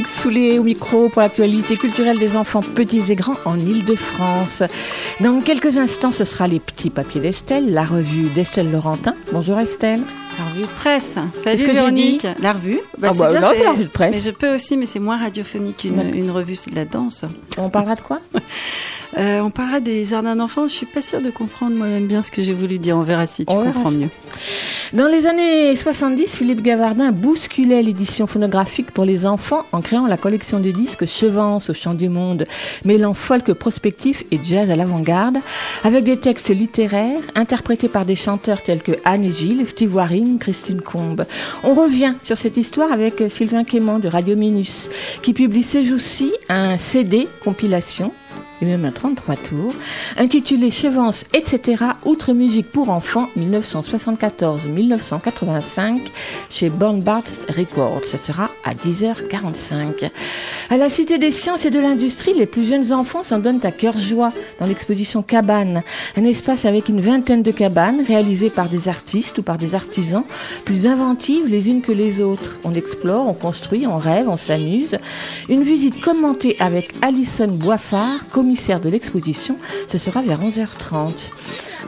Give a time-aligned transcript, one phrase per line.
[0.00, 4.62] Véronique Soulet au micro pour l'actualité culturelle des enfants petits et grands en Ile-de-France.
[5.20, 9.14] Dans quelques instants, ce sera les petits papiers d'Estelle, la revue d'Estelle Laurentin.
[9.30, 10.00] Bonjour Estelle.
[10.38, 11.16] La revue de presse.
[11.44, 12.22] Salut que j'ai Véronique.
[12.22, 12.80] dit La revue.
[13.02, 14.14] Ah bah, bien, non, c'est la revue de presse.
[14.14, 17.26] Mais je peux aussi, mais c'est moins radiophonique qu'une une revue, c'est de la danse.
[17.58, 18.20] On parlera de quoi
[19.18, 20.68] Euh, on parlera des jardins d'enfants.
[20.68, 22.96] Je suis pas sûre de comprendre moi-même bien ce que j'ai voulu dire.
[22.96, 24.08] On verra si tu On comprends mieux.
[24.92, 30.16] Dans les années 70, Philippe Gavardin bousculait l'édition phonographique pour les enfants en créant la
[30.16, 32.44] collection de disques Chevance au chant du monde,
[32.84, 35.38] mêlant folk prospectif et jazz à l'avant-garde,
[35.84, 40.38] avec des textes littéraires interprétés par des chanteurs tels que Anne et Gilles, Steve Waring,
[40.38, 41.24] Christine Combe.
[41.62, 44.88] On revient sur cette histoire avec Sylvain Quément de Radio Minus,
[45.22, 48.12] qui publie ces jours-ci un CD compilation
[48.62, 49.72] et même un 33 tours,
[50.16, 51.84] intitulé Chevance, etc.
[52.04, 55.98] Outre musique pour enfants 1974-1985
[56.50, 58.02] chez Born Bart Records.
[58.06, 60.10] Ce sera à 10h45.
[60.68, 63.72] À la Cité des Sciences et de l'Industrie, les plus jeunes enfants s'en donnent à
[63.72, 65.82] cœur joie dans l'exposition Cabane,
[66.16, 70.24] un espace avec une vingtaine de cabanes réalisées par des artistes ou par des artisans
[70.64, 72.58] plus inventives les unes que les autres.
[72.64, 74.98] On explore, on construit, on rêve, on s'amuse.
[75.48, 79.56] Une visite commentée avec Alison Boifard, commissaire de l'exposition,
[79.88, 81.30] ce sera vers 11h30.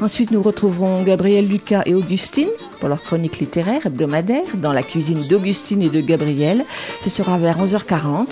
[0.01, 2.49] Ensuite, nous retrouverons Gabriel Lucas et Augustine
[2.81, 6.65] pour leur chronique littéraire hebdomadaire dans la cuisine d'Augustine et de Gabriel.
[7.05, 8.27] Ce sera vers 11h40.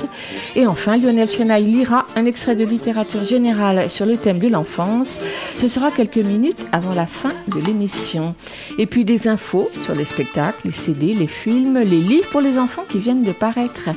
[0.57, 5.21] Et enfin, Lionel Chenaille lira un extrait de littérature générale sur le thème de l'enfance.
[5.59, 8.35] Ce sera quelques minutes avant la fin de l'émission.
[8.79, 12.59] Et puis des infos sur les spectacles, les CD, les films, les livres pour les
[12.59, 13.91] enfants qui viennent de paraître.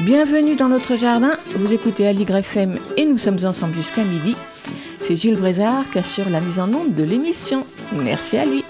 [0.00, 1.38] Bienvenue dans notre jardin.
[1.56, 4.36] Vous écoutez Aligre FM et nous sommes ensemble jusqu'à midi.
[5.00, 7.64] C'est Gilles Brézard qui assure la mise en onde de l'émission.
[7.94, 8.62] Merci à lui.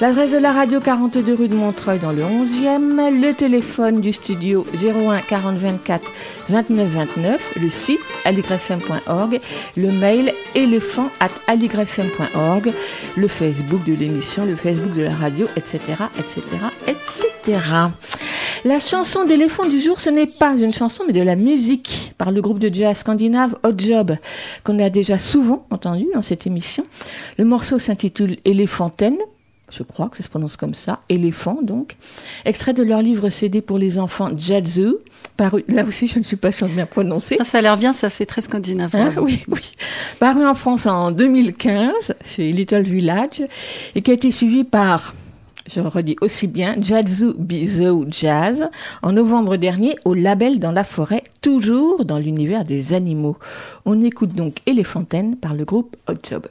[0.00, 4.66] L'adresse de la radio 42 rue de Montreuil dans le 11e, le téléphone du studio
[4.74, 6.12] 01 40 24
[6.48, 9.40] 29 29, le site aligrefm.org,
[9.76, 12.72] le mail éléphant at aligrefm.org,
[13.16, 15.78] le Facebook de l'émission, le Facebook de la radio, etc.,
[16.18, 16.42] etc.,
[16.86, 17.60] etc.
[18.66, 22.32] La chanson d'éléphant du jour, ce n'est pas une chanson, mais de la musique par
[22.32, 24.16] le groupe de jazz scandinave Hot Job,
[24.64, 26.82] qu'on a déjà souvent entendu dans cette émission.
[27.38, 29.18] Le morceau s'intitule Éléphantaine.
[29.70, 31.96] Je crois que ça se prononce comme ça, éléphant donc.
[32.44, 34.94] Extrait de leur livre CD pour les enfants Jazzu,
[35.36, 37.36] paru, là aussi je ne suis pas sûre de bien prononcer.
[37.38, 38.90] Ah, ça a l'air bien, ça fait très scandinave.
[38.96, 39.60] Hein, oui, oui.
[40.18, 43.44] Paru en France en 2015 chez Little Village
[43.94, 45.14] et qui a été suivi par,
[45.68, 48.68] je redis aussi bien, Jazzu Bizou Jazz
[49.02, 53.36] en novembre dernier au label dans la forêt, toujours dans l'univers des animaux.
[53.84, 56.46] On écoute donc Éléphantaine par le groupe Hot Job.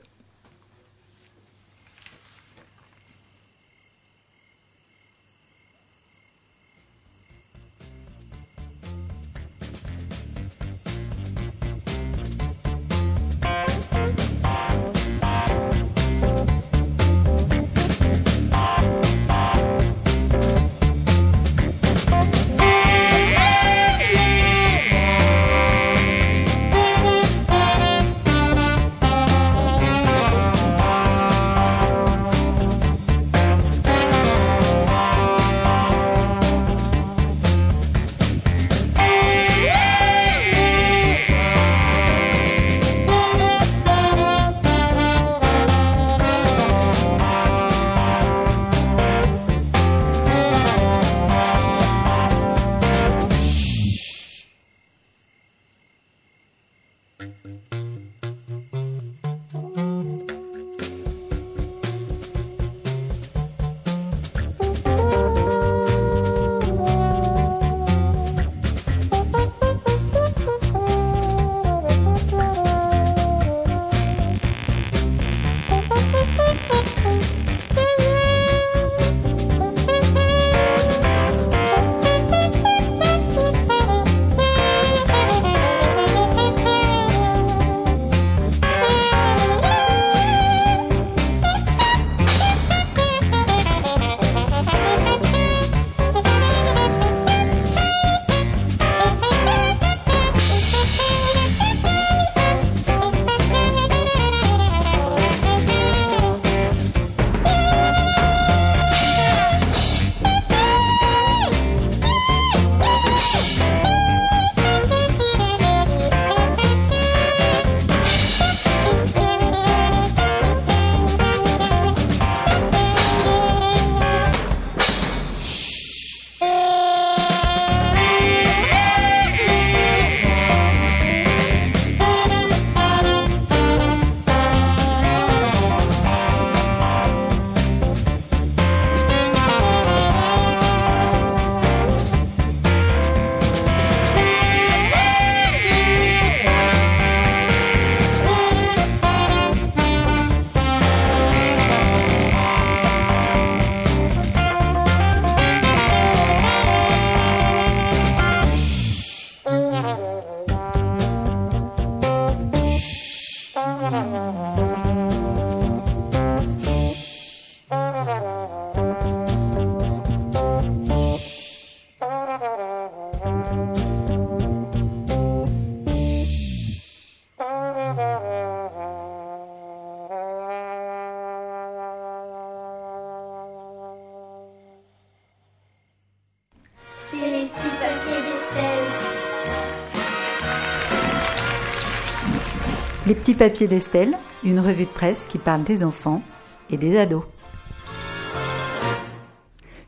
[193.08, 196.24] Les petits papiers d'Estelle, une revue de presse qui parle des enfants
[196.72, 197.22] et des ados.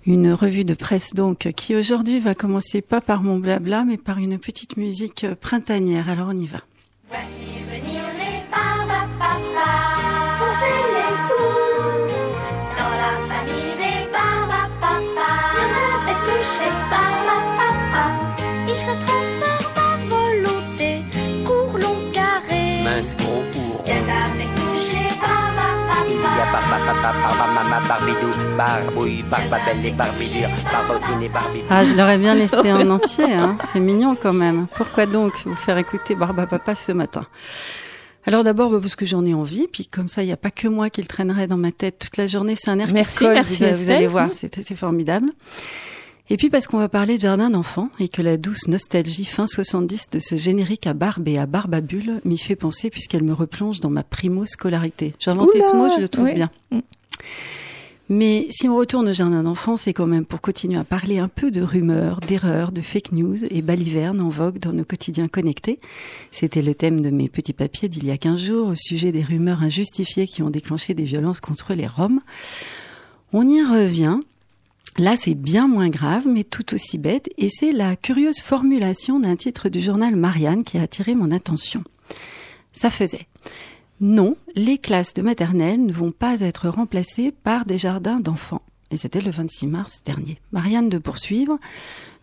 [0.06, 4.20] Une revue de presse donc qui aujourd'hui va commencer pas par mon blabla mais par
[4.20, 6.12] une petite musique printanière.
[6.12, 6.60] Alors on y va.
[7.10, 7.58] Voici
[31.70, 33.58] Ah, je l'aurais bien laissé en entier, hein.
[33.72, 34.68] c'est mignon quand même.
[34.76, 37.26] Pourquoi donc vous faire écouter Barba Papa ce matin?
[38.26, 40.52] Alors d'abord bah, parce que j'en ai envie, puis comme ça il n'y a pas
[40.52, 43.20] que moi qui le traînerai dans ma tête toute la journée, c'est un air Merci,
[43.20, 45.32] qui colle, merci, vous, vous allez voir, c'est formidable.
[46.30, 49.48] Et puis parce qu'on va parler de jardin d'enfants et que la douce nostalgie fin
[49.48, 53.80] 70 de ce générique à barbe et à barbabule m'y fait penser puisqu'elle me replonge
[53.80, 55.14] dans ma primo-scolarité.
[55.20, 56.34] J'ai inventé ce mot, je le trouve oui.
[56.34, 56.52] bien.
[58.10, 61.28] Mais si on retourne au jardin d'enfants, c'est quand même pour continuer à parler un
[61.28, 65.80] peu de rumeurs, d'erreurs, de fake news et balivernes en vogue dans nos quotidiens connectés.
[66.32, 69.24] C'était le thème de mes petits papiers d'il y a 15 jours au sujet des
[69.24, 72.22] rumeurs injustifiées qui ont déclenché des violences contre les Roms.
[73.34, 74.20] On y revient.
[74.98, 79.36] Là, c'est bien moins grave, mais tout aussi bête, et c'est la curieuse formulation d'un
[79.36, 81.84] titre du journal Marianne qui a attiré mon attention.
[82.72, 83.27] Ça faisait
[84.00, 88.62] non, les classes de maternelle ne vont pas être remplacées par des jardins d'enfants.
[88.92, 90.40] Et c'était le 26 mars dernier.
[90.52, 91.58] Marianne de poursuivre.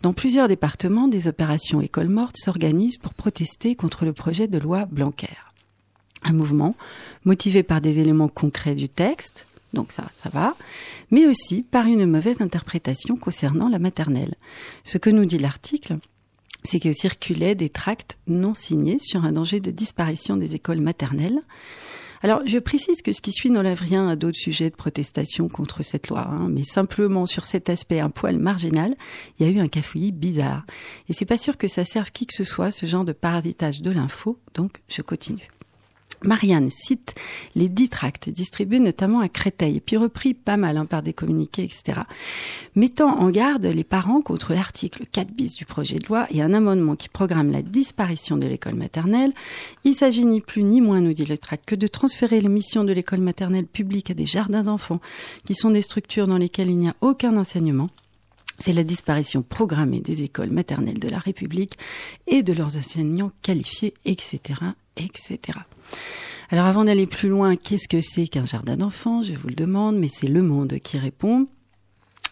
[0.02, 4.86] Dans plusieurs départements, des opérations écoles mortes s'organisent pour protester contre le projet de loi
[4.86, 5.36] Blanquer.
[6.22, 6.74] Un mouvement
[7.24, 10.56] motivé par des éléments concrets du texte, donc ça, ça va,
[11.10, 14.34] mais aussi par une mauvaise interprétation concernant la maternelle.
[14.84, 15.98] Ce que nous dit l'article,
[16.64, 21.40] c'est que circulaient des tracts non signés sur un danger de disparition des écoles maternelles.
[22.22, 25.82] Alors, je précise que ce qui suit n'enlève rien à d'autres sujets de protestation contre
[25.82, 28.94] cette loi, hein, mais simplement sur cet aspect un poil marginal,
[29.38, 30.64] il y a eu un cafouillis bizarre.
[31.10, 33.82] Et c'est pas sûr que ça serve qui que ce soit, ce genre de parasitage
[33.82, 35.50] de l'info, donc je continue.
[36.24, 37.14] Marianne cite
[37.54, 41.64] les dix tracts distribués notamment à Créteil, puis repris pas mal hein, par des communiqués,
[41.64, 42.00] etc.,
[42.74, 46.54] mettant en garde les parents contre l'article 4 bis du projet de loi et un
[46.54, 49.32] amendement qui programme la disparition de l'école maternelle.
[49.84, 52.84] Il s'agit ni plus ni moins, nous dit le tract, que de transférer les missions
[52.84, 55.00] de l'école maternelle publique à des jardins d'enfants,
[55.46, 57.88] qui sont des structures dans lesquelles il n'y a aucun enseignement.
[58.60, 61.76] C'est la disparition programmée des écoles maternelles de la République
[62.26, 64.60] et de leurs enseignants qualifiés, etc.,
[64.96, 65.58] etc.
[66.50, 69.22] Alors avant d'aller plus loin, qu'est-ce que c'est qu'un jardin d'enfants?
[69.22, 71.46] Je vous le demande, mais c'est Le Monde qui répond.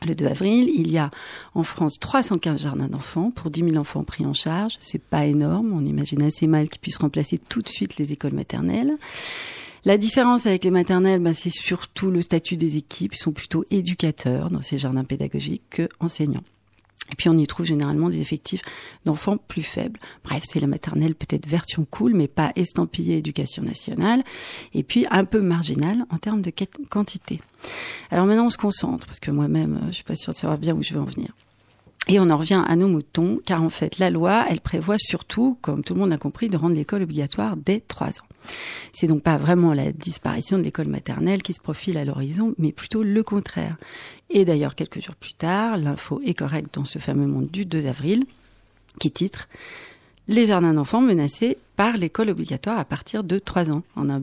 [0.06, 1.10] Le 2 avril, il y a
[1.54, 4.76] en France 315 jardins d'enfants pour 10 000 enfants pris en charge.
[4.80, 5.72] C'est pas énorme.
[5.72, 8.96] On imagine assez mal qu'ils puissent remplacer tout de suite les écoles maternelles.
[9.84, 13.14] La différence avec les maternelles, bah, c'est surtout le statut des équipes.
[13.14, 16.44] Ils sont plutôt éducateurs dans ces jardins pédagogiques que enseignants.
[17.12, 18.62] Et puis on y trouve généralement des effectifs
[19.04, 20.00] d'enfants plus faibles.
[20.24, 24.24] Bref, c'est la maternelle peut-être version cool, mais pas estampillée éducation nationale.
[24.74, 26.52] Et puis un peu marginale en termes de
[26.90, 27.40] quantité.
[28.10, 30.58] Alors maintenant on se concentre, parce que moi-même, euh, je suis pas sûre de savoir
[30.58, 31.32] bien où je veux en venir.
[32.08, 35.56] Et on en revient à nos moutons, car en fait, la loi, elle prévoit surtout,
[35.60, 38.26] comme tout le monde a compris, de rendre l'école obligatoire dès 3 ans.
[38.92, 42.72] C'est donc pas vraiment la disparition de l'école maternelle qui se profile à l'horizon, mais
[42.72, 43.76] plutôt le contraire.
[44.30, 47.86] Et d'ailleurs, quelques jours plus tard, l'info est correcte dans ce fameux monde du 2
[47.86, 48.24] avril,
[48.98, 49.48] qui titre
[50.28, 53.82] Les jardins d'enfants menacés par l'école obligatoire à partir de 3 ans.
[53.96, 54.22] On a un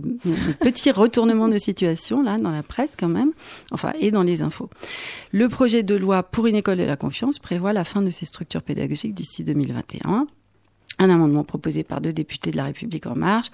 [0.62, 3.32] petit retournement de situation là dans la presse quand même,
[3.72, 4.70] enfin et dans les infos.
[5.32, 8.26] Le projet de loi pour une école de la confiance prévoit la fin de ces
[8.26, 10.28] structures pédagogiques d'ici 2021.
[11.00, 13.52] Un amendement proposé par deux députés de la République en marche,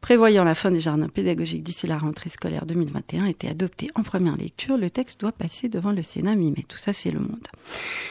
[0.00, 4.02] prévoyant la fin des jardins pédagogiques d'ici la rentrée scolaire 2021, a été adopté en
[4.02, 4.76] première lecture.
[4.76, 6.64] Le texte doit passer devant le Sénat mi-mai.
[6.68, 7.46] Tout ça, c'est le monde.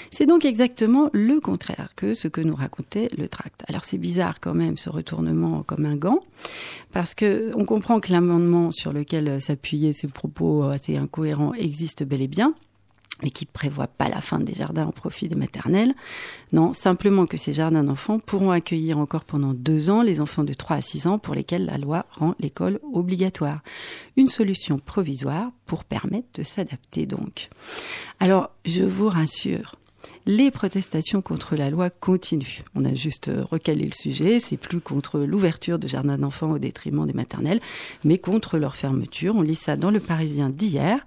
[0.09, 3.63] C'est donc exactement le contraire que ce que nous racontait le tract.
[3.67, 6.19] Alors c'est bizarre quand même ce retournement comme un gant,
[6.93, 12.21] parce que on comprend que l'amendement sur lequel s'appuyaient ces propos assez incohérents existe bel
[12.21, 12.53] et bien
[13.23, 15.93] mais qui prévoit pas la fin des jardins au profit des maternelles.
[16.51, 20.53] Non, simplement que ces jardins d'enfants pourront accueillir encore pendant deux ans les enfants de
[20.53, 23.61] 3 à 6 ans pour lesquels la loi rend l'école obligatoire.
[24.15, 27.49] Une solution provisoire pour permettre de s'adapter donc.
[28.19, 29.75] Alors, je vous rassure,
[30.25, 32.63] les protestations contre la loi continuent.
[32.75, 37.07] On a juste recalé le sujet, c'est plus contre l'ouverture de jardins d'enfants au détriment
[37.07, 37.61] des maternelles,
[38.03, 39.35] mais contre leur fermeture.
[39.35, 41.05] On lit ça dans le Parisien d'hier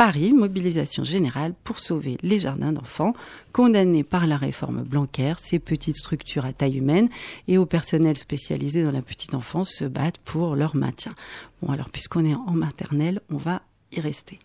[0.00, 3.12] Paris, mobilisation générale pour sauver les jardins d'enfants,
[3.52, 7.10] condamnés par la réforme Blanquer, ces petites structures à taille humaine
[7.48, 11.14] et au personnel spécialisé dans la petite enfance se battent pour leur maintien.
[11.60, 13.60] Bon, alors puisqu'on est en maternelle, on va
[13.92, 14.38] y rester.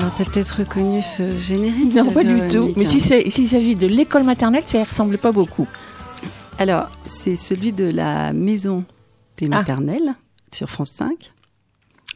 [0.00, 2.72] Alors, t'as peut-être reconnu ce générique Non, pas du Véronique, tout.
[2.76, 2.90] Mais hein.
[2.90, 5.68] si c'est- s'il s'agit de l'école maternelle, ça ne ressemble pas beaucoup.
[6.58, 8.84] Alors, c'est celui de la maison
[9.36, 9.58] des Ah.
[9.58, 10.14] maternelles
[10.54, 11.30] sur France 5,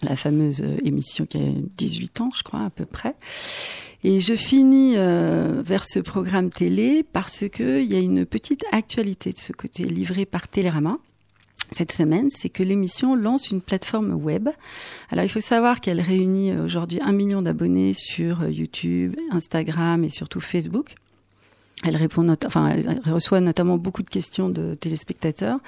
[0.03, 1.41] la fameuse euh, émission qui a
[1.77, 3.15] 18 ans, je crois, à peu près.
[4.03, 8.65] Et je finis euh, vers ce programme télé parce que il y a une petite
[8.73, 10.97] actualité de ce côté livré par Télérama.
[11.75, 14.49] Cette semaine, c'est que l'émission lance une plateforme web.
[15.11, 20.05] Alors, il faut savoir qu'elle réunit euh, aujourd'hui un million d'abonnés sur euh, YouTube, Instagram
[20.05, 20.95] et surtout Facebook.
[21.83, 25.59] Elle reçoit notamment beaucoup de questions de téléspectateurs.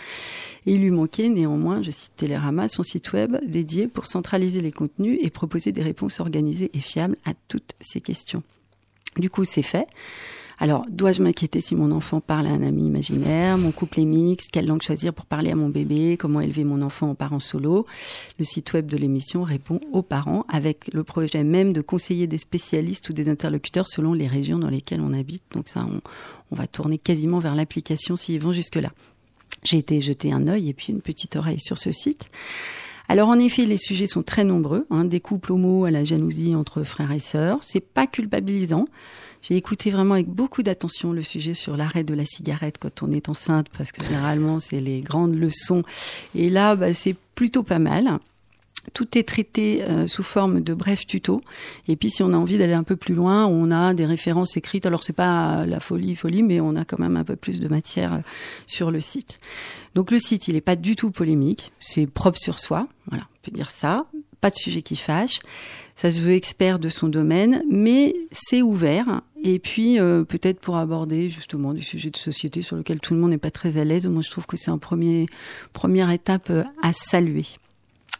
[0.65, 5.19] Il lui manquait néanmoins, je cite Télérama, son site web dédié pour centraliser les contenus
[5.21, 8.45] et proposer des réponses organisées et fiables à toutes ces questions.
[9.17, 9.89] Du coup, c'est fait.
[10.59, 14.49] Alors, dois-je m'inquiéter si mon enfant parle à un ami imaginaire Mon couple est mixte
[14.51, 17.85] Quelle langue choisir pour parler à mon bébé Comment élever mon enfant en parent solo?
[18.39, 22.39] Le site web de l'émission répond aux parents avec le projet même de conseiller des
[22.39, 25.43] spécialistes ou des interlocuteurs selon les régions dans lesquelles on habite.
[25.53, 25.87] Donc ça,
[26.51, 28.93] on, va tourner quasiment vers l'application s'ils vont jusque-là.
[29.63, 32.31] J'ai été jeter un œil et puis une petite oreille sur ce site.
[33.09, 36.55] Alors en effet, les sujets sont très nombreux, hein, des couples homo à la jalousie
[36.55, 37.59] entre frères et sœurs.
[37.63, 38.87] C'est pas culpabilisant.
[39.47, 43.13] J'ai écouté vraiment avec beaucoup d'attention le sujet sur l'arrêt de la cigarette quand on
[43.13, 45.85] est enceinte, parce que généralement c'est les grandes leçons.
[46.35, 48.19] Et là, bah, c'est plutôt pas mal.
[48.93, 51.43] Tout est traité euh, sous forme de brefs tutos.
[51.87, 54.57] Et puis, si on a envie d'aller un peu plus loin, on a des références
[54.57, 54.87] écrites.
[54.87, 57.69] Alors, c'est pas la folie, folie, mais on a quand même un peu plus de
[57.69, 58.21] matière euh,
[58.67, 59.41] sur le site.
[59.95, 61.73] Donc, le site, il n'est pas du tout polémique.
[61.81, 62.87] C'est propre sur soi.
[63.09, 64.07] Voilà, on peut dire ça.
[64.47, 65.41] Pas de sujet qui fâche.
[65.97, 69.23] Ça se veut expert de son domaine, mais c'est ouvert.
[69.43, 73.19] Et puis, euh, peut-être pour aborder justement des sujets de société sur lesquels tout le
[73.19, 74.07] monde n'est pas très à l'aise.
[74.07, 75.27] Moi, je trouve que c'est un premier,
[75.73, 77.47] première étape euh, à saluer.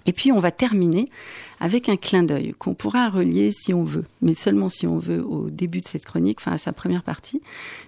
[0.07, 1.11] Et puis on va terminer
[1.59, 5.25] avec un clin d'œil qu'on pourra relier si on veut, mais seulement si on veut
[5.25, 7.43] au début de cette chronique, enfin à sa première partie.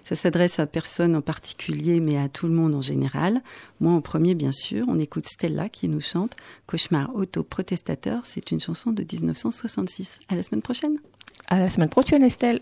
[0.05, 3.41] Ça s'adresse à personne en particulier, mais à tout le monde en général.
[3.79, 6.35] Moi en premier, bien sûr, on écoute Stella qui nous chante
[6.67, 8.21] Cauchemar auto-protestateur.
[8.25, 10.19] C'est une chanson de 1966.
[10.27, 10.97] À la semaine prochaine.
[11.47, 12.61] À la semaine prochaine, Estelle.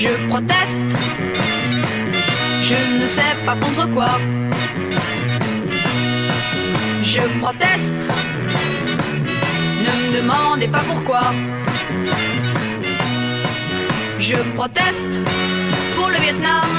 [0.00, 0.96] Je proteste.
[2.62, 4.10] Je ne sais pas contre quoi.
[7.02, 8.02] Je proteste.
[9.84, 11.22] Ne me demandez pas pourquoi.
[14.20, 15.14] Je proteste
[15.96, 16.70] pour le Vietnam,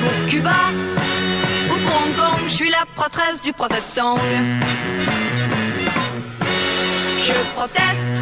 [0.00, 0.60] pour Cuba
[1.70, 2.42] ou pour Hong Kong.
[2.46, 4.20] Je suis la prêtresse du protest song.
[7.28, 8.16] Je proteste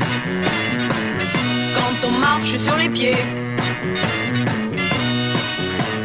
[1.76, 3.43] quand on marche sur les pieds.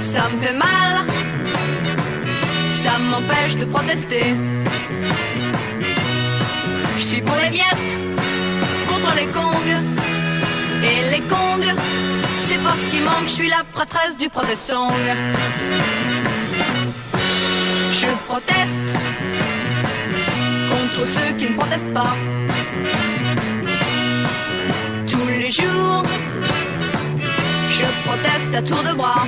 [0.02, 1.06] Ça me fait mal,
[2.70, 4.36] ça m'empêche de protester.
[6.98, 7.98] Je suis pour les viettes,
[8.90, 9.76] contre les Kongs.
[10.84, 11.74] Et les Kongs,
[12.38, 14.92] c'est parce qu'il manque, je suis la prêtresse du protest song.
[18.02, 18.90] Je proteste
[20.70, 22.16] contre ceux qui ne protestent pas.
[25.08, 26.04] Tous les jours,
[28.10, 29.26] proteste à tour de bras.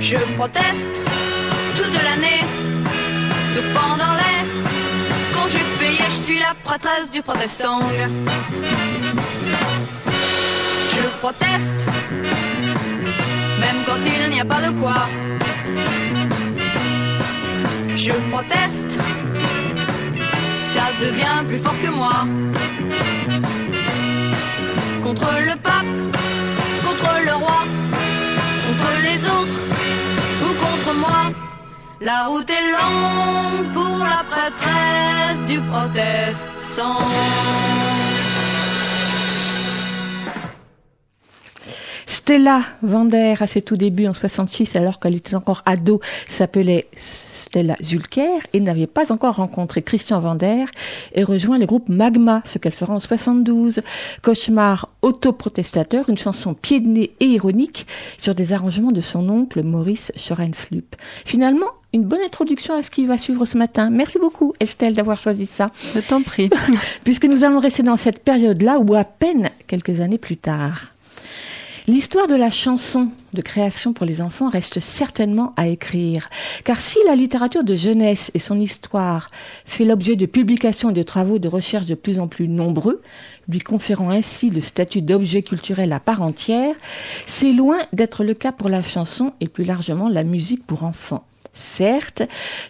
[0.00, 0.94] Je proteste
[1.76, 2.42] toute l'année,
[3.52, 4.38] sauf pendant les
[5.34, 6.08] congés payés.
[6.08, 7.82] Je suis la prêtresse du protest song.
[10.94, 11.80] Je proteste,
[13.62, 15.00] même quand il n'y a pas de quoi.
[17.96, 18.92] Je proteste,
[20.72, 22.18] ça devient plus fort que moi.
[25.08, 25.86] Contre le pape,
[26.84, 27.64] contre le roi,
[28.66, 29.60] contre les autres
[30.42, 31.32] ou contre moi.
[32.02, 36.46] La route est longue pour la prêtresse du protest
[36.76, 36.98] sans.
[42.04, 46.86] Stella Vander, à ses tout débuts en 66, alors qu'elle était encore ado, s'appelait
[47.48, 50.66] Stella Zulker et n'avait pas encore rencontré Christian Vander
[51.14, 53.80] et rejoint le groupe Magma, ce qu'elle fera en 72.
[54.22, 57.86] Cauchemar autoprotestateur, une chanson pied de nez et ironique
[58.18, 60.94] sur des arrangements de son oncle Maurice Schorenslup.
[61.24, 63.88] Finalement, une bonne introduction à ce qui va suivre ce matin.
[63.88, 65.68] Merci beaucoup Estelle d'avoir choisi ça.
[65.94, 66.50] Je t'en prie.
[67.04, 70.92] Puisque nous allons rester dans cette période-là ou à peine quelques années plus tard.
[71.88, 76.28] L'histoire de la chanson de création pour les enfants reste certainement à écrire,
[76.62, 79.30] car si la littérature de jeunesse et son histoire
[79.64, 83.00] fait l'objet de publications et de travaux de recherche de plus en plus nombreux,
[83.48, 86.74] lui conférant ainsi le statut d'objet culturel à part entière,
[87.24, 91.24] c'est loin d'être le cas pour la chanson et plus largement la musique pour enfants.
[91.52, 92.22] Certes,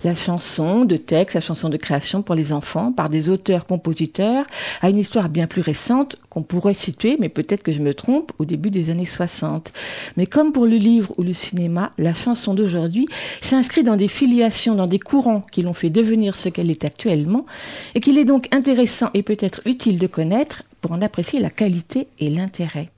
[0.04, 4.46] la chanson de texte, la chanson de création pour les enfants par des auteurs-compositeurs
[4.80, 8.32] a une histoire bien plus récente qu'on pourrait situer, mais peut-être que je me trompe,
[8.38, 9.72] au début des années 60.
[10.16, 13.06] Mais comme pour le livre ou le cinéma, la chanson d'aujourd'hui
[13.40, 17.46] s'inscrit dans des filiations, dans des courants qui l'ont fait devenir ce qu'elle est actuellement,
[17.94, 22.08] et qu'il est donc intéressant et peut-être utile de connaître pour en apprécier la qualité
[22.18, 22.90] et l'intérêt.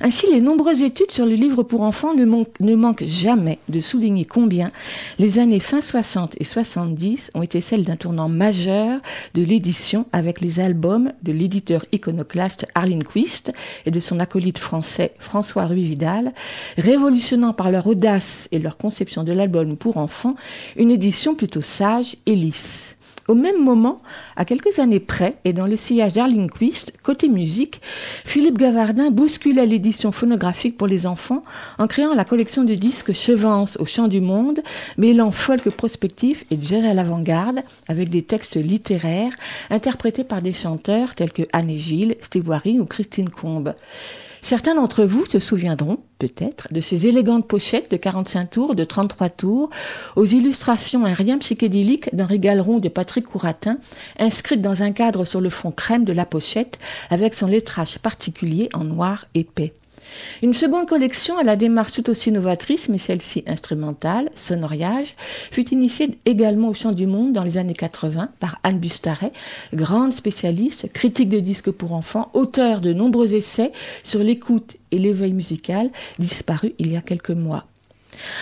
[0.00, 2.24] Ainsi, les nombreuses études sur le livre pour enfants ne,
[2.74, 4.70] manquent, jamais de souligner combien
[5.18, 9.00] les années fin 60 et 70 ont été celles d'un tournant majeur
[9.34, 13.52] de l'édition avec les albums de l'éditeur iconoclaste Arlene Quist
[13.86, 16.32] et de son acolyte français François Ruy Vidal,
[16.76, 20.36] révolutionnant par leur audace et leur conception de l'album pour enfants
[20.76, 22.87] une édition plutôt sage et lisse.
[23.28, 23.98] Au même moment,
[24.36, 27.82] à quelques années près, et dans le sillage d'Arling Quist, côté musique,
[28.24, 31.44] Philippe Gavardin bousculait l'édition phonographique pour les enfants
[31.78, 34.60] en créant la collection de disques Chevance au chant du monde,
[34.96, 39.34] mêlant folk prospectif et jazz à l'avant-garde, avec des textes littéraires
[39.68, 43.74] interprétés par des chanteurs tels que Anne et Gilles, Steve Waring ou Christine Combe.
[44.42, 49.30] Certains d'entre vous se souviendront, peut-être, de ces élégantes pochettes de 45 tours, de 33
[49.30, 49.70] tours,
[50.16, 53.78] aux illustrations un rien psychédéliques d'Henri Galeron de Patrick Couratin,
[54.18, 56.78] inscrites dans un cadre sur le fond crème de la pochette,
[57.10, 59.74] avec son lettrage particulier en noir épais.
[60.42, 65.14] Une seconde collection à la démarche tout aussi novatrice, mais celle-ci instrumentale, Sonoriage,
[65.50, 69.32] fut initiée également au Chant du Monde dans les années 80 par Anne Bustaret,
[69.74, 73.72] grande spécialiste, critique de disques pour enfants, auteur de nombreux essais
[74.04, 77.66] sur l'écoute et l'éveil musical, disparu il y a quelques mois.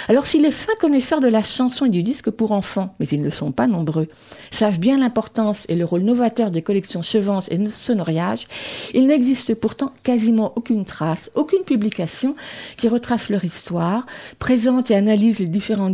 [0.09, 3.22] Alors si les fins connaisseurs de la chanson et du disque pour enfants, mais ils
[3.22, 4.09] ne sont pas nombreux,
[4.51, 8.46] savent bien l'importance et le rôle novateur des collections Chevance et Sonoriage,
[8.94, 12.37] il n'existe pourtant quasiment aucune trace, aucune publication
[12.77, 14.07] qui retrace leur histoire,
[14.38, 15.90] présente et analyse les différents,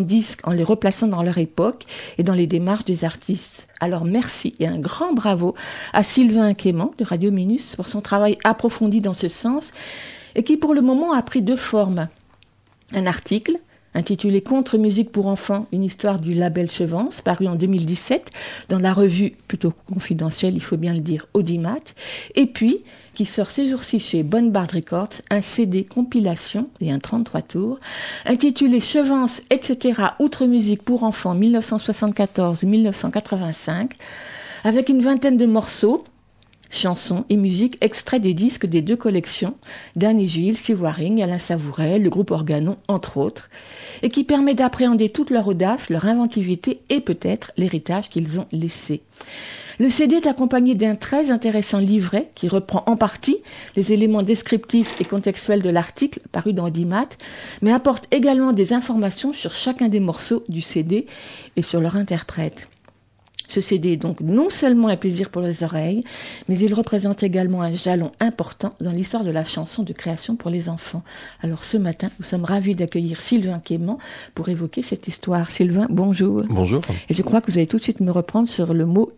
[0.00, 1.84] disques en les replaçant dans leur époque
[2.18, 3.68] et dans les démarches des artistes.
[3.80, 5.54] Alors merci et un grand bravo
[5.92, 9.72] à Sylvain Quément de Radio Minus pour son travail approfondi dans ce sens
[10.34, 12.08] et qui pour le moment a pris deux formes
[12.94, 13.58] un article
[13.96, 18.30] intitulé Contre musique pour enfants, une histoire du label Chevance, paru en 2017
[18.68, 21.94] dans la revue plutôt confidentielle, il faut bien le dire, Audimat,
[22.34, 22.82] et puis
[23.14, 27.78] qui sort ces jours-ci chez Bonne Bard Records, un CD compilation et un 33 tours,
[28.26, 30.02] intitulé Chevance, etc.
[30.18, 33.92] Outre musique pour enfants 1974-1985,
[34.64, 36.04] avec une vingtaine de morceaux,
[36.70, 39.56] chansons et musiques extraits des disques des deux collections
[39.94, 43.50] d'Anne Gilles, Sivoiring, Alain Savouret, le groupe Organon, entre autres,
[44.02, 49.02] et qui permet d'appréhender toute leur audace, leur inventivité et peut-être l'héritage qu'ils ont laissé.
[49.78, 53.36] Le CD est accompagné d'un très intéressant livret qui reprend en partie
[53.76, 57.08] les éléments descriptifs et contextuels de l'article paru dans Dimat,
[57.60, 61.06] mais apporte également des informations sur chacun des morceaux du CD
[61.56, 62.68] et sur leur interprète.
[63.48, 66.04] Ce CD est donc non seulement un plaisir pour les oreilles,
[66.48, 70.50] mais il représente également un jalon important dans l'histoire de la chanson de création pour
[70.50, 71.02] les enfants.
[71.42, 73.98] Alors ce matin, nous sommes ravis d'accueillir Sylvain Quément
[74.34, 75.50] pour évoquer cette histoire.
[75.50, 76.42] Sylvain, bonjour.
[76.48, 76.82] Bonjour.
[77.08, 79.12] Et je crois que vous allez tout de suite me reprendre sur le mot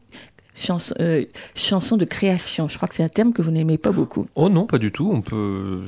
[0.59, 2.69] chanson, euh, chanson de création.
[2.69, 4.27] Je crois que c'est un terme que vous n'aimez pas beaucoup.
[4.35, 5.11] Oh non, pas du tout.
[5.13, 5.81] On peut,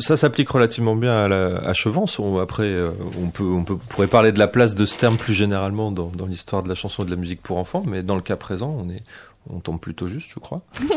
[0.00, 2.18] ça s'applique relativement bien à, la, à Chevance.
[2.18, 2.90] On, après, euh,
[3.22, 6.08] on peut, on peut, pourrait parler de la place de ce terme plus généralement dans,
[6.08, 8.36] dans l'histoire de la chanson et de la musique pour enfants, mais dans le cas
[8.36, 9.02] présent, on est,
[9.50, 10.62] on tombe plutôt juste, je crois.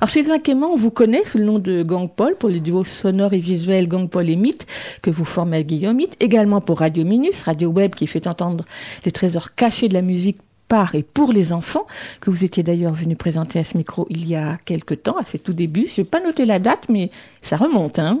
[0.00, 2.84] Alors Sylvain Quément, on vous connaît sous le nom de Gang Paul pour le duo
[2.84, 4.66] sonore et visuel Gang Paul et Mythe
[5.02, 8.64] que vous formez avec Guillaume Mythe, également pour Radio Minus, radio web qui fait entendre
[9.04, 11.86] les trésors cachés de la musique par et pour les enfants,
[12.20, 15.24] que vous étiez d'ailleurs venu présenter à ce micro il y a quelque temps, à
[15.24, 15.88] ses tout débuts.
[15.94, 17.10] Je n'ai pas noté la date, mais
[17.42, 17.98] ça remonte.
[17.98, 18.20] Hein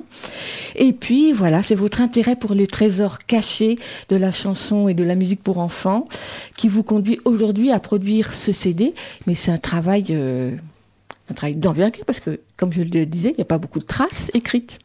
[0.74, 5.04] et puis voilà, c'est votre intérêt pour les trésors cachés de la chanson et de
[5.04, 6.08] la musique pour enfants
[6.56, 8.94] qui vous conduit aujourd'hui à produire ce CD.
[9.26, 10.52] Mais c'est un travail, euh,
[11.30, 13.84] un travail d'envergure parce que, comme je le disais, il n'y a pas beaucoup de
[13.84, 14.78] traces écrites.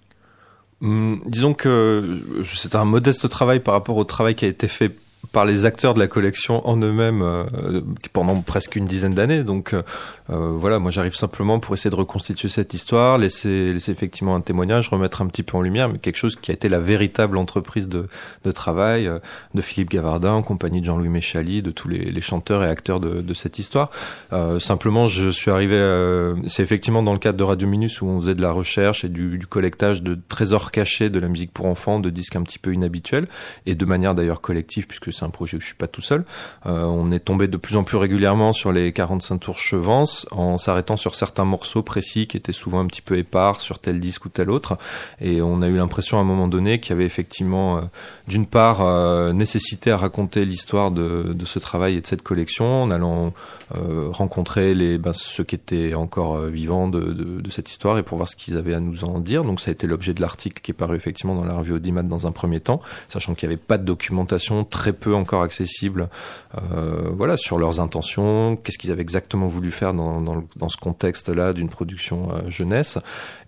[0.81, 4.67] Hum, disons que euh, c'est un modeste travail par rapport au travail qui a été
[4.67, 4.91] fait
[5.33, 7.81] par les acteurs de la collection en eux-mêmes euh,
[8.13, 9.43] pendant presque une dizaine d'années.
[9.43, 9.81] Donc euh,
[10.29, 14.41] euh, voilà, moi j'arrive simplement pour essayer de reconstituer cette histoire, laisser, laisser effectivement un
[14.41, 17.37] témoignage, remettre un petit peu en lumière, mais quelque chose qui a été la véritable
[17.37, 18.07] entreprise de,
[18.43, 19.19] de travail euh,
[19.53, 22.99] de Philippe Gavardin, en compagnie de Jean-Louis Méchali, de tous les, les, chanteurs et acteurs
[22.99, 23.89] de, de cette histoire.
[24.31, 28.07] Euh, simplement, je suis arrivé, euh, c'est effectivement dans le cadre de Radio Minus où
[28.07, 31.51] on faisait de la recherche et du, du collectage de trésors cachés de la musique
[31.51, 33.27] pour enfants, de disques un petit peu inhabituels,
[33.65, 36.25] et de manière d'ailleurs collective, puisque c'est un projet où je suis pas tout seul.
[36.65, 40.97] on est tombé de plus en plus régulièrement sur les 45 tours Chevance, en s'arrêtant
[40.97, 44.29] sur certains morceaux précis qui étaient souvent un petit peu épars sur tel disque ou
[44.29, 44.77] tel autre.
[45.19, 47.81] Et on a eu l'impression à un moment donné qu'il y avait effectivement, euh,
[48.27, 52.83] d'une part, euh, nécessité à raconter l'histoire de, de, ce travail et de cette collection
[52.83, 53.33] en allant
[53.75, 57.97] euh, rencontrer les, ben, ceux qui étaient encore euh, vivants de, de, de, cette histoire
[57.97, 59.43] et pour voir ce qu'ils avaient à nous en dire.
[59.43, 62.03] Donc ça a été l'objet de l'article qui est paru effectivement dans la revue Audimat
[62.03, 66.07] dans un premier temps, sachant qu'il n'y avait pas de documentation, très peu encore accessible,
[66.55, 70.77] euh, voilà, sur leurs intentions, qu'est-ce qu'ils avaient exactement voulu faire dans, dans, dans ce
[70.77, 72.99] contexte-là d'une production euh, jeunesse.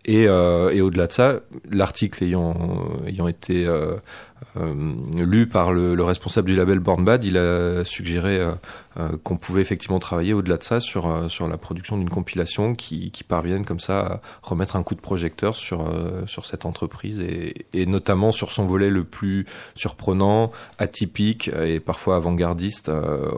[0.08, 1.40] Et, et au-delà de ça,
[1.72, 2.54] l'article ayant,
[3.08, 3.68] ayant été
[4.56, 8.52] lu par le, le, responsable du label Born Bad, il a suggéré euh,
[8.98, 13.12] euh, qu'on pouvait effectivement travailler au-delà de ça sur, sur la production d'une compilation qui,
[13.28, 15.90] parvienne comme ça à remettre un coup de projecteur sur,
[16.28, 22.92] sur cette entreprise et notamment sur son volet le plus surprenant, atypique et parfois avant-gardiste,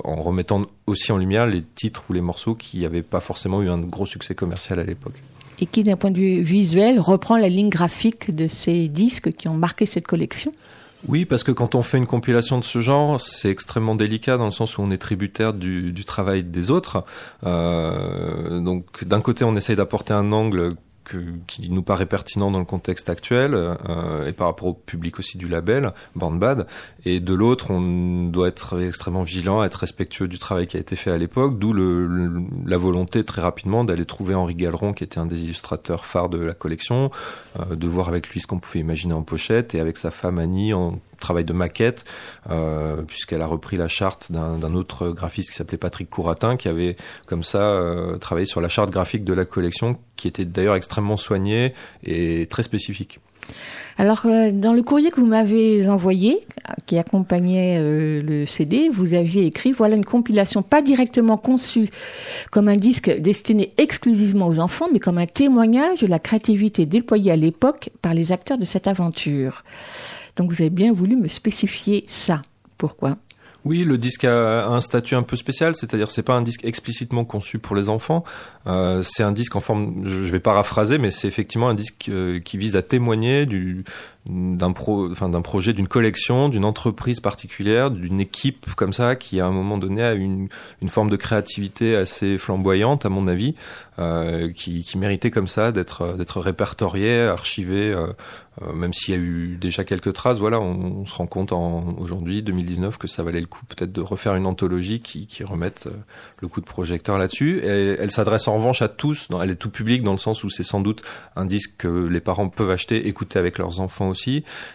[0.03, 3.69] en remettant aussi en lumière les titres ou les morceaux qui n'avaient pas forcément eu
[3.69, 5.15] un gros succès commercial à l'époque.
[5.59, 9.47] Et qui, d'un point de vue visuel, reprend la ligne graphique de ces disques qui
[9.47, 10.51] ont marqué cette collection?
[11.07, 14.45] Oui, parce que quand on fait une compilation de ce genre, c'est extrêmement délicat dans
[14.45, 17.05] le sens où on est tributaire du, travail des autres.
[17.45, 20.75] Euh, donc d'un côté, on essaye d'apporter un angle
[21.07, 21.17] que,
[21.47, 25.37] qui nous paraît pertinent dans le contexte actuel euh, et par rapport au public aussi
[25.37, 26.67] du label Bad.
[27.05, 30.95] Et de l'autre, on doit être extrêmement vigilant, être respectueux du travail qui a été
[30.95, 35.03] fait à l'époque, d'où le, le, la volonté très rapidement d'aller trouver Henri Galeron, qui
[35.03, 37.11] était un des illustrateurs phares de la collection,
[37.59, 40.39] euh, de voir avec lui ce qu'on pouvait imaginer en pochette, et avec sa femme
[40.39, 42.05] Annie en travail de maquette,
[42.49, 46.95] euh, puisqu'elle a repris la charte d'un autre graphiste qui s'appelait Patrick Couratin, qui avait
[47.25, 51.17] comme ça euh, travaillé sur la charte graphique de la collection, qui était d'ailleurs extrêmement
[51.17, 53.19] soignée et très spécifique.
[53.97, 56.39] Alors, euh, dans le courrier que vous m'avez envoyé,
[56.85, 61.89] qui accompagnait le CD, vous aviez écrit voilà une compilation pas directement conçue
[62.51, 67.31] comme un disque destiné exclusivement aux enfants, mais comme un témoignage de la créativité déployée
[67.31, 69.63] à l'époque par les acteurs de cette aventure.
[70.37, 72.41] Donc, vous avez bien voulu me spécifier ça.
[72.77, 73.17] Pourquoi?
[73.67, 77.25] Oui, le disque a un statut un peu spécial, c'est-à-dire c'est pas un disque explicitement
[77.25, 78.23] conçu pour les enfants.
[78.65, 82.39] Euh, c'est un disque en forme, je vais paraphraser, mais c'est effectivement un disque euh,
[82.39, 83.83] qui vise à témoigner du
[84.29, 89.39] d'un pro, enfin d'un projet, d'une collection, d'une entreprise particulière, d'une équipe comme ça qui
[89.39, 90.49] à un moment donné a une
[90.81, 93.55] une forme de créativité assez flamboyante à mon avis,
[93.99, 97.91] euh, qui, qui méritait comme ça d'être d'être répertoriée, archivée.
[97.91, 98.07] Euh,
[98.63, 101.51] euh, même s'il y a eu déjà quelques traces, voilà, on, on se rend compte
[101.51, 105.43] en aujourd'hui 2019 que ça valait le coup peut-être de refaire une anthologie qui, qui
[105.43, 105.95] remette euh,
[106.41, 107.59] le coup de projecteur là-dessus.
[107.59, 110.49] Et elle s'adresse en revanche à tous, elle est tout public dans le sens où
[110.49, 111.03] c'est sans doute
[111.35, 114.16] un disque que les parents peuvent acheter, écouter avec leurs enfants aussi.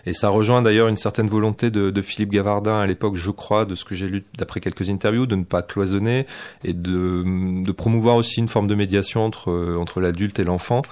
[0.07, 3.75] Et ça rejoint d'ailleurs une certaine volonté de, Philippe Gavardin à l'époque, je crois, de
[3.75, 6.27] ce que j'ai lu d'après quelques interviews, de ne pas cloisonner
[6.65, 10.83] et de, promouvoir aussi une forme de médiation entre entre l'adulte et l'enfant,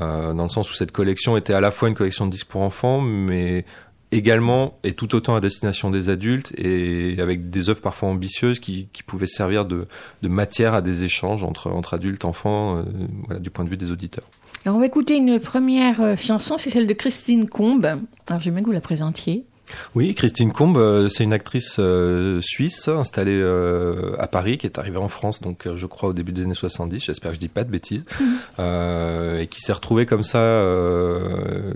[0.00, 2.48] euh, dans le sens où cette collection était à la fois une collection de disques
[2.48, 3.64] pour enfants, mais
[4.12, 8.88] également et tout autant à destination des adultes et avec des œuvres parfois ambitieuses qui,
[9.06, 9.86] pouvaient servir de,
[10.22, 12.84] matière à des échanges entre, entre adultes, enfants,
[13.30, 14.28] euh, du point de vue des auditeurs.
[14.64, 17.86] Alors on va écouter une première euh, chanson, c'est celle de Christine Combe.
[18.28, 19.46] Alors j'aimerais que vous la présentiez.
[19.94, 24.78] Oui, Christine Combe, euh, c'est une actrice euh, suisse installée euh, à Paris, qui est
[24.78, 27.04] arrivée en France, donc je crois au début des années 70.
[27.04, 28.60] J'espère que je dis pas de bêtises, mmh.
[29.40, 30.38] et qui s'est retrouvée comme ça,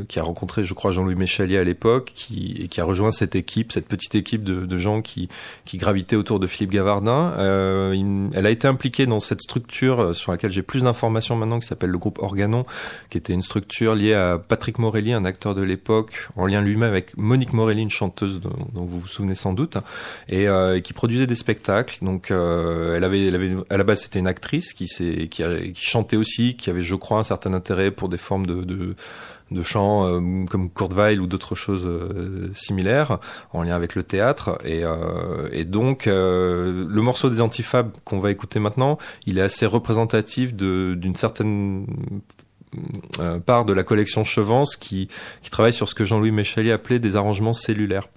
[0.08, 3.36] qui a rencontré, je crois, Jean-Louis Méchalier à l'époque, qui et qui a rejoint cette
[3.36, 5.28] équipe, cette petite équipe de, de gens qui
[5.64, 7.34] qui gravitaient autour de Philippe Gavardin.
[7.94, 11.66] Il, elle a été impliquée dans cette structure sur laquelle j'ai plus d'informations maintenant, qui
[11.66, 12.64] s'appelle le groupe Organon,
[13.10, 16.90] qui était une structure liée à Patrick Morelli, un acteur de l'époque, en lien lui-même
[16.90, 19.78] avec Monique Morelli une chanteuse dont, vous vous souvenez sans doute,
[20.28, 21.98] et euh, qui produisait des spectacles.
[22.02, 26.56] Donc, euh, elle avait, à la base, c'était une actrice qui, qui, qui, chantait aussi,
[26.56, 28.96] qui avait, je crois, un certain intérêt pour des formes de, de
[29.50, 33.18] de chants euh, comme Kurt Weill ou d'autres choses euh, similaires
[33.52, 34.82] en lien avec le théâtre et,
[35.52, 41.14] et donc le morceau des Antifabes qu'on va écouter maintenant il est assez représentatif d'une
[41.14, 41.86] certaine
[43.46, 45.08] part de la collection Chevance qui,
[45.42, 48.08] qui travaille sur ce que Jean-Louis Méchalier appelait des arrangements cellulaires.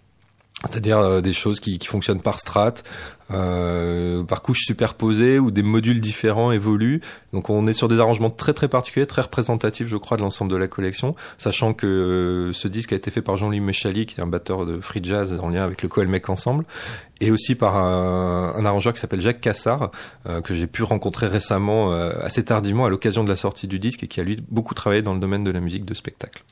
[0.64, 2.84] C'est-à-dire euh, des choses qui, qui fonctionnent par strates,
[3.30, 7.02] euh, par couches superposées où des modules différents évoluent.
[7.34, 10.52] Donc on est sur des arrangements très très particuliers, très représentatifs, je crois, de l'ensemble
[10.52, 14.20] de la collection, sachant que euh, ce disque a été fait par Jean-Louis Méchali, qui
[14.20, 16.66] est un batteur de free jazz en lien avec le Coelmec Ensemble,
[17.22, 19.92] et aussi par un, un arrangeur qui s'appelle Jacques Cassard,
[20.28, 23.78] euh, que j'ai pu rencontrer récemment, euh, assez tardivement, à l'occasion de la sortie du
[23.78, 26.44] disque, et qui a lui beaucoup travaillé dans le domaine de la musique de spectacle.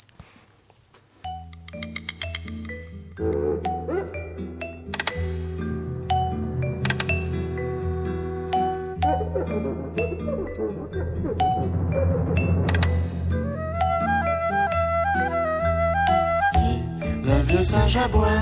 [17.55, 18.41] Vieux singe à bois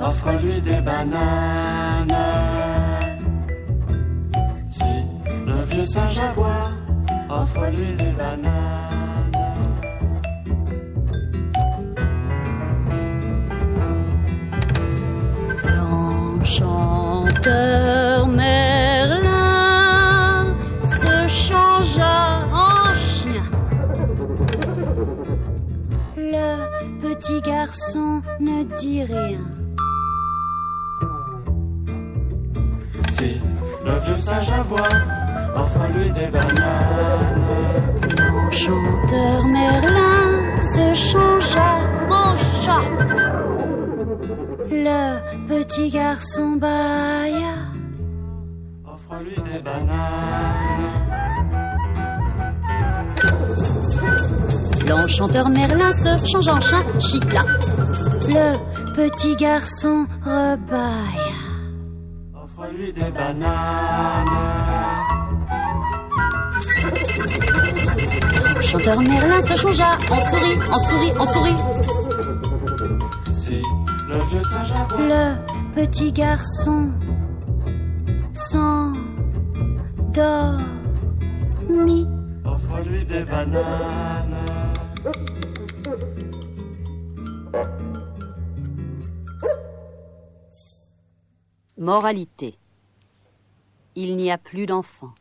[0.00, 2.16] offre-lui des bananes.
[4.72, 4.94] Si
[5.46, 6.70] le vieux singe à bois
[7.28, 8.50] offre-lui des bananes.
[18.26, 18.69] Merlin
[27.40, 29.38] petit garçon ne dit rien.
[33.12, 33.40] Si
[33.84, 34.80] le vieux singe à bois
[35.56, 37.42] offre-lui des bananes.
[38.18, 41.78] L'enchanteur Merlin se changea
[42.10, 42.90] en chat.
[44.70, 47.56] Le petit garçon bâilla.
[48.86, 50.69] Offre-lui des bananes.
[54.90, 57.42] L'enchanteur Merlin se change en chat, chicla.
[58.26, 58.58] Le
[58.96, 61.38] petit garçon rebâilla.
[62.34, 64.26] Offre-lui des bananes.
[68.56, 71.56] L'enchanteur Merlin se changea en souris, en souris, en souris.
[73.38, 73.62] Si
[74.08, 75.36] le vieux singe Le
[75.76, 76.90] petit garçon
[78.34, 78.98] s'endormit.
[82.44, 84.19] offre-lui des bananes.
[91.80, 92.54] Moralité.
[93.96, 95.14] Il n'y a plus d'enfants.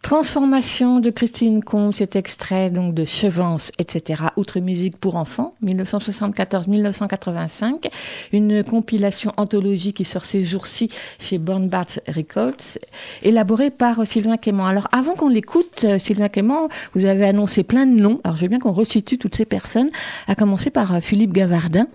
[0.00, 4.22] Transformation de Christine Combe, cet extrait donc de Chevance, etc.
[4.36, 7.90] Outre musique pour enfants, 1974-1985,
[8.32, 10.88] une compilation anthologique qui sort ces jours-ci
[11.18, 12.78] chez Born Bart Records,
[13.24, 14.66] élaborée par Sylvain Quément.
[14.66, 18.20] Alors avant qu'on l'écoute, euh, Sylvain Quément, vous avez annoncé plein de noms.
[18.22, 19.90] Alors je veux bien qu'on resitue toutes ces personnes,
[20.28, 21.88] à commencer par euh, Philippe Gavardin,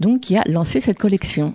[0.00, 1.54] donc qui a lancé cette collection.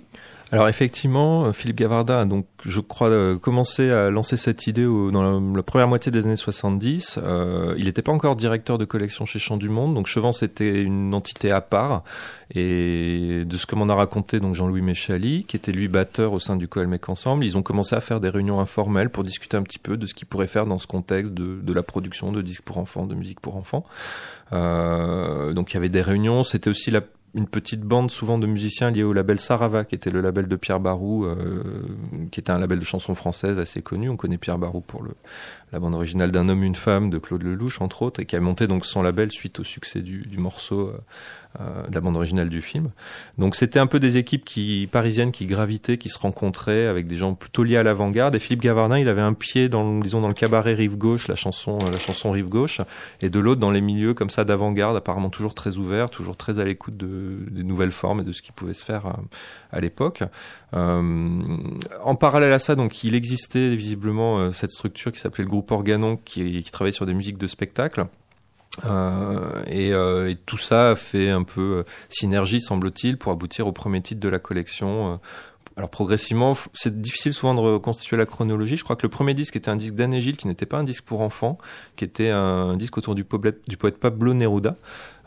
[0.52, 4.84] Alors effectivement, euh, Philippe Gavarda a donc, je crois, euh, commencé à lancer cette idée
[4.84, 7.18] au- dans la, première moitié des années 70.
[7.20, 10.80] Euh, il n'était pas encore directeur de collection chez Champ du Monde, donc Chevance était
[10.82, 12.04] une entité à part.
[12.54, 16.38] Et de ce que m'en a raconté donc Jean-Louis Méchali, qui était lui batteur au
[16.38, 19.62] sein du Coelmec Ensemble, ils ont commencé à faire des réunions informelles pour discuter un
[19.62, 22.42] petit peu de ce qu'ils pourraient faire dans ce contexte de, de la production de
[22.42, 23.84] disques pour enfants, de musique pour enfants.
[24.52, 27.00] Euh, donc il y avait des réunions, c'était aussi la
[27.34, 30.56] une petite bande souvent de musiciens liés au label Sarava, qui était le label de
[30.56, 31.62] Pierre Barou, euh,
[32.30, 34.08] qui était un label de chansons françaises assez connu.
[34.08, 35.10] On connaît Pierre Barou pour le,
[35.72, 38.40] la bande originale d'un homme, une femme de Claude Lelouch, entre autres, et qui a
[38.40, 40.98] monté donc son label suite au succès du, morceau euh,
[41.60, 42.90] euh, de la bande originale du film.
[43.38, 47.16] Donc c'était un peu des équipes qui parisiennes qui gravitaient, qui se rencontraient avec des
[47.16, 48.34] gens plutôt liés à l'avant-garde.
[48.34, 51.36] Et Philippe Gavardin, il avait un pied dans, disons, dans le cabaret Rive Gauche, la
[51.36, 52.80] chanson, la chanson Rive Gauche,
[53.20, 56.58] et de l'autre dans les milieux comme ça d'avant-garde, apparemment toujours très ouvert, toujours très
[56.58, 59.20] à l'écoute de, des nouvelles formes et de ce qui pouvait se faire à,
[59.70, 60.22] à l'époque.
[60.74, 61.40] Euh,
[62.02, 65.70] en parallèle à ça, donc, il existait visiblement euh, cette structure qui s'appelait le groupe
[65.70, 68.06] Organon, qui, qui travaillait sur des musiques de spectacle.
[68.84, 73.66] Euh, et, euh, et tout ça a fait un peu euh, synergie, semble-t-il, pour aboutir
[73.66, 75.12] au premier titre de la collection.
[75.14, 75.16] euh.
[75.76, 78.76] Alors progressivement, c'est difficile souvent de reconstituer la chronologie.
[78.76, 80.84] Je crois que le premier disque était un disque d'Anne Gilles, qui n'était pas un
[80.84, 81.58] disque pour enfants,
[81.96, 84.76] qui était un disque autour du poète, du poète Pablo Neruda,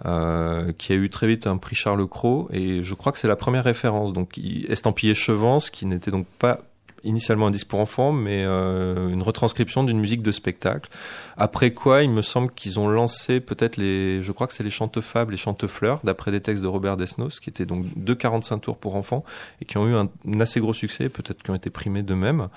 [0.05, 3.27] euh, qui a eu très vite un prix Charles Cros, et je crois que c'est
[3.27, 4.13] la première référence.
[4.13, 6.61] Donc il- estampillé Chevance, qui n'était donc pas
[7.03, 10.89] initialement un disque pour enfants, mais euh, une retranscription d'une musique de spectacle.
[11.37, 14.69] Après quoi, il me semble qu'ils ont lancé peut-être les, je crois que c'est les
[14.69, 18.77] chantefables, les chantefleurs, d'après des textes de Robert Desnos, qui étaient donc deux 45 tours
[18.77, 19.23] pour enfants
[19.61, 22.49] et qui ont eu un, assez gros succès, peut-être qui ont été primés d'eux-mêmes.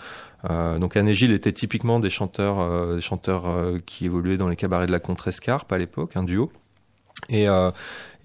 [0.49, 4.39] Euh, donc Anne et Gilles étaient typiquement des chanteurs, euh, des chanteurs euh, qui évoluaient
[4.39, 6.51] dans les cabarets de la Contrescarpe à l'époque, un duo.
[7.29, 7.71] Et, euh,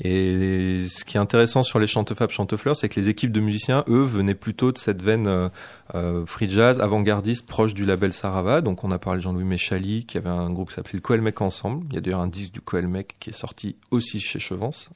[0.01, 3.85] Et ce qui est intéressant sur les chantefab chantefleurs, c'est que les équipes de musiciens,
[3.87, 5.49] eux, venaient plutôt de cette veine euh,
[5.93, 8.59] euh, free jazz, avant-gardiste, proche du label Sarava.
[8.59, 11.39] Donc on a parlé de Jean-Louis Méchali, qui avait un groupe qui s'appelait le Coelmec
[11.39, 11.85] Ensemble.
[11.89, 14.89] Il y a d'ailleurs un disque du Coelmec qui est sorti aussi chez Chevance.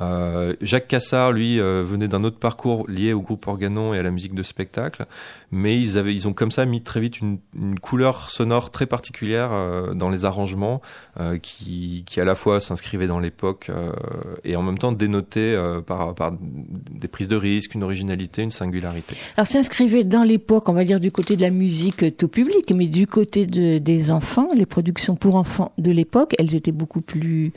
[0.00, 4.02] Euh, Jacques Cassard, lui, euh, venait d'un autre parcours lié au groupe Organon et à
[4.02, 5.06] la musique de spectacle,
[5.50, 7.38] mais ils avaient, ils ont comme ça mis très vite une,
[7.80, 10.80] couleur sonore très particulière euh, dans les arrangements,
[11.42, 13.70] qui, qui à la fois s'inscrivait dans l'époque
[14.44, 19.16] et en même temps dénotait par, des prises de risque, une originalité, une singularité.
[19.36, 22.86] Alors s'inscrivait dans l'époque, on va dire du côté de la musique tout public, mais
[22.86, 27.52] du côté de, des enfants, les productions pour enfants de l'époque, elles étaient beaucoup plus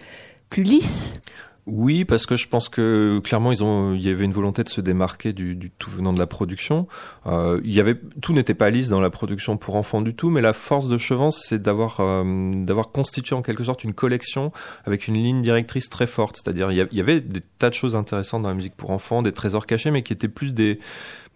[0.49, 1.21] plus lisses.
[1.67, 4.69] Oui, parce que je pense que clairement ils ont, il y avait une volonté de
[4.69, 6.87] se démarquer du, du tout venant de la production.
[7.25, 10.29] Euh, il y avait, tout n'était pas lisse dans la production pour enfants du tout,
[10.29, 14.51] mais la force de Chevance, c'est d'avoir euh, d'avoir constitué en quelque sorte une collection
[14.85, 16.37] avec une ligne directrice très forte.
[16.37, 19.31] C'est-à-dire, il y avait des tas de choses intéressantes dans la musique pour enfants, des
[19.31, 20.79] trésors cachés, mais qui étaient plus des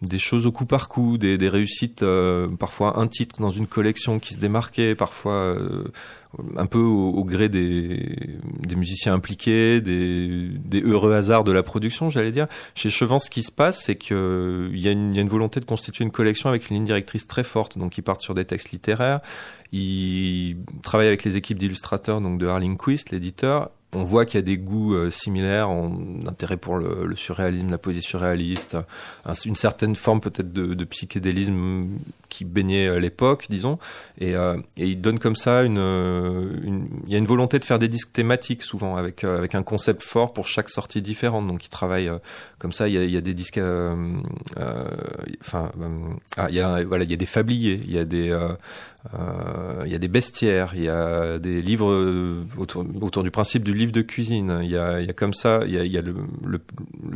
[0.01, 3.67] des choses au coup par coup, des, des réussites, euh, parfois un titre dans une
[3.67, 5.85] collection qui se démarquait, parfois euh,
[6.57, 8.15] un peu au, gré des,
[8.75, 12.47] musiciens impliqués, des, heureux hasards de la production, j'allais dire.
[12.75, 15.21] Chez Chevance, ce qui se passe, c'est que il y, a une- il y a
[15.21, 17.77] une volonté de constituer une collection avec une ligne directrice très forte.
[17.77, 19.21] Donc, ils partent sur des textes littéraires,
[19.71, 23.71] ils travaillent avec les équipes d'illustrateurs, donc de Harling Quist, l'éditeur.
[23.95, 25.91] On voit qu'il y a des goûts euh, similaires, en
[26.27, 28.77] intérêt pour le, surréalisme, la poésie surréaliste,
[29.25, 31.87] un- une certaine forme peut-être de psychédélisme
[32.29, 33.79] qui baignait euh, l'époque, disons.
[34.19, 36.51] Et, euh, il donne comme ça une, euh,
[37.07, 39.63] il y a une volonté de faire des disques thématiques souvent avec euh, avec un
[39.63, 41.47] concept fort pour chaque sortie différente.
[41.47, 42.19] Donc il travaille euh,
[42.59, 42.87] comme ça.
[42.87, 43.95] Il y a, des disques, euh,
[44.57, 44.85] euh,
[45.41, 45.87] enfin, euh,
[46.37, 48.49] ah, il y a voilà, il y a des fabliers, il y a des euh,
[49.13, 53.31] euh, il y a des bestiaires, il y a des livres euh, autour, autour du
[53.31, 54.59] principe du livre de cuisine.
[54.61, 56.59] Il y a, il y a comme ça, il y a, le,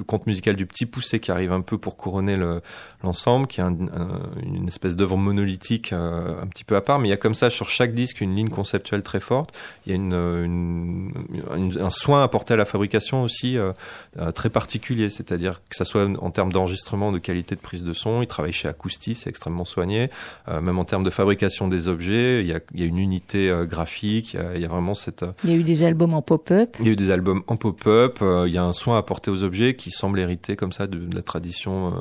[0.08, 2.62] conte musical du Petit Poussé qui arrive un peu pour couronner le-
[3.04, 7.00] l'ensemble, qui est un- un- une espèce d'œuvre monolithique euh, un petit peu à part.
[7.00, 9.52] Mais il y a comme ça sur chaque disque une ligne conceptuelle très forte.
[9.86, 11.12] Il y a une, une-
[11.56, 13.72] une- un soin apporté à la fabrication aussi euh,
[14.20, 17.94] euh, très particulier, c'est-à-dire que ça soit en termes d'enregistrement, de qualité de prise de
[17.94, 18.22] son.
[18.22, 20.10] Il travaille chez Acousti, c'est extrêmement soigné.
[20.48, 22.98] Euh, même en termes de fabrication des objets, il y a, il y a une
[23.00, 25.24] unité euh, graphique, il y a, il y a vraiment cette...
[25.24, 26.76] euh, Il y a eu des albums en pop-up.
[26.80, 29.32] il y a eu des albums en pop-up, euh, il y a un soin apporté
[29.32, 31.94] aux objets qui semble hériter comme ça de, de la tradition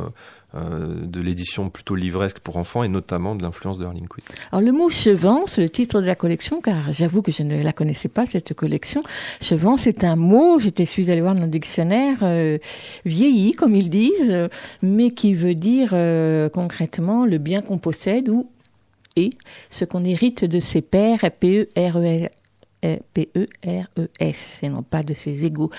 [0.55, 4.33] euh, de l'édition plutôt livresque pour enfants et notamment de l'influence de Harling Quist.
[4.53, 7.73] Alors le mot chevance, le titre de la collection, car j'avoue que je ne la
[7.73, 9.03] connaissais pas cette collection.
[9.41, 12.59] Chevance est un mot, j'étais suis allée voir dans le dictionnaire, euh,
[13.05, 14.49] vieilli comme ils disent,
[14.83, 18.49] mais qui veut dire euh, concrètement le bien qu'on possède ou
[19.17, 19.31] et
[19.71, 22.31] ce qu'on hérite de ses pères, P-E-R-E-S.
[23.15, 25.71] P-E-R-E-S, et non pas de ses égaux.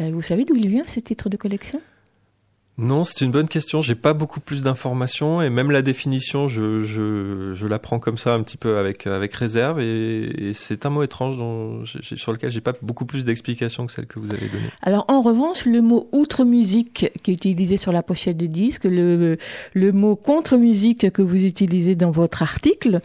[0.00, 1.78] Euh, vous savez d'où il vient ce titre de collection?
[2.78, 3.82] Non, c'est une bonne question.
[3.82, 8.16] J'ai pas beaucoup plus d'informations et même la définition, je, je, je la prends comme
[8.16, 12.32] ça un petit peu avec avec réserve et, et c'est un mot étrange dont sur
[12.32, 14.70] lequel j'ai pas beaucoup plus d'explications que celle que vous avez donnée.
[14.82, 18.84] Alors en revanche, le mot outre musique qui est utilisé sur la pochette de disque,
[18.84, 19.38] le,
[19.74, 23.00] le mot contre musique que vous utilisez dans votre article,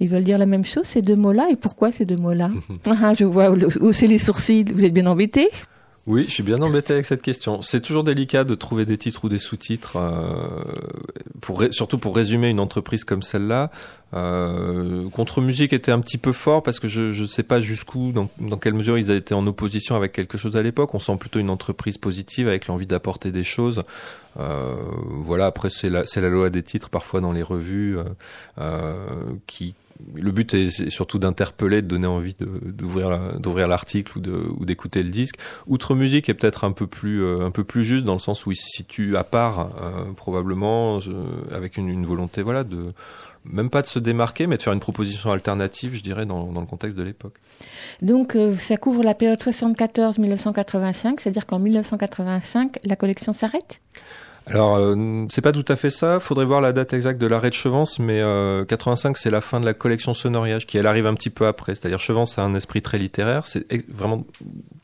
[0.00, 2.50] ils veulent dire la même chose ces deux mots-là et pourquoi ces deux mots-là?
[2.86, 4.64] Ah, Je vois où c'est les sourcils.
[4.72, 5.48] Vous êtes bien embêté
[6.06, 7.62] Oui, je suis bien embêté avec cette question.
[7.62, 10.62] C'est toujours délicat de trouver des titres ou des sous-titres, euh,
[11.40, 13.72] pour surtout pour résumer une entreprise comme celle-là.
[14.14, 18.12] Euh, Contre musique était un petit peu fort parce que je ne sais pas jusqu'où,
[18.12, 20.94] dans, dans quelle mesure ils étaient en opposition avec quelque chose à l'époque.
[20.94, 23.82] On sent plutôt une entreprise positive avec l'envie d'apporter des choses.
[24.38, 24.74] Euh,
[25.08, 28.04] voilà, après c'est la, la loi des titres parfois dans les revues euh,
[28.60, 28.94] euh,
[29.46, 29.74] qui
[30.14, 35.10] le but est, surtout d'interpeller, de donner envie d'ouvrir la- d'ouvrir l'article ou d'écouter le
[35.10, 35.36] disque.
[35.66, 38.46] Outre musique est peut-être un peu plus euh, un peu plus juste dans le sens
[38.46, 41.24] où il se situe à part euh, probablement euh,
[41.54, 42.92] avec une, volonté voilà de
[43.44, 46.66] même pas de se démarquer mais de faire une proposition alternative je dirais dans, le
[46.66, 47.34] contexte de l'époque.
[48.02, 53.80] Donc ça couvre la période 74-1985, c'est-à-dire qu'en 1985, la collection s'arrête?
[54.48, 56.20] Alors, euh, c'est pas tout à fait ça.
[56.20, 59.58] Faudrait voir la date exacte de l'arrêt de Chevance, mais euh, 85, c'est la fin
[59.58, 61.74] de la collection Sonoriage, qui elle arrive un petit peu après.
[61.74, 63.44] C'est-à-dire Chevance a un esprit très littéraire.
[63.46, 64.24] C'est vraiment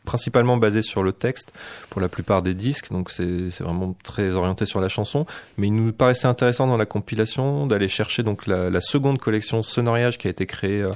[0.04, 1.52] principalement basé sur le texte
[1.90, 5.26] pour la plupart des disques, donc c'est c'est vraiment très orienté sur la chanson.
[5.58, 9.62] Mais il nous paraissait intéressant dans la compilation d'aller chercher donc la, la seconde collection
[9.62, 10.82] Sonoriage qui a été créée.
[10.82, 10.90] euh,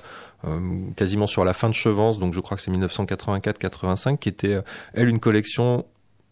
[0.46, 0.60] euh,
[0.96, 4.62] quasiment sur la fin de Chevance, donc je crois que c'est 1984-85, qui était euh,
[4.92, 5.86] elle une collection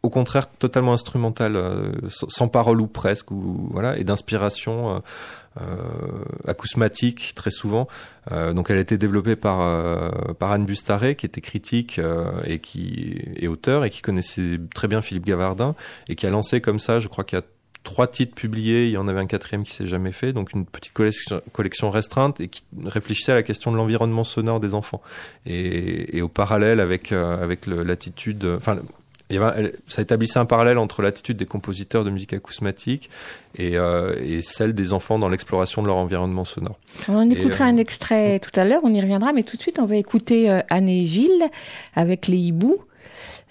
[0.04, 4.96] au contraire totalement instrumentale, euh, sans, parole ou presque, ou voilà, et d'inspiration.
[4.96, 4.98] euh,
[5.60, 5.76] euh,
[6.48, 7.86] acousmatique très souvent.
[8.28, 9.58] Donc elle a été développée par
[10.34, 12.00] par Anne Bustaré qui était critique
[12.44, 15.76] et qui est auteur et qui connaissait très bien Philippe Gavardin
[16.08, 17.44] et qui a lancé comme ça, je crois qu'il y a
[17.84, 20.64] trois titres publiés, il y en avait un quatrième qui s'est jamais fait, donc une
[20.64, 25.02] petite collection, restreinte et qui réfléchissait à la question de l'environnement sonore des enfants
[25.46, 28.78] et, et au parallèle avec euh, avec l'attitude, enfin
[29.34, 32.32] il y avait un- elle- ça établissait un parallèle entre l'attitude des compositeurs de musique
[32.32, 33.10] acousmatique
[33.56, 36.78] et, euh, et celle des enfants dans l'exploration de leur environnement sonore.
[37.08, 39.62] On Et, écoutera euh, un extrait tout à l'heure, on y reviendra, mais tout de
[39.62, 41.44] suite, on va écouter euh, Anne et Gilles
[41.94, 42.76] avec les hiboux,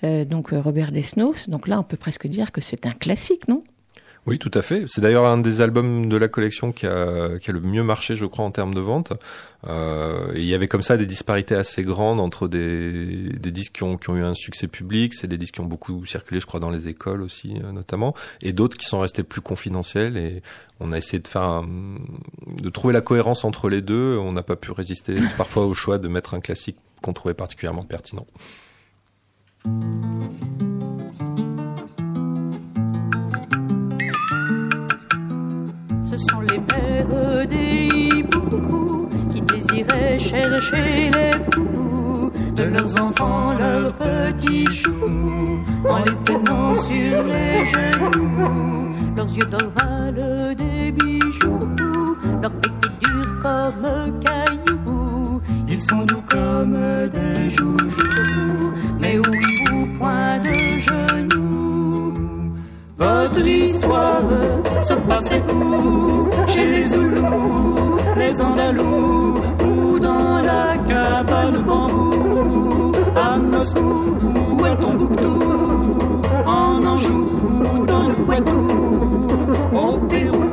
[0.04, 1.50] euh, donc euh, Robert Desnos.
[1.50, 3.64] Donc là, on peut presque dire que c'est un classique, non?
[4.26, 4.86] Oui, tout à fait.
[4.88, 8.16] C'est d'ailleurs un des albums de la collection qui a, qui a le mieux marché,
[8.16, 9.12] je crois, en termes de vente.
[9.68, 13.84] Euh, il y avait comme ça des disparités assez grandes entre des, des disques qui
[13.84, 16.46] ont, qui ont eu un succès public, c'est des disques qui ont beaucoup circulé, je
[16.46, 20.16] crois, dans les écoles aussi, euh, notamment, et d'autres qui sont restés plus confidentiels.
[20.16, 20.42] Et
[20.80, 21.66] on a essayé de faire, un-
[22.62, 24.18] de trouver la cohérence entre les deux.
[24.18, 27.84] On n'a pas pu résister parfois au choix de mettre un classique qu'on trouvait particulièrement
[27.84, 28.26] pertinent.
[36.14, 43.94] Ce sont les mères des hiboux qui désiraient chercher les poupous de leurs enfants, leurs
[43.94, 45.60] petits choux,
[45.90, 48.94] en les tenant sur les genoux.
[49.18, 49.72] Leurs yeux d'or
[50.56, 51.68] des bijoux,
[52.44, 55.42] leurs bec est dur comme cailloux.
[55.68, 56.78] Ils sont doux comme
[57.10, 60.63] des joujoux, mais oui, ou point de.
[62.98, 64.22] Votre histoire
[64.84, 66.30] se passait où?
[66.48, 72.92] Chez les Zoulous, les Andalous Ou dans la cabane bambou?
[73.16, 75.42] À Moscou ou à Tombouctou
[76.46, 78.68] En Anjou ou dans le Poitou?
[79.74, 80.44] Au Pérou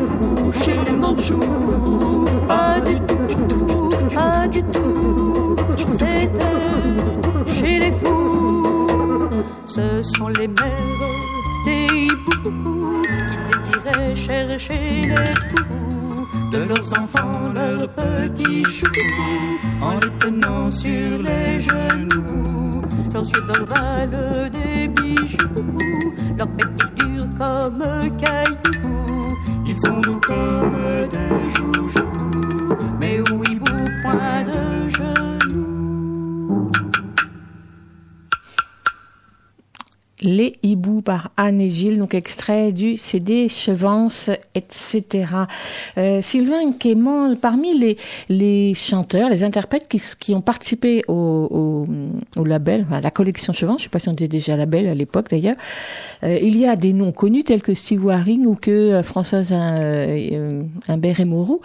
[0.47, 5.57] ou chez les Mandchous Pas du tout, du tout, pas du tout.
[5.77, 6.31] C'était
[7.47, 9.29] chez les fous
[9.63, 17.89] Ce sont les mères des hiboux qui désiraient chercher les poupous de leurs enfants, leurs
[17.89, 18.87] petits choux,
[19.81, 22.83] en les tenant sur les genoux.
[23.13, 25.79] Leurs yeux d'or valent des bijoux,
[26.37, 27.85] leur bec est dur comme
[28.19, 29.37] cailloux.
[29.67, 33.67] Ils sont doux comme des joujoux, mais où hibou
[34.03, 34.60] point de
[40.23, 45.05] Les hiboux par Anne et Gilles, donc extrait du CD Chevance, etc.
[45.97, 47.97] Euh, Sylvain Quément, parmi les,
[48.29, 53.53] les chanteurs, les interprètes qui, qui ont participé au, au, au label, à la collection
[53.53, 55.57] Chevance, je sais pas si on était déjà label à l'époque d'ailleurs,
[56.23, 59.55] euh, il y a des noms connus tels que Steve Waring ou que euh, Françoise
[59.57, 61.61] euh, Imbert et Moreau.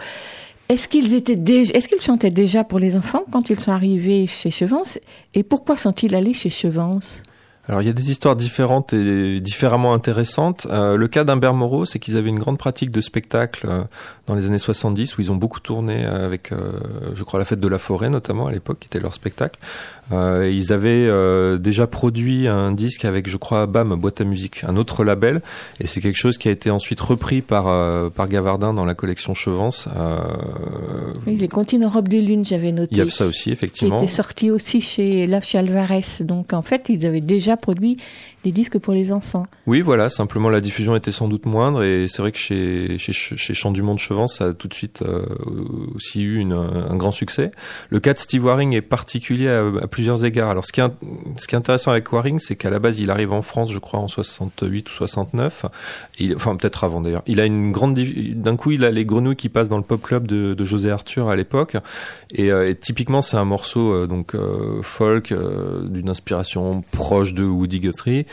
[0.68, 4.26] Est-ce qu'ils étaient déjà, est-ce qu'ils chantaient déjà pour les enfants quand ils sont arrivés
[4.26, 4.98] chez Chevance?
[5.34, 7.22] Et pourquoi sont-ils allés chez Chevance?
[7.68, 10.66] Alors il y a des histoires différentes et différemment intéressantes.
[10.70, 13.82] Euh, le cas d'Humbert Moreau, c'est qu'ils avaient une grande pratique de spectacle euh,
[14.28, 16.56] dans les années 70 où ils ont beaucoup tourné avec, euh,
[17.14, 19.58] je crois, la fête de la forêt notamment à l'époque, qui était leur spectacle.
[20.12, 24.62] Euh, ils avaient euh, déjà produit un disque avec, je crois, BAM, boîte à musique,
[24.62, 25.42] un autre label,
[25.80, 28.94] et c'est quelque chose qui a été ensuite repris par euh, par Gavardin dans la
[28.94, 29.88] collection Chevance.
[29.96, 30.18] Euh,
[31.26, 32.92] Oui, les comptines en robe de lune, j'avais noté.
[32.92, 33.98] il y a ça aussi, Qui effectivement.
[33.98, 36.04] était sorti aussi chez là chez Alvarez.
[36.20, 37.96] Donc en fait, ils avaient déjà produit
[38.52, 39.46] disques pour les enfants.
[39.66, 43.70] Oui, voilà, simplement la diffusion était sans doute moindre et c'est vrai que chez, Chant
[43.70, 45.24] du Monde Chevance, ça a tout de suite euh,
[45.94, 47.50] aussi eu un grand succès.
[47.90, 50.50] Le cas de Steve Waring est particulier à, plusieurs égards.
[50.50, 53.72] Alors ce qui est, intéressant avec Waring, c'est qu'à la base, il arrive en France,
[53.72, 55.66] je crois, en 68 ou 69.
[56.18, 57.22] Il, enfin, peut-être avant d'ailleurs.
[57.26, 60.02] Il a une grande, d'un coup, il a les grenouilles qui passent dans le pop
[60.02, 61.76] club de, José Arthur à l'époque.
[62.32, 64.34] Et, euh, typiquement, c'est un morceau euh, donc
[64.82, 65.32] folk
[65.82, 68.26] d'une inspiration proche de Woody Guthrie.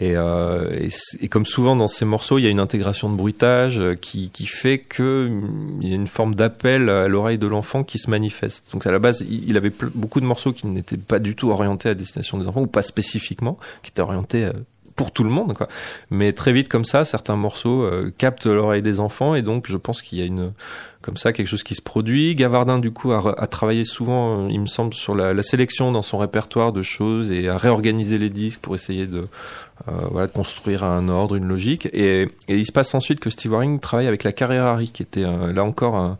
[0.00, 0.88] Et, euh,
[1.20, 4.30] et, comme souvent dans ces morceaux, il y a une intégration de bruitage euh, qui,
[4.46, 8.08] fait que hum, il y a une forme d'appel à l'oreille de l'enfant qui se
[8.08, 8.72] manifeste.
[8.72, 11.88] Donc à la base, il avait beaucoup de morceaux qui n'étaient pas du tout orientés
[11.88, 14.52] à destination des enfants ou pas spécifiquement, qui étaient orientés euh,
[14.98, 15.68] pour tout le monde, quoi.
[16.10, 19.76] Mais très vite comme ça, certains morceaux euh, captent l'oreille des enfants et donc je
[19.76, 20.52] pense qu'il y a une
[21.00, 22.34] comme ça, quelque chose qui se produit.
[22.34, 26.02] Gavardin, du coup, a, a travaillé souvent, euh, il me semble, sur la, sélection dans
[26.02, 29.28] son répertoire de choses et à réorganiser les disques pour essayer de,
[29.86, 31.86] euh, voilà, de construire un ordre, une logique.
[31.92, 35.22] Et, et, il se passe ensuite que Steve Waring travaille avec la Carrerari, qui était
[35.22, 36.18] là encore un,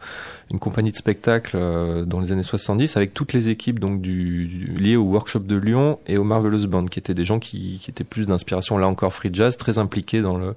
[0.50, 4.46] une compagnie de spectacle euh, dans les années 70, avec toutes les équipes donc du,
[4.46, 7.78] du liées au workshop de Lyon et au Marvelous Band, qui étaient des gens qui,
[7.82, 10.54] qui étaient plus d'inspiration, là encore free jazz, très impliqués dans le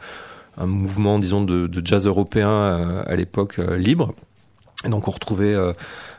[0.58, 4.14] un mouvement, disons, de, de jazz européen euh, à l'époque euh, libre.
[4.86, 5.74] Et donc on retrouvait, euh,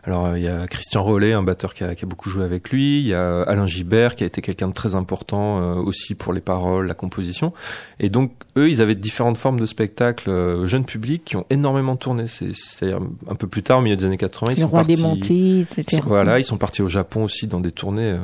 [0.05, 2.71] alors il y a Christian Rollet, un batteur qui a, qui a, beaucoup joué avec
[2.71, 6.17] lui, il y a Alain Gibert qui a été quelqu'un de très important euh, aussi
[6.17, 7.53] pour les paroles, la composition.
[8.01, 11.95] Et donc eux, ils avaient différentes formes de spectacles euh, jeunes publics qui ont énormément
[11.95, 12.27] tourné.
[12.27, 12.99] C'est-à-dire
[13.29, 14.97] un peu plus tard, au milieu des années 80, ils le sont roi partis.
[14.97, 16.03] des etc.
[16.05, 18.17] Voilà, ils sont partis au Japon aussi dans des tournées.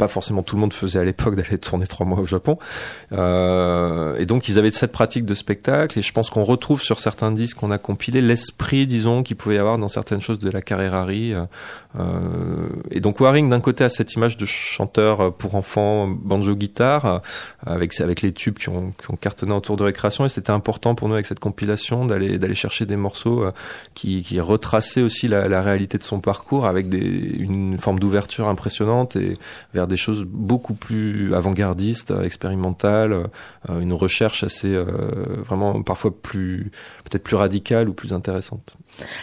[0.00, 2.58] Pas forcément tout le monde faisait à l'époque d'aller tourner trois mois au Japon.
[3.12, 6.98] Euh, et donc ils avaient cette pratique de spectacle et je pense qu'on retrouve sur
[6.98, 10.50] certains disques qu'on a compilés l'esprit, disons, qu'il pouvait y avoir dans certaines choses de
[10.50, 11.34] la Carrerari.
[11.98, 17.20] Euh, et donc Waring d'un côté a cette image de chanteur pour enfants banjo-guitare
[17.66, 21.14] avec avec les tubes qui ont, cartonné autour de récréation et c'était important pour nous
[21.14, 23.44] avec cette compilation d'aller d'aller chercher des morceaux
[23.94, 28.48] qui, qui retraçaient aussi la, la réalité de son parcours avec des, une forme d'ouverture
[28.48, 29.34] impressionnante et
[29.74, 34.86] vers des choses beaucoup plus avant-gardistes, expérimentales, euh, une recherche assez euh,
[35.44, 36.70] vraiment parfois plus
[37.04, 38.74] peut-être plus radicale ou plus intéressante.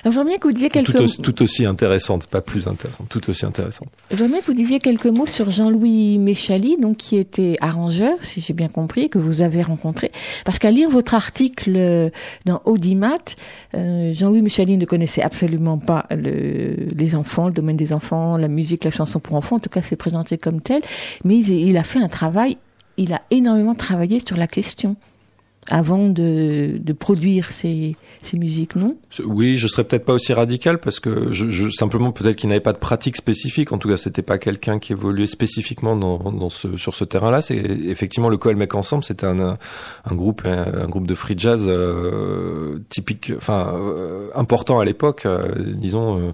[0.03, 3.09] Alors j'aimerais bien que vous disiez quelques tout aussi, tout aussi intéressante, pas plus intéressante,
[3.09, 3.89] tout aussi intéressante.
[4.11, 8.41] J'aimerais bien que vous disiez quelques mots sur Jean-Louis Méchali, donc qui était arrangeur, si
[8.41, 10.11] j'ai bien compris, que vous avez rencontré,
[10.45, 12.11] parce qu'à lire votre article
[12.45, 13.17] dans Audimat,
[13.75, 18.47] euh, Jean-Louis Méchali ne connaissait absolument pas le, les enfants, le domaine des enfants, la
[18.47, 19.57] musique, la chanson pour enfants.
[19.57, 20.81] En tout cas, c'est présenté comme tel,
[21.23, 22.57] mais il, a fait un travail.
[22.97, 24.95] Il a énormément travaillé sur la question
[25.69, 27.95] avant de, produire ces,
[28.33, 28.95] musiques, non?
[29.25, 31.31] Oui, je serais peut-être pas aussi radical parce que
[31.71, 33.71] simplement peut-être qu'il n'avait pas de pratique spécifique.
[33.71, 37.39] En tout cas, c'était pas quelqu'un qui évoluait spécifiquement sur ce terrain-là.
[37.49, 39.57] Effectivement le Coel Mec Ensemble, c'était un,
[40.11, 46.33] groupe de free jazz euh, typique, enfin euh, important à l'époque, euh, disons,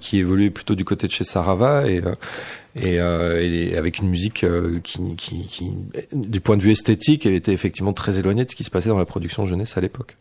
[0.00, 2.02] qui évoluait plutôt du côté de chez Sarava et
[2.76, 5.70] et, euh, et, avec une musique euh, qui, qui, qui,
[6.12, 8.98] du point de vue esthétique, était effectivement très éloignée de ce qui se passait dans
[8.98, 10.16] la production jeunesse à l'époque.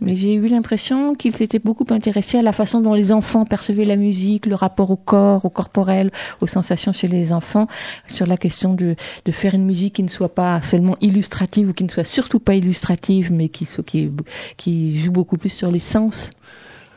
[0.00, 3.84] Mais j'ai eu l'impression qu'il s'était beaucoup intéressé à la façon dont les enfants percevaient
[3.84, 7.68] la musique, le rapport au corps, au corporel, aux sensations chez les enfants,
[8.08, 11.72] sur la question de, de faire une musique qui ne soit pas seulement illustrative ou
[11.72, 14.10] qui ne soit surtout pas illustrative, mais qui, qui,
[14.56, 16.30] qui joue beaucoup plus sur les sens.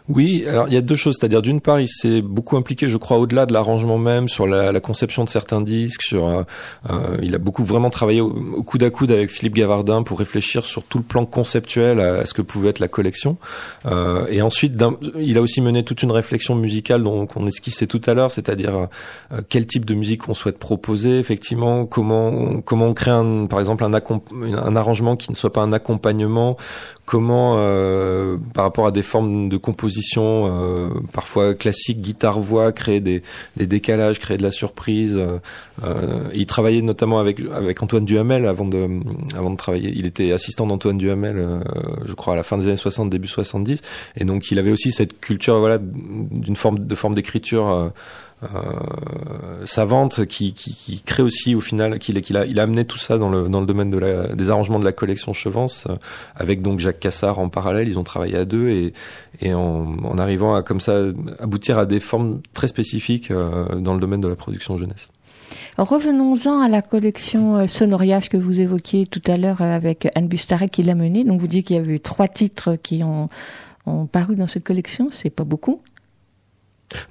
[0.09, 2.95] Oui, alors il y a deux choses, c'est-à-dire d'une part, il s'est beaucoup impliqué, je
[2.95, 6.43] crois, au-delà de l'arrangement même, sur la, la, conception de certains disques, sur, euh,
[6.89, 8.31] euh, il a beaucoup vraiment travaillé au,
[8.63, 12.33] coude à coude avec Philippe Gavardin pour réfléchir sur tout le plan conceptuel à, ce
[12.33, 13.35] que pouvait être la collection.
[13.85, 14.81] Euh, et ensuite,
[15.19, 18.87] il a aussi mené toute une réflexion musicale dont on esquissait tout à l'heure, c'est-à-dire
[19.33, 23.59] euh, quel type de musique on souhaite proposer, effectivement, comment comment on crée un, par
[23.59, 26.55] exemple un, un arrangement qui ne soit pas un accompagnement,
[27.07, 33.23] comment, euh, par rapport à des formes de composition euh, parfois classiques, guitare-voix, créer des,
[33.55, 35.17] des, décalages, créer de la surprise.
[35.83, 38.89] Euh, il travaillait notamment avec, avec Antoine Duhamel avant de,
[39.37, 39.93] avant de travailler.
[39.95, 41.59] Il était assistant d'Antoine Duhamel, euh,
[42.05, 43.81] je crois, à la fin des années 60, début 70.
[44.17, 47.89] Et donc, il avait aussi cette culture voilà, d'une forme de forme d'écriture euh, euh,
[49.65, 53.29] savante qui, qui, crée aussi au final qu'il a il a amené tout ça dans
[53.29, 53.89] le domaine
[54.35, 55.95] des arrangements de la collection Chevance euh,
[56.35, 58.91] avec donc Jacques Cassard en parallèle ils ont travaillé à deux
[59.41, 61.05] et en, arrivant à comme ça
[61.39, 65.09] aboutir à des formes très spécifiques euh, dans le domaine de la production jeunesse.
[65.77, 70.83] Revenons-en à la collection Sonoriage que vous évoquiez tout à l'heure avec Anne Bustarek qui
[70.83, 71.23] l'a menée.
[71.23, 73.29] Donc vous dites qu'il y avait eu trois titres qui ont,
[73.85, 75.81] ont paru dans cette collection, c'est pas beaucoup.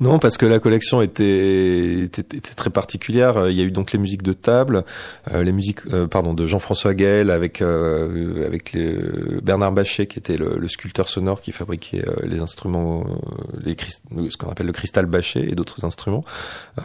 [0.01, 2.09] Non, parce que la collection était,
[2.57, 3.49] très particulière.
[3.49, 4.85] Il y a eu donc les musiques de table,
[5.33, 8.49] euh, les musiques, euh, pardon, de Jean-François Gaël avec euh,
[9.43, 13.05] Bernard Bachet qui était le, sculpteur sonore qui fabriquait les instruments,
[13.65, 16.25] ce qu'on appelle le cristal Bachet et d'autres instruments.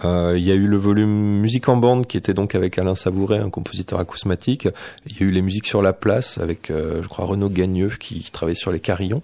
[0.03, 3.39] il y a eu le volume musique en bande qui était donc avec Alain Savouret,
[3.39, 4.67] un compositeur acousmatique.
[5.07, 8.21] Il y a eu les musiques sur la place avec, je crois, Renaud Gagneux qui,
[8.21, 9.21] qui travaillait sur les carillons.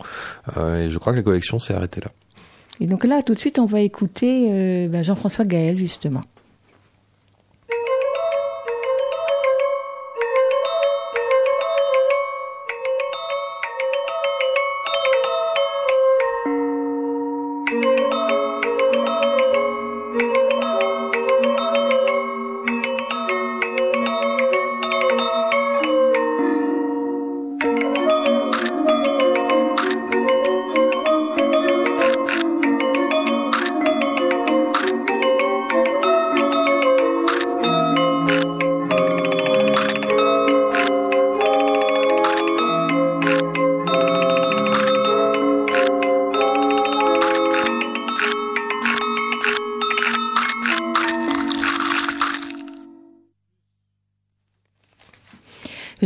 [0.57, 2.11] et je crois que la collection s'est arrêtée là.
[2.80, 6.21] Et donc là, tout de suite, on va écouter euh, ben Jean-François Gaël, justement.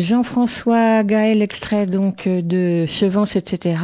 [0.02, 3.78] Jean-François Gaël, extrait donc euh, de Chevance, etc.,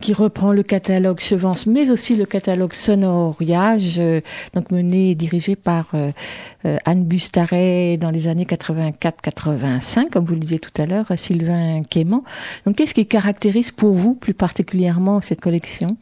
[0.00, 4.20] qui reprend le catalogue Chevance, mais aussi le catalogue Sonoriage, euh,
[4.54, 6.12] donc mené et dirigé par euh,
[6.84, 12.24] Anne Bustaret dans les années 84-85, comme vous le disiez tout à l'heure, Sylvain Quément.
[12.66, 15.96] Donc qu'est-ce qui caractérise pour vous plus particulièrement cette collection?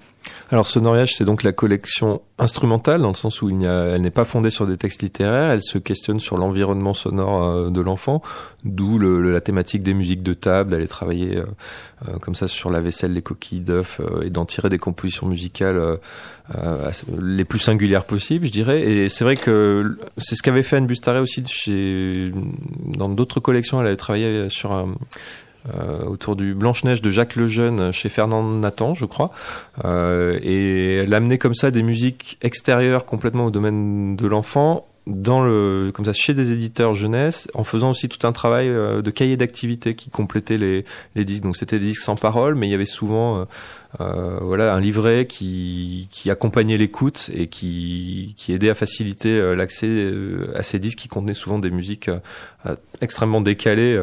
[0.53, 4.51] Alors Sonoriage, c'est donc la collection instrumentale dans le sens où elle n'est pas fondée
[4.51, 8.21] sur des textes littéraires, elle se questionne sur l'environnement sonore euh, de l'enfant,
[8.65, 11.45] d'où la thématique des musiques de table, d'aller travailler euh,
[12.09, 15.99] euh, comme ça sur la vaisselle, les coquilles d'œufs et d'en tirer des compositions musicales
[17.21, 18.81] les plus singulières possibles, je dirais.
[18.81, 22.33] Et c'est vrai que c'est ce qu'avait fait Anne Bustaret aussi chez
[22.87, 23.81] dans d'autres collections.
[23.81, 24.95] Elle avait travaillé sur un
[25.75, 29.31] euh, autour du Blanche-Neige de Jacques Lejeune chez Fernand Nathan, je crois.
[29.85, 35.91] Euh, et amenait comme ça des musiques extérieures complètement au domaine de l'enfant dans le
[35.93, 39.37] comme ça chez des éditeurs jeunesse en faisant aussi tout un travail euh, de cahier
[39.37, 40.85] d'activité qui complétait les
[41.17, 43.47] les disques donc c'était des disques sans parole mais il y avait souvent
[43.99, 49.57] euh, voilà un livret qui qui accompagnait l'écoute et qui qui aidait à faciliter euh,
[49.57, 52.09] l'accès euh, à ces disques qui contenaient souvent des musiques
[52.67, 53.99] euh, extrêmement décalées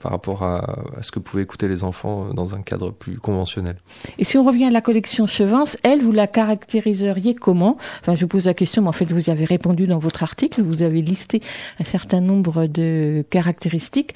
[0.00, 3.76] par rapport à, ce que pouvaient écouter les enfants dans un cadre plus conventionnel.
[4.18, 7.76] Et si on revient à la collection Chevance, elle, vous la caractériseriez comment?
[8.00, 10.24] Enfin, je vous pose la question, mais en fait, vous y avez répondu dans votre
[10.24, 10.62] article.
[10.62, 11.40] Vous avez listé
[11.78, 14.14] un certain nombre de caractéristiques.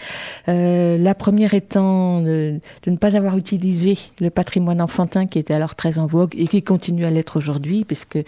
[0.49, 5.75] Euh, la première étant de, de ne pas avoir utilisé le patrimoine qui était alors
[5.75, 8.19] très en vogue et qui continue à l'être aujourd'hui, puisque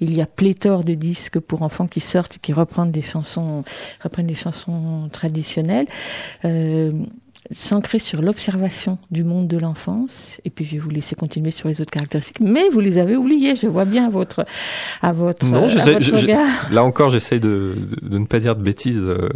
[0.00, 3.64] il y a pléthore de disques pour enfants qui sortent et qui reprennent des chansons,
[4.02, 5.86] reprennent des chansons traditionnelles.
[6.44, 6.92] Euh,
[7.52, 10.38] s'ancrer sur l'observation du monde de l'enfance.
[10.44, 12.40] Et puis je vais vous laisser continuer sur les autres caractéristiques.
[12.40, 14.44] Mais vous les avez oubliées, je vois bien à votre,
[15.02, 16.70] à votre, Non, à votre je- je- regard.
[16.72, 19.28] là encore, j'essaye de, de, ne pas dire de bêtises euh,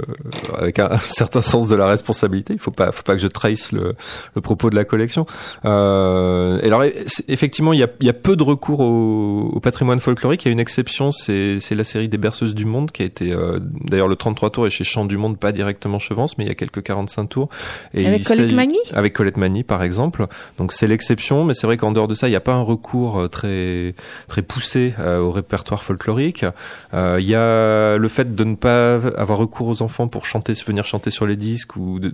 [0.58, 2.52] avec un, un certain sens de la responsabilité.
[2.52, 3.94] Il faut pas, faut pas que je trahisse le,
[4.34, 5.26] le propos de la collection.
[5.64, 6.84] Euh, et alors,
[7.28, 10.44] effectivement, il y a, il y a peu de recours au, au patrimoine folklorique.
[10.44, 13.04] Il y a une exception, c'est c'est la série des Berceuses du Monde qui a
[13.04, 16.44] été, euh, d'ailleurs, le 33 tours est chez Chant du Monde, pas directement Chevance, mais
[16.44, 17.48] il y a quelques 45 tours.
[17.94, 20.26] Et Avec Colette Magny Avec Colette Magny, par exemple.
[20.58, 22.62] Donc c'est l'exception, mais c'est vrai qu'en dehors de ça, il n'y a pas un
[22.62, 23.94] recours euh, très
[24.28, 26.44] très poussé euh, au répertoire folklorique.
[26.92, 30.52] Euh, Il y a le fait de ne pas avoir recours aux enfants pour chanter,
[30.66, 31.76] venir chanter sur les disques.
[31.76, 32.12] Ou de-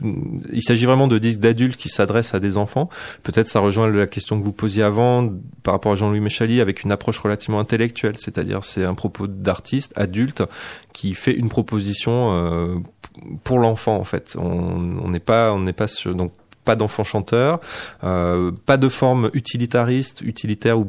[0.52, 2.88] il s'agit vraiment de disques d'adultes qui s'adressent à des enfants.
[3.22, 5.28] Peut-être ça rejoint la question que vous posiez avant
[5.62, 9.92] par rapport à Jean-Louis Méchali avec une approche relativement intellectuelle, c'est-à-dire c'est un propos d'artiste
[9.96, 10.42] adulte
[10.92, 12.74] qui fait une proposition euh,
[13.44, 14.36] pour l'enfant en fait.
[14.38, 16.32] On n'est pas on n'est pas sur donc
[16.64, 17.60] pas d'enfant chanteur,
[18.04, 20.86] euh, pas de forme utilitariste, utilitaire ou,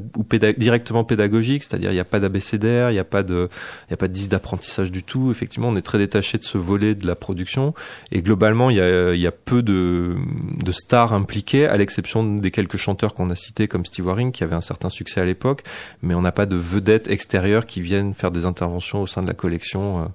[0.57, 3.49] directement pédagogique, c'est-à-dire il n'y a pas d'abécédaire, il n'y a pas de,
[3.88, 5.32] il y a pas de d'apprentissage du tout.
[5.32, 7.74] Effectivement, on est très détaché de ce volet de la production
[8.11, 10.15] et globalement il y a, y a peu de,
[10.63, 14.43] de stars impliquées, à l'exception des quelques chanteurs qu'on a cités comme Steve Waring qui
[14.43, 15.63] avait un certain succès à l'époque,
[16.03, 19.28] mais on n'a pas de vedettes extérieures qui viennent faire des interventions au sein de
[19.28, 20.01] la collection.
[20.01, 20.05] euh,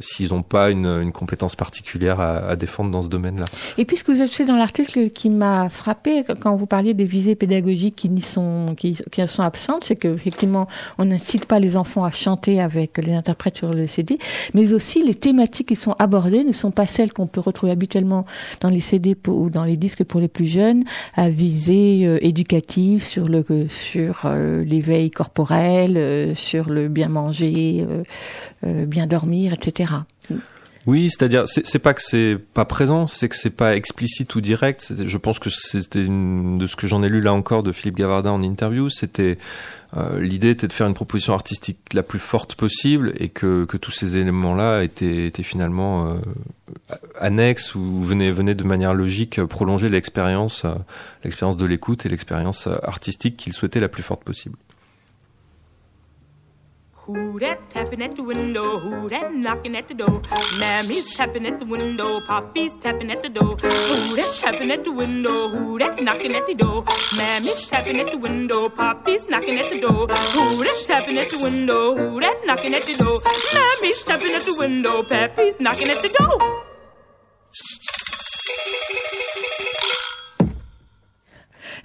[0.00, 3.44] s'ils n'ont pas une, une compétence particulière à, à défendre dans ce domaine-là.
[3.78, 7.04] Et puis ce que vous avez dans l'article qui m'a frappé quand vous parliez des
[7.04, 10.66] visées pédagogiques qui n'y sont qui, qui sont absentes, c'est qu'effectivement
[10.98, 14.18] on n'incite pas les enfants à chanter avec les interprètes sur le CD,
[14.52, 18.24] mais aussi les thématiques qui sont abordées ne sont pas celles qu'on peut retrouver habituellement
[18.60, 20.84] dans les CD pour, ou dans les disques pour les plus jeunes,
[21.14, 27.84] à visée euh, éducative sur le sur euh, l'éveil corporel, euh, sur le bien manger,
[27.88, 28.02] euh, euh,
[28.64, 29.92] bien dormir, etc.
[30.86, 34.92] Oui, c'est-à-dire, c'est pas que c'est pas présent, c'est que c'est pas explicite ou direct.
[35.06, 38.32] Je pense que c'était de ce que j'en ai lu là encore de Philippe Gavardin
[38.32, 39.38] en interview, c'était
[39.96, 43.76] euh, l'idée était de faire une proposition artistique la plus forte possible et que, que
[43.76, 46.14] tous ces éléments-là étaient, étaient finalement euh,
[47.20, 50.74] annexes ou venaient, venaient de manière logique euh, prolonger l'expérience, euh,
[51.22, 54.56] l'expérience de l'écoute et l'expérience euh, artistique qu'il souhaitait la plus forte possible.
[57.04, 58.64] Who that tapping at the window?
[58.64, 60.22] Who that knocking at the door?
[60.58, 62.20] Mammy's tapping at the window.
[62.26, 63.56] Poppy's tapping at the door.
[63.60, 65.48] Who that tapping at the window?
[65.48, 66.82] Who that knocking at the door?
[67.14, 68.70] Mammy's tapping at the window.
[68.70, 70.08] Poppy's knocking at the door.
[70.08, 71.94] Who that tapping at the window?
[71.94, 73.20] Who that knocking at the door?
[73.52, 75.02] Mammy's tapping at the window.
[75.02, 76.40] Pappy's knocking at the door.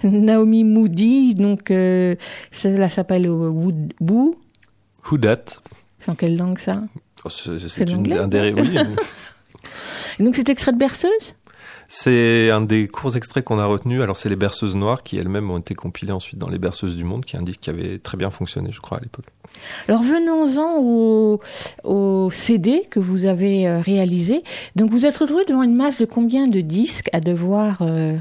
[0.02, 2.16] Naomi Moody, donc euh,
[2.52, 4.38] s'appelle euh, Wood Boo.
[5.10, 5.44] Who that
[5.98, 6.80] C'est en quelle langue ça?
[7.24, 8.62] Oh, C'est un dérivé.
[8.62, 8.78] Oui.
[10.18, 11.36] Et donc c'est extrait de berceuse?
[11.92, 14.00] C'est un des courts extraits qu'on a retenu.
[14.00, 17.02] Alors c'est les berceuses noires qui elles-mêmes ont été compilées ensuite dans les berceuses du
[17.02, 19.24] monde, qui est un disque qui avait très bien fonctionné, je crois, à l'époque.
[19.88, 21.40] Alors venons-en au,
[21.82, 24.44] au CD que vous avez euh, réalisé.
[24.76, 28.16] Donc vous êtes retrouvé devant une masse de combien de disques à devoir euh,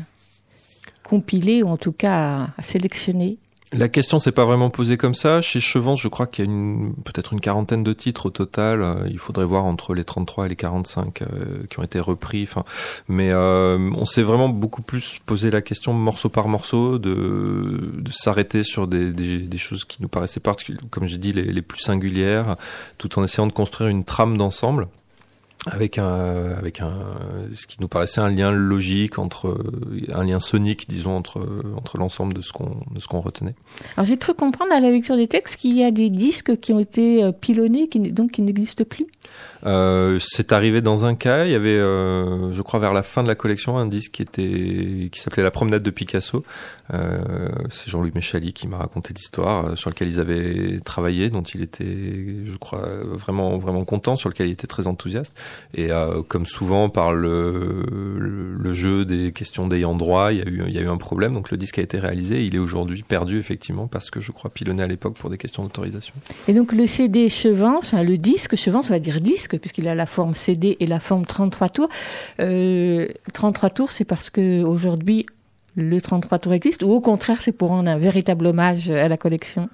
[1.03, 3.37] compiler ou en tout cas à sélectionner?
[3.71, 5.41] La question s'est pas vraiment posée comme ça.
[5.41, 8.81] Chez Chevance, je crois qu'il y a une, peut-être une quarantaine de titres au total.
[8.81, 11.27] Euh, Il faudrait voir entre les 33 et les 45 euh,
[11.69, 12.49] qui ont été repris.
[13.07, 18.63] Mais euh, on s'est vraiment beaucoup plus posé la question morceau par morceau de, s'arrêter
[18.63, 22.55] sur des, choses qui nous paraissaient particulières, comme j'ai dit, les plus singulières,
[22.97, 24.87] tout en essayant de construire une trame d'ensemble
[25.65, 26.93] avec un avec un
[27.53, 29.57] ce qui nous paraissait un lien logique entre
[30.13, 31.45] un lien sonique disons entre
[31.75, 33.55] entre l'ensemble de ce qu'on de ce qu'on retenait.
[33.97, 36.71] Alors j'ai cru comprendre à la lecture des textes qu'il y a des disques qui
[36.71, 39.05] ont été euh, pilonnés, qui, donc qui n'existent plus.
[39.65, 43.23] Euh, c'est arrivé dans un cas, il y avait, euh, je crois, vers la fin
[43.23, 46.43] de la collection, un disque qui était, qui s'appelait La promenade de Picasso.
[46.93, 51.61] Euh, c'est Jean-Louis Méchali qui m'a raconté l'histoire sur lequel ils avaient travaillé, dont il
[51.61, 55.35] était, je crois, vraiment, vraiment content, sur lequel il était très enthousiaste.
[55.75, 55.89] Et
[56.27, 57.85] comme souvent par le,
[58.71, 61.33] jeu des questions d'ayant droit, il y a eu, il y a eu un problème.
[61.33, 64.49] Donc le disque a été réalisé, il est aujourd'hui perdu effectivement parce que je crois
[64.49, 66.13] pilonné à l'époque pour des questions d'autorisation.
[66.47, 70.05] Et donc le CD Chevance, le disque Chevance, on va dire disque, puisqu'il a la
[70.05, 71.89] forme CD et la forme 33 tours.
[72.39, 75.25] Euh, 33 tours, c'est parce que aujourd'hui
[75.75, 79.17] le 33 tours existe, ou au contraire, c'est pour rendre un véritable hommage à la
[79.17, 79.69] collection?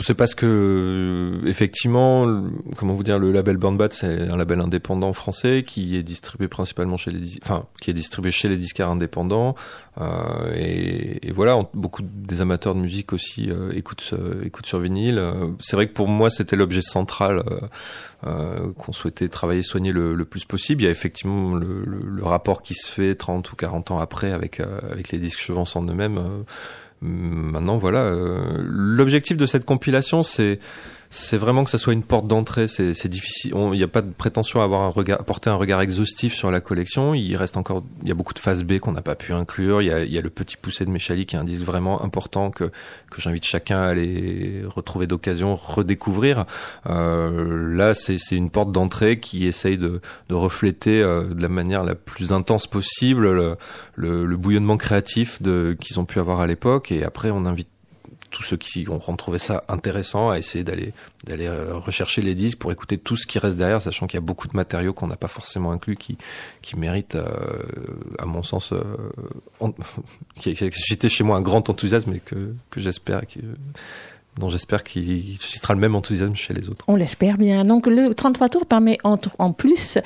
[0.00, 2.42] C'est parce que euh, effectivement,
[2.76, 6.48] comment vous dire, le label Burn Bad, c'est un label indépendant français qui est distribué
[6.48, 9.54] principalement chez les, enfin, qui est distribué chez les disquaires indépendants.
[10.00, 14.80] Euh, et, et voilà, beaucoup des amateurs de musique aussi euh, écoutent, euh, écoutent sur
[14.80, 15.18] vinyle.
[15.18, 17.42] Euh, c'est vrai que pour moi, c'était l'objet central
[18.26, 20.82] euh, qu'on souhaitait travailler, soigner le, le plus possible.
[20.82, 24.32] Il y a effectivement le, le- rapport qui se fait 30 ou 40 ans après
[24.32, 26.44] avec, avec les disques chevance en eux-mêmes.
[27.02, 30.58] Maintenant, voilà, euh, l'objectif de cette compilation, c'est
[31.10, 32.68] c'est vraiment que ça soit une porte d'entrée.
[32.68, 33.52] C'est difficile.
[33.54, 36.50] Il n'y a pas de prétention à avoir un regard, porter un regard exhaustif sur
[36.50, 37.14] la collection.
[37.14, 39.82] Il reste encore, il y a beaucoup de phases B qu'on n'a pas pu inclure.
[39.82, 42.02] Il y a, y a le petit poussé de Méchali qui est un disque vraiment
[42.02, 42.70] important que
[43.10, 46.44] que j'invite chacun à aller retrouver d'occasion, redécouvrir.
[46.86, 51.48] Euh, là, c'est c'est une porte d'entrée qui essaye de de refléter euh, de la
[51.48, 53.56] manière la plus intense possible le,
[53.94, 56.92] le, le bouillonnement créatif de qu'ils ont pu avoir à l'époque.
[56.92, 57.68] Et après, on invite
[58.30, 60.92] tous ceux qui ont trouvé ça intéressant à essayer d'aller
[61.24, 64.18] d'aller euh, rechercher les disques pour écouter tout ce qui reste derrière, sachant qu'il y
[64.18, 66.18] a beaucoup de matériaux qu'on n'a pas forcément inclus qui
[66.62, 67.26] qui méritent, euh,
[68.18, 68.82] à mon sens, euh,
[69.60, 69.72] en-
[70.40, 73.40] suscité chez moi un grand enthousiasme et que que j'espère que
[74.38, 76.84] dont j'espère qu'il suscitera le même enthousiasme chez les autres.
[76.88, 77.64] On l'espère bien.
[77.64, 79.16] Donc le 33 tours permet en,
[79.52, 79.98] plus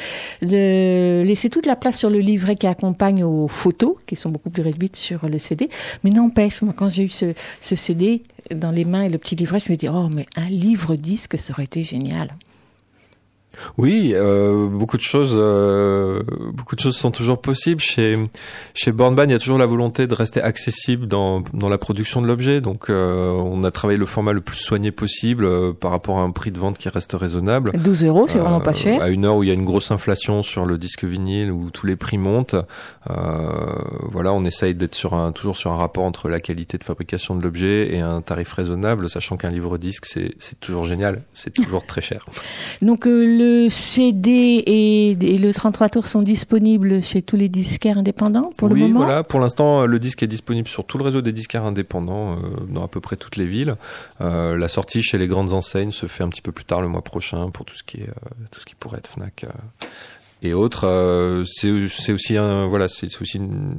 [0.43, 4.51] de laisser toute la place sur le livret qui accompagne aux photos, qui sont beaucoup
[4.51, 5.69] plus réduites sur le CD.
[6.05, 8.23] Mais n'empêche, moi quand j'ai eu ce, ce CD
[8.55, 11.39] dans les mains et le petit livret, je me dis oh mais un livre disque
[11.39, 12.31] ça aurait été génial.
[13.79, 17.81] Oui, euh, beaucoup de choses, euh, beaucoup de choses sont toujours possibles.
[17.81, 18.17] Chez
[18.75, 22.23] chez Bornban, il y a toujours la volonté de rester accessible dans dans la production
[22.23, 22.61] de l'objet.
[22.61, 26.23] Donc, euh, on a travaillé le format le plus soigné possible euh, par rapport à
[26.23, 27.71] un prix de vente qui reste raisonnable.
[27.77, 29.03] 12 euros, c'est vraiment pas Euh, cher.
[29.03, 31.71] À une heure où il y a une grosse inflation sur le disque vinyle, où
[31.71, 32.55] tous les prix montent,
[33.11, 33.15] euh,
[34.11, 37.35] voilà, on essaye d'être sur un toujours sur un rapport entre la qualité de fabrication
[37.37, 41.53] de l'objet et un tarif raisonnable, sachant qu'un livre disque c'est c'est toujours génial, c'est
[41.53, 42.27] toujours très cher.
[42.83, 47.99] Donc euh, le CD et, et le 33 tours sont disponibles chez tous les disquaires
[47.99, 49.05] indépendants pour oui, le moment.
[49.05, 49.23] voilà.
[49.23, 52.37] Pour l'instant, euh, le disque est disponible sur tout le réseau des disquaires indépendants, euh,
[52.69, 53.77] dans à peu près toutes les villes.
[54.21, 56.89] Euh, la sortie chez les grandes enseignes se fait un petit peu plus tard le
[56.89, 58.11] mois prochain pour tout ce qui est
[58.51, 59.47] tout ce qui pourrait être Fnac.
[60.43, 63.77] Euh, et autres, euh, c'est aussi un voilà, c'est aussi une-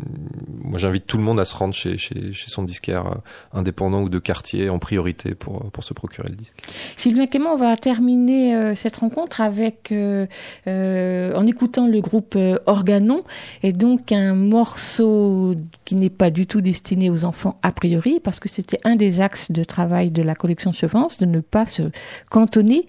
[0.64, 3.16] moi j'invite tout le monde à se rendre chez chez, chez son disquaire euh,
[3.60, 6.56] indépendant ou de quartier en priorité pour pour se procurer le disque.
[6.98, 10.28] Sylvain Clément, on va terminer euh, cette rencontre avec euh,
[10.68, 13.24] euh, en écoutant le groupe euh, Organon
[13.64, 15.56] et donc un morceau
[15.86, 19.20] qui n'est pas du tout destiné aux enfants a priori parce que c'était un des
[19.22, 21.84] axes de travail de la collection Chevance de ne pas se
[22.30, 22.86] cantonner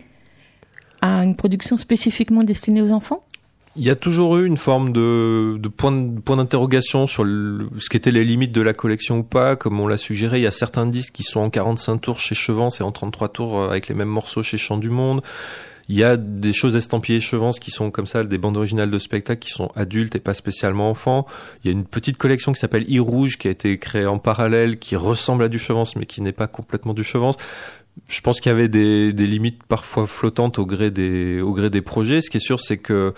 [1.00, 3.24] à une production spécifiquement destinée aux enfants?
[3.74, 7.88] Il y a toujours eu une forme de, de point, point d'interrogation sur le- ce
[7.88, 9.56] qu'étaient les limites de la collection ou pas.
[9.56, 12.34] Comme on l'a suggéré, il y a certains disques qui sont en 45 tours chez
[12.34, 15.22] Chevance et en 33 tours euh, avec les mêmes morceaux chez Chant du Monde.
[15.88, 18.98] Il y a des choses estampillées Chevance qui sont comme ça, des bandes originales de
[18.98, 21.26] spectacles qui sont adultes et pas spécialement enfants.
[21.64, 24.18] Il y a une petite collection qui s'appelle I Rouge qui a été créée en
[24.18, 27.36] parallèle, qui ressemble à du Chevance mais qui n'est pas complètement du Chevance.
[28.06, 31.70] Je pense qu'il y avait des, des limites parfois flottantes au gré des, au gré
[31.70, 32.20] des projets.
[32.20, 33.12] Ce qui est sûr, c'est que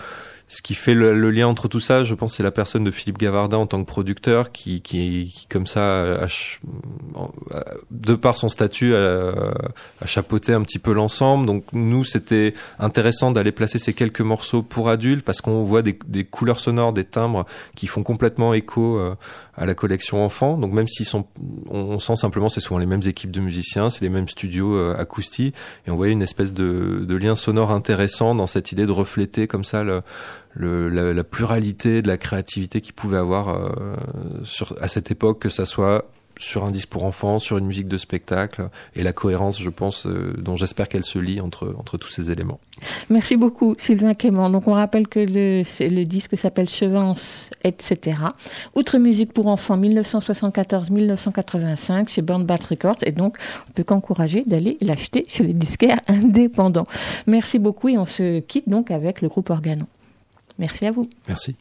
[0.55, 3.19] ce qui fait le, lien entre tout ça, je pense, c'est la personne de Philippe
[3.19, 6.27] Gavardin en tant que producteur qui, qui, qui comme ça,
[7.91, 9.33] de par son statut, a,
[10.01, 11.47] a chapeauté un petit peu l'ensemble.
[11.47, 15.99] Donc nous, c'était intéressant d'aller placer ces quelques morceaux pour adultes parce qu'on voit des,
[16.07, 19.17] des couleurs sonores, des timbres qui font complètement écho euh,
[19.57, 20.57] à la collection enfant.
[20.57, 21.27] Donc même s'ils sont,
[21.69, 24.75] on, on sent simplement, c'est souvent les mêmes équipes de musiciens, c'est les mêmes studios
[24.75, 25.55] euh, acoustiques,
[25.87, 29.47] et on voyait une espèce de, de lien sonore intéressant dans cette idée de refléter
[29.47, 30.03] comme ça le,
[30.57, 33.97] la, pluralité de la créativité qu'il pouvait avoir euh,
[34.81, 36.07] à cette époque, que ça soit
[36.39, 40.07] sur un disque pour enfants, sur une musique de spectacle, et la cohérence, je pense,
[40.07, 42.59] euh, dont j'espère qu'elle se lie entre, entre tous ces éléments.
[43.09, 44.51] Merci beaucoup, Sylvain Clément.
[44.51, 45.63] Donc, on rappelle que le,
[46.05, 48.17] disque s'appelle Chevance, etc.
[48.75, 53.05] Outre musique pour enfants, 1974-1985, chez Burn Bat Records.
[53.05, 53.37] Et donc,
[53.69, 56.89] on peut qu'encourager d'aller l'acheter chez les disquaires indépendants.
[57.27, 59.87] Merci beaucoup et on se quitte donc avec le groupe Organo.
[60.59, 61.05] Merci à vous.
[61.29, 61.57] Merci.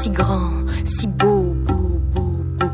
[0.00, 2.70] si grand, si beau, beau, beau, beau.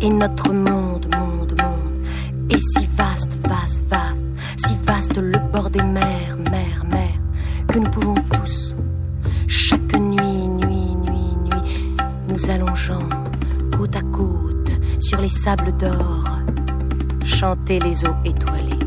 [0.00, 2.06] Et notre monde, monde, monde
[2.48, 4.24] est si vaste, vaste, vaste,
[4.56, 7.09] si vaste le bord des mers, mers, mers,
[7.72, 8.74] que nous pouvons tous,
[9.46, 11.96] chaque nuit, nuit, nuit, nuit,
[12.28, 13.08] nous allongeant
[13.76, 16.40] côte à côte sur les sables d'or,
[17.24, 18.78] chanter les eaux étoilées.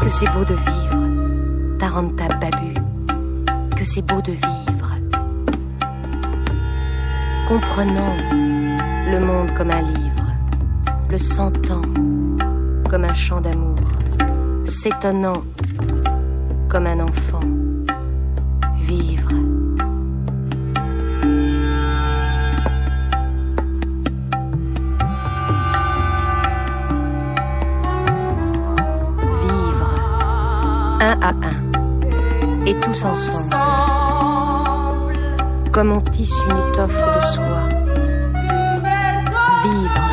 [0.00, 2.74] Que c'est beau de vivre, Taranta Babu,
[3.76, 4.94] que c'est beau de vivre.
[7.48, 8.16] Comprenant
[9.10, 10.30] le monde comme un livre,
[11.10, 11.82] le sentant
[12.88, 13.74] comme un chant d'amour,
[14.64, 15.42] s'étonnant
[16.70, 17.40] comme un enfant,
[18.78, 19.28] vivre.
[29.42, 29.90] Vivre
[31.00, 33.56] un à un et tous ensemble
[35.72, 37.68] comme on tisse une étoffe de soie.
[39.64, 40.04] Vivre,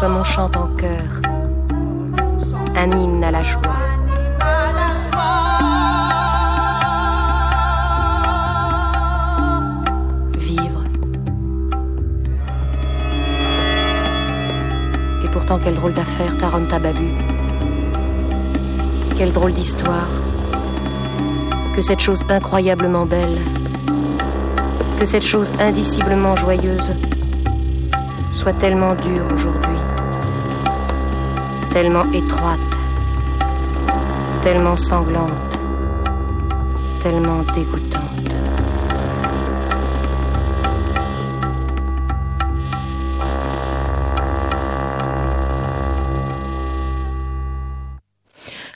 [0.00, 1.22] comme on chante en chœur,
[2.76, 3.85] un hymne à la joie.
[15.46, 17.08] Pourtant, quelle drôle d'affaire, Taranta Babu.
[19.16, 20.08] Quelle drôle d'histoire.
[21.74, 23.38] Que cette chose incroyablement belle,
[24.98, 26.92] que cette chose indiciblement joyeuse
[28.32, 29.78] soit tellement dure aujourd'hui,
[31.72, 32.58] tellement étroite,
[34.42, 35.58] tellement sanglante,
[37.02, 38.35] tellement dégoûtante.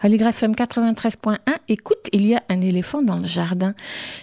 [0.03, 1.37] Aligre FM 93.1,
[1.69, 3.75] écoute, il y a un éléphant dans le jardin.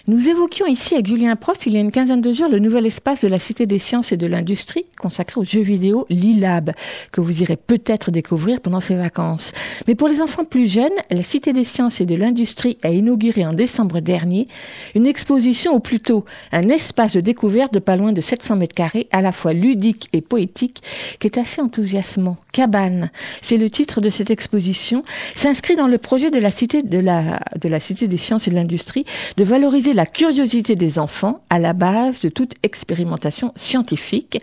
[0.08, 2.84] Nous évoquions ici avec Julien Prost, il y a une quinzaine de jours, le nouvel
[2.84, 6.72] espace de la Cité des Sciences et de l'Industrie consacré aux jeux vidéo l'ILAB,
[7.12, 9.52] que vous irez peut-être découvrir pendant ces vacances.
[9.86, 13.46] Mais pour les enfants plus jeunes, la Cité des Sciences et de l'Industrie a inauguré
[13.46, 14.48] en décembre dernier
[14.96, 19.06] une exposition, ou plutôt un espace de découverte de pas loin de 700 mètres carrés,
[19.12, 20.82] à la fois ludique et poétique,
[21.20, 22.36] qui est assez enthousiasmant.
[22.52, 23.10] Cabane,
[23.42, 25.04] c'est le titre de cette exposition,
[25.36, 28.50] s'inscrit dans le projet de la Cité de la, de la Cité des Sciences et
[28.50, 29.04] de l'Industrie
[29.36, 34.42] de valoriser la curiosité des enfants à la base de toute expérimentation scientifique,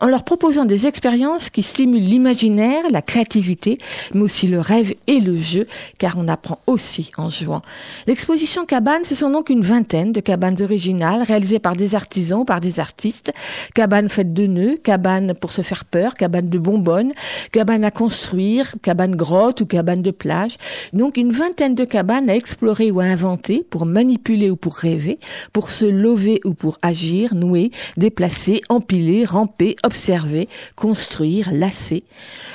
[0.00, 3.78] en leur proposant des expériences qui stimulent l'imaginaire, la créativité,
[4.14, 5.66] mais aussi le rêve et le jeu,
[5.98, 7.62] car on apprend aussi en jouant.
[8.06, 12.60] L'exposition Cabane, ce sont donc une vingtaine de cabanes originales réalisées par des artisans par
[12.60, 13.32] des artistes.
[13.74, 17.12] Cabanes faites de nœuds, cabanes pour se faire peur, cabanes de bonbonnes,
[17.52, 20.56] cabanes à construire, cabanes grottes ou cabanes de plage.
[20.92, 25.18] Donc une vingtaine de cabanes à explorer ou à inventer pour manipuler ou pour rêver,
[25.52, 32.04] pour se lever ou pour agir, nouer, déplacer, empiler, ramper, observer, construire, lasser.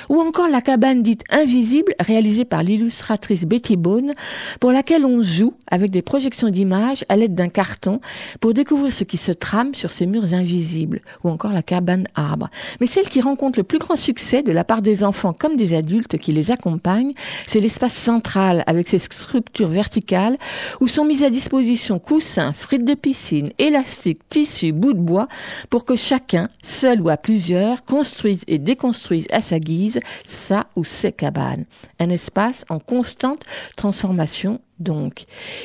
[0.08, 4.12] Ou encore la cabane dite invisible réalisée par l'illustratrice Betty Bone
[4.60, 8.00] pour laquelle on joue avec des projections d'images à l'aide d'un carton
[8.40, 11.00] pour découvrir ce qui se trame sur ces murs invisibles.
[11.24, 12.48] Ou encore la cabane arbre.
[12.80, 15.74] Mais celle qui rencontre le plus grand succès de la part des enfants comme des
[15.74, 17.12] adultes qui les accompagnent,
[17.46, 20.38] c'est l'espace centrale avec ses structures verticales
[20.80, 25.28] où sont mises à disposition coussins, frites de piscine, élastiques, tissus, bouts de bois
[25.68, 30.84] pour que chacun, seul ou à plusieurs, construise et déconstruise à sa guise sa ou
[30.84, 31.64] ses cabanes.
[31.98, 33.44] Un espace en constante
[33.76, 35.24] transformation donc.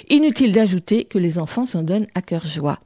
[0.09, 2.79] Inutile d'ajouter que les enfants s'en donnent à cœur joie.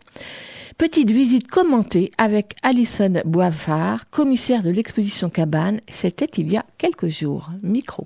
[0.77, 5.81] Petite visite commentée avec Alison Boivard, commissaire de l'exposition Cabane.
[5.89, 7.49] C'était il y a quelques jours.
[7.63, 8.05] Micro.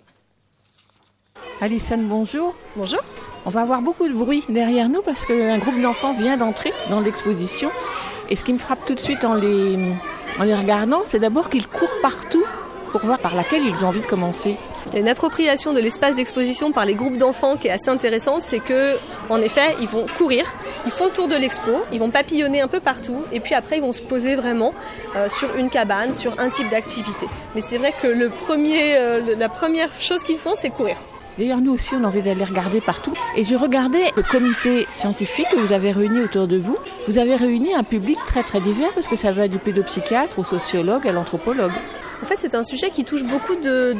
[1.62, 2.56] Alison, bonjour.
[2.76, 3.02] Bonjour.
[3.46, 7.02] On va avoir beaucoup de bruit derrière nous parce qu'un groupe d'enfants vient d'entrer dans
[7.02, 7.72] l'exposition.
[8.30, 9.78] Et ce qui me frappe tout de suite en les,
[10.39, 12.46] en les regardant, c'est d'abord qu'ils courent partout
[12.92, 14.58] pour voir par laquelle ils ont envie de commencer.
[14.88, 17.89] Il y a une appropriation de l'espace d'exposition par les groupes d'enfants qui est assez
[17.89, 18.98] intéressante, c'est que,
[19.30, 20.44] en effet, ils vont courir,
[20.86, 23.78] ils font le tour de l'expo, ils vont papillonner un peu partout, et puis après
[23.78, 24.74] ils vont se poser vraiment
[25.16, 27.28] euh, sur une cabane, sur un type d'activité.
[27.56, 30.98] Mais c'est vrai que le premier, euh, la première chose qu'ils font, c'est courir.
[31.38, 33.14] D'ailleurs, nous aussi, on a envie d'aller regarder partout.
[33.36, 36.78] Et je regardais le comité scientifique que vous avez réuni autour de vous.
[37.08, 40.44] Vous avez réuni un public très très divers parce que ça va du pédopsychiatre au
[40.44, 41.72] sociologue à l'anthropologue.
[42.24, 43.95] En fait, c'est un sujet qui touche beaucoup de,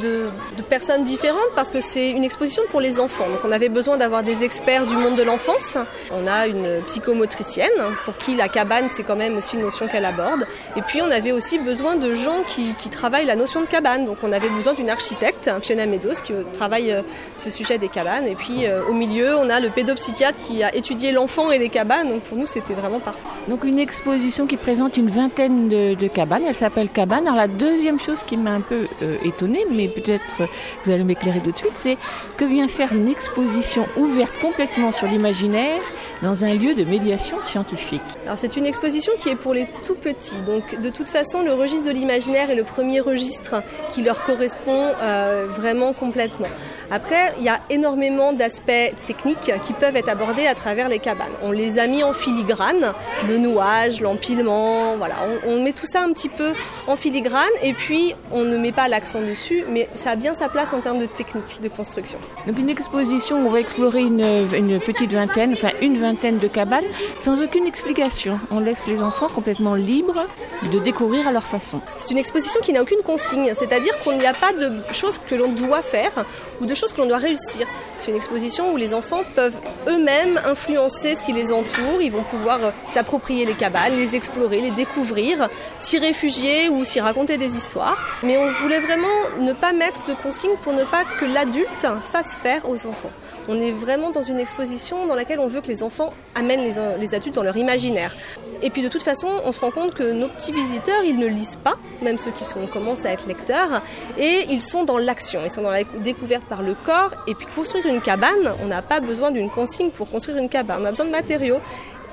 [0.70, 3.28] personnes différentes parce que c'est une exposition pour les enfants.
[3.28, 5.76] Donc, on avait besoin d'avoir des experts du monde de l'enfance.
[6.12, 7.68] On a une psychomotricienne
[8.04, 10.46] pour qui la cabane, c'est quand même aussi une notion qu'elle aborde.
[10.76, 14.04] Et puis, on avait aussi besoin de gens qui, travaillent la notion de cabane.
[14.04, 17.02] Donc, on avait besoin d'une architecte, Fiona Meadows, qui travaille euh,
[17.36, 18.28] ce sujet des cabanes.
[18.28, 21.70] Et puis, euh, au milieu, on a le pédopsychiatre qui a étudié l'enfant et les
[21.70, 22.08] cabanes.
[22.08, 23.26] Donc, pour nous, c'était vraiment parfait.
[23.48, 26.44] Donc, une exposition qui présente une vingtaine de, de cabanes.
[26.46, 27.26] Elle s'appelle Cabane.
[27.26, 30.48] Alors, la deuxième chose ce qui m'a un peu euh, étonnée, mais peut-être
[30.84, 31.98] vous allez m'éclairer tout de suite, c'est
[32.36, 35.80] que vient faire une exposition ouverte complètement sur l'imaginaire
[36.22, 38.00] dans un lieu de médiation scientifique.
[38.24, 41.52] Alors c'est une exposition qui est pour les tout petits, donc de toute façon le
[41.52, 46.48] registre de l'imaginaire est le premier registre qui leur correspond euh, vraiment complètement.
[46.90, 51.32] Après, il y a énormément d'aspects techniques qui peuvent être abordés à travers les cabanes.
[51.42, 52.92] On les a mis en filigrane,
[53.28, 55.14] le nouage, l'empilement, voilà,
[55.46, 56.52] on, on met tout ça un petit peu
[56.86, 60.48] en filigrane et puis on ne met pas l'accent dessus, mais ça a bien sa
[60.48, 62.18] place en termes de technique de construction.
[62.46, 64.24] Donc une exposition où on va explorer une,
[64.56, 66.84] une petite vingtaine, enfin une vingtaine de cabanes
[67.20, 68.38] sans aucune explication.
[68.50, 70.26] On laisse les enfants complètement libres
[70.72, 71.80] de découvrir à leur façon.
[71.98, 75.34] C'est une exposition qui n'a aucune consigne, c'est-à-dire qu'il n'y a pas de choses que
[75.34, 76.12] l'on doit faire
[76.60, 77.66] ou de choses que l'on doit réussir.
[77.98, 82.22] C'est une exposition où les enfants peuvent eux-mêmes influencer ce qui les entoure, ils vont
[82.22, 85.48] pouvoir euh, s'approprier les cabanes, les explorer, les découvrir,
[85.78, 87.91] s'y réfugier ou s'y raconter des histoires.
[88.22, 89.08] Mais on voulait vraiment
[89.40, 93.10] ne pas mettre de consignes pour ne pas que l'adulte fasse faire aux enfants.
[93.48, 96.74] On est vraiment dans une exposition dans laquelle on veut que les enfants amènent les,
[96.98, 98.14] les adultes dans leur imaginaire.
[98.62, 101.26] Et puis de toute façon, on se rend compte que nos petits visiteurs, ils ne
[101.26, 103.82] lisent pas, même ceux qui sont, commencent à être lecteurs,
[104.16, 107.12] et ils sont dans l'action, ils sont dans la découverte par le corps.
[107.26, 110.82] Et puis construire une cabane, on n'a pas besoin d'une consigne pour construire une cabane,
[110.82, 111.58] on a besoin de matériaux.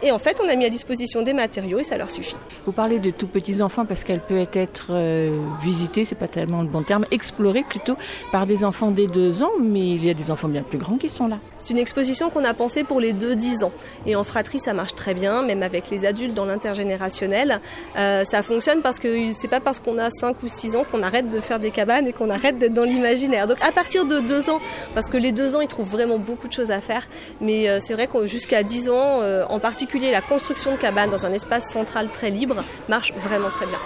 [0.01, 2.37] Et en fait, on a mis à disposition des matériaux et ça leur suffit.
[2.65, 6.61] Vous parlez de tout petits enfants parce qu'elle peut être euh, visitée, c'est pas tellement
[6.61, 7.97] le bon terme, explorée plutôt
[8.31, 10.97] par des enfants dès deux ans, mais il y a des enfants bien plus grands
[10.97, 11.39] qui sont là.
[11.57, 13.73] C'est une exposition qu'on a pensée pour les 2-10 ans.
[14.05, 17.59] Et en fratrie, ça marche très bien, même avec les adultes dans l'intergénérationnel.
[17.97, 21.03] Euh, ça fonctionne parce que c'est pas parce qu'on a 5 ou 6 ans qu'on
[21.03, 23.47] arrête de faire des cabanes et qu'on arrête d'être dans l'imaginaire.
[23.47, 24.61] Donc à partir de 2 ans,
[24.95, 27.05] parce que les 2 ans, ils trouvent vraiment beaucoup de choses à faire.
[27.41, 29.19] Mais euh, c'est vrai que jusqu'à 10 ans,
[29.49, 33.65] en particulier la construction de cabanes dans un espace central très libre, marche vraiment très
[33.65, 33.79] bien.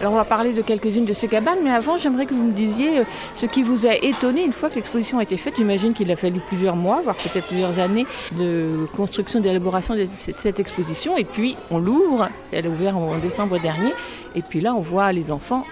[0.00, 2.52] Alors on va parler de quelques-unes de ces cabanes, mais avant j'aimerais que vous me
[2.52, 3.02] disiez
[3.34, 5.56] ce qui vous a étonné une fois que l'exposition a été faite.
[5.58, 10.58] J'imagine qu'il a fallu plusieurs mois, voire peut-être plusieurs années de construction, d'élaboration de cette
[10.58, 11.18] exposition.
[11.18, 13.92] Et puis on l'ouvre, elle a ouvert en décembre dernier,
[14.34, 15.66] et puis là on voit les enfants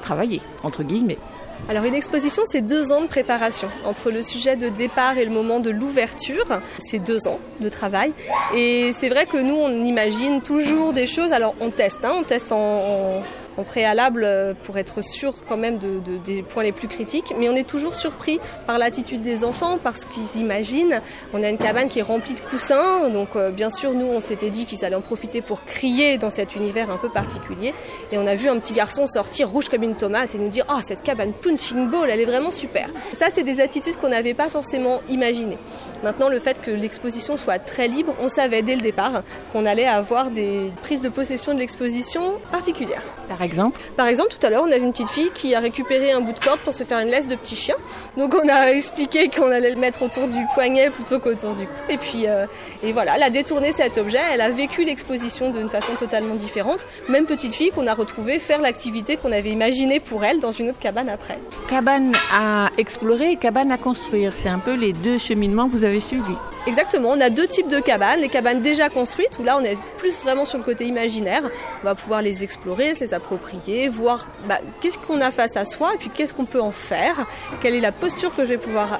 [0.00, 1.18] travailler, entre guillemets.
[1.66, 3.68] Alors une exposition, c'est deux ans de préparation.
[3.86, 6.44] Entre le sujet de départ et le moment de l'ouverture,
[6.78, 8.12] c'est deux ans de travail.
[8.54, 11.32] Et c'est vrai que nous, on imagine toujours des choses.
[11.32, 13.22] Alors on teste, hein, on teste en, en
[13.56, 14.26] en préalable
[14.62, 17.34] pour être sûr quand même de, de, des points les plus critiques.
[17.38, 21.00] Mais on est toujours surpris par l'attitude des enfants, parce qu'ils imaginent.
[21.32, 24.20] On a une cabane qui est remplie de coussins, donc euh, bien sûr nous on
[24.20, 27.74] s'était dit qu'ils allaient en profiter pour crier dans cet univers un peu particulier.
[28.12, 30.64] Et on a vu un petit garçon sortir rouge comme une tomate et nous dire
[30.70, 32.88] oh, cette cabane punching ball, elle est vraiment super.
[33.18, 35.58] Ça c'est des attitudes qu'on n'avait pas forcément imaginées.
[36.02, 39.86] Maintenant le fait que l'exposition soit très libre, on savait dès le départ qu'on allait
[39.86, 43.02] avoir des prises de possession de l'exposition particulières.
[43.44, 46.10] Exemple Par exemple, tout à l'heure, on a vu une petite fille qui a récupéré
[46.10, 47.76] un bout de corde pour se faire une laisse de petit chien.
[48.16, 51.72] Donc on a expliqué qu'on allait le mettre autour du poignet plutôt qu'autour du cou.
[51.88, 52.46] Et puis, euh,
[52.82, 56.86] et voilà, elle a détourné cet objet, elle a vécu l'exposition d'une façon totalement différente.
[57.08, 60.70] Même petite fille qu'on a retrouvée faire l'activité qu'on avait imaginée pour elle dans une
[60.70, 61.38] autre cabane après.
[61.68, 65.84] Cabane à explorer et cabane à construire, c'est un peu les deux cheminements que vous
[65.84, 66.36] avez suivis.
[66.66, 68.20] Exactement, on a deux types de cabanes.
[68.20, 71.42] Les cabanes déjà construites, où là on est plus vraiment sur le côté imaginaire.
[71.82, 75.66] On va pouvoir les explorer, se les approprier, voir bah, qu'est-ce qu'on a face à
[75.66, 77.26] soi et puis qu'est-ce qu'on peut en faire.
[77.60, 78.98] Quelle est la posture que je vais pouvoir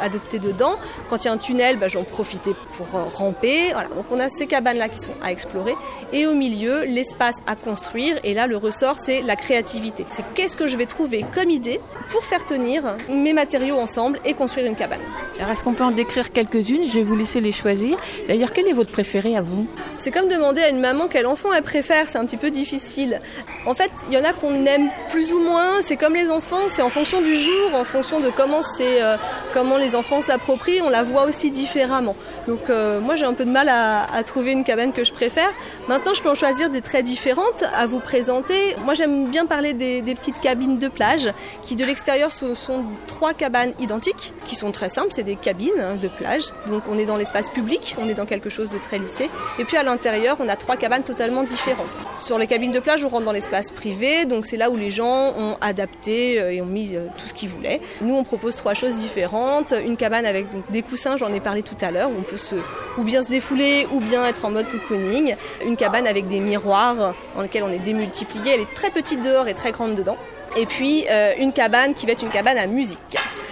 [0.00, 0.76] adopter dedans.
[1.10, 3.72] Quand il y a un tunnel, bah, je vais en profiter pour euh, ramper.
[3.72, 3.88] Voilà.
[3.88, 5.74] Donc on a ces cabanes-là qui sont à explorer.
[6.14, 8.18] Et au milieu, l'espace à construire.
[8.24, 10.06] Et là, le ressort, c'est la créativité.
[10.08, 14.32] C'est qu'est-ce que je vais trouver comme idée pour faire tenir mes matériaux ensemble et
[14.32, 15.00] construire une cabane.
[15.38, 16.86] Alors est-ce qu'on peut en décrire quelques-unes?
[17.02, 17.98] Vais vous laisser les choisir.
[18.28, 19.66] D'ailleurs, quel est votre préféré à vous
[19.98, 23.20] C'est comme demander à une maman quel enfant elle préfère, c'est un petit peu difficile.
[23.66, 26.68] En fait, il y en a qu'on aime plus ou moins, c'est comme les enfants,
[26.68, 29.16] c'est en fonction du jour, en fonction de comment c'est, euh,
[29.52, 32.16] comment les enfants se l'approprient, on la voit aussi différemment.
[32.48, 35.50] Donc euh, moi j'ai un peu de mal à, trouver une cabane que je préfère.
[35.88, 38.76] Maintenant je peux en choisir des très différentes à vous présenter.
[38.84, 41.32] Moi j'aime bien parler des, petites cabines de plage
[41.62, 45.70] qui de l'extérieur ce sont trois cabanes identiques qui sont très simples, c'est des cabines
[45.80, 46.42] hein, de plage.
[46.68, 49.30] Donc on est dans l'espace public, on est dans quelque chose de très lissé.
[49.58, 51.98] Et puis à l'intérieur, on a trois cabanes totalement différentes.
[52.22, 54.90] Sur les cabines de plage, on rentre dans l'espace privé, donc c'est là où les
[54.90, 57.80] gens ont adapté euh, et ont mis euh, tout ce qu'ils voulaient.
[58.02, 59.72] Nous, on propose trois choses différentes.
[59.84, 62.56] Une cabane avec des coussins, j'en ai parlé tout à l'heure, où on peut se,
[62.98, 65.36] ou bien se défouler, ou bien être en mode cocooning.
[65.64, 68.52] Une cabane avec des miroirs dans lesquels on est démultiplié.
[68.52, 70.18] Elle est très petite dehors et très grande dedans.
[70.56, 72.98] Et puis euh, une cabane qui va être une cabane à musique.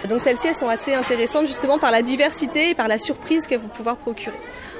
[0.09, 3.59] Donc celles-ci, elles sont assez intéressantes justement par la diversité et par la surprise qu'elles
[3.59, 4.37] vont pouvoir procurer.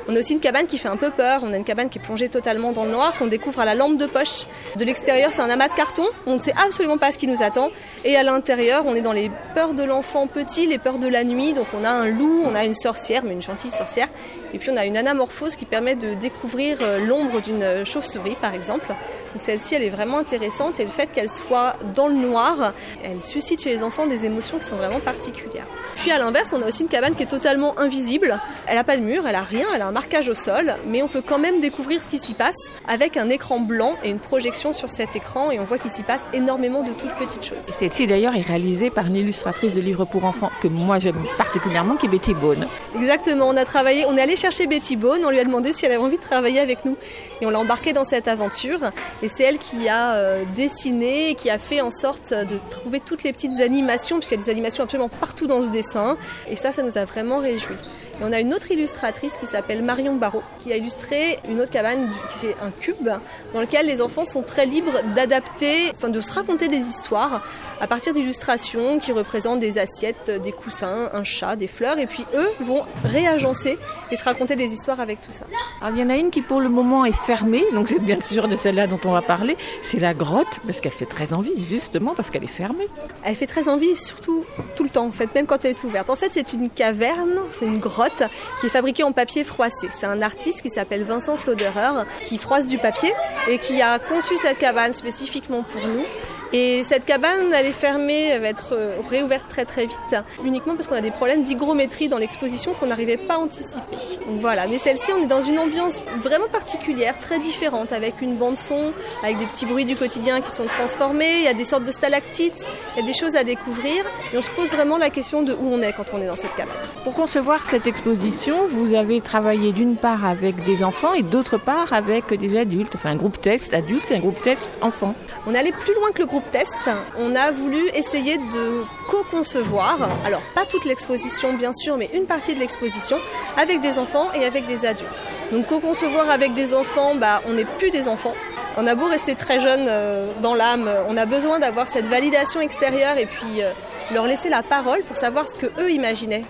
[0.08, 1.42] On a aussi une cabane qui fait un peu peur.
[1.44, 3.76] On a une cabane qui est plongée totalement dans le noir, qu'on découvre à la
[3.76, 4.46] lampe de poche.
[4.76, 6.04] De l'extérieur, c'est un amas de carton.
[6.26, 7.70] On ne sait absolument pas ce qui nous attend.
[8.04, 11.24] Et à l'intérieur, on est dans les peurs de l'enfant petit, les peurs de la
[11.24, 11.54] nuit.
[11.54, 14.08] Donc on a un loup, on a une sorcière, mais une gentille sorcière.
[14.54, 18.54] Et puis on a une anamorphose qui permet de découvrir euh, l'ombre d'une chauve-souris, par
[18.54, 18.88] exemple.
[18.88, 20.80] Donc celle-ci, elle est vraiment intéressante.
[20.80, 22.74] Et le fait qu'elle soit dans le noir,
[23.04, 25.68] elle suscite chez les enfants des émotions qui sont vraiment particulières.
[25.98, 28.40] Puis à l'inverse, on a aussi une cabane qui est totalement invisible.
[28.68, 31.04] Elle n'a pas de mur, elle a rien, elle a un marquage au sol, mais
[31.04, 32.56] on peut quand même découvrir ce qui s'y passe
[32.88, 36.02] avec un écran blanc et une projection sur cet écran et on voit qu'il s'y
[36.02, 37.68] passe énormément de toutes petites choses.
[37.78, 41.98] Celle-ci d'ailleurs est réalisée par une illustratrice de livres pour enfants que moi j'aime particulièrement,
[41.98, 42.66] qui est Betty Bone.
[42.96, 45.86] Exactement, on a travaillé, on est allé chercher Betty Bone, on lui a demandé si
[45.86, 46.98] elle avait envie de travailler avec nous
[47.40, 48.80] et on l'a embarquée dans cette aventure
[49.22, 53.02] et c'est elle qui a euh, dessiné et qui a fait en sorte de trouver
[53.02, 56.18] toutes les petites animations puisqu'il y a des animations absolument partout dans ce dessin
[56.50, 57.78] et ça, ça nous a vraiment réjouis.
[58.22, 61.72] Et on a une autre illustratrice qui s'appelle Marion Barrault qui a illustré une autre
[61.72, 63.10] cabane du- qui c'est un cube
[63.54, 67.44] dans lequel les enfants sont très libres d'adapter, enfin de se raconter des histoires
[67.80, 72.24] à partir d'illustrations qui représentent des assiettes, des coussins, un chat, des fleurs et puis
[72.36, 73.80] eux vont réagencer
[74.12, 75.46] et se raconter des histoires avec tout ça.
[75.82, 78.20] Alors, il y en a une qui pour le moment est fermée, donc c'est bien
[78.22, 79.58] sûr de celle-là dont on va parler.
[79.82, 82.88] C'est la grotte, parce qu'elle fait très envie, justement parce qu'elle est fermée.
[83.24, 84.46] Elle fait très envie, surtout
[84.76, 86.10] tout le temps, en fait, même quand elle est ouverte.
[86.12, 88.11] En fait, c'est une caverne, c'est une grotte
[88.60, 89.88] qui est fabriquée en papier froissé.
[89.92, 93.12] C'est un artiste qui s'appelle Vincent Floderer qui froisse du papier
[93.50, 96.06] et qui a conçu cette cabane spécifiquement pour nous.
[96.54, 99.98] Et cette cabane, elle est fermée, elle va être euh, réouverte très très vite,
[100.44, 103.96] uniquement parce qu'on a des problèmes d'hygrométrie dans l'exposition qu'on n'arrivait pas à anticiper.
[104.28, 108.58] Voilà, mais celle-ci, on est dans une ambiance vraiment particulière, très différente, avec une bande
[108.58, 108.92] son,
[109.24, 111.92] avec des petits bruits du quotidien qui sont transformés, il y a des sortes de
[111.92, 114.04] stalactites, il y a des choses à découvrir,
[114.34, 116.36] et on se pose vraiment la question de où on est quand on est dans
[116.36, 116.76] cette cabane.
[117.06, 121.94] Pour concevoir cette exposition, vous avez travaillé d'une part avec des enfants et d'autre part
[121.94, 125.16] avec des adultes, enfin un groupe test adulte et un groupe test enfant.
[125.48, 126.74] On est allé plus loin que le groupe test.
[127.18, 132.54] On a voulu essayer de co-concevoir, alors pas toute l'exposition bien sûr, mais une partie
[132.54, 133.18] de l'exposition
[133.58, 135.22] avec des enfants et avec des adultes.
[135.52, 138.34] Donc co-concevoir avec des enfants, bah, on n'est plus des enfants.
[138.78, 142.62] On a beau rester très jeune euh, dans l'âme, on a besoin d'avoir cette validation
[142.62, 143.72] extérieure et puis euh,
[144.14, 146.46] leur laisser la parole pour savoir ce que eux imaginaient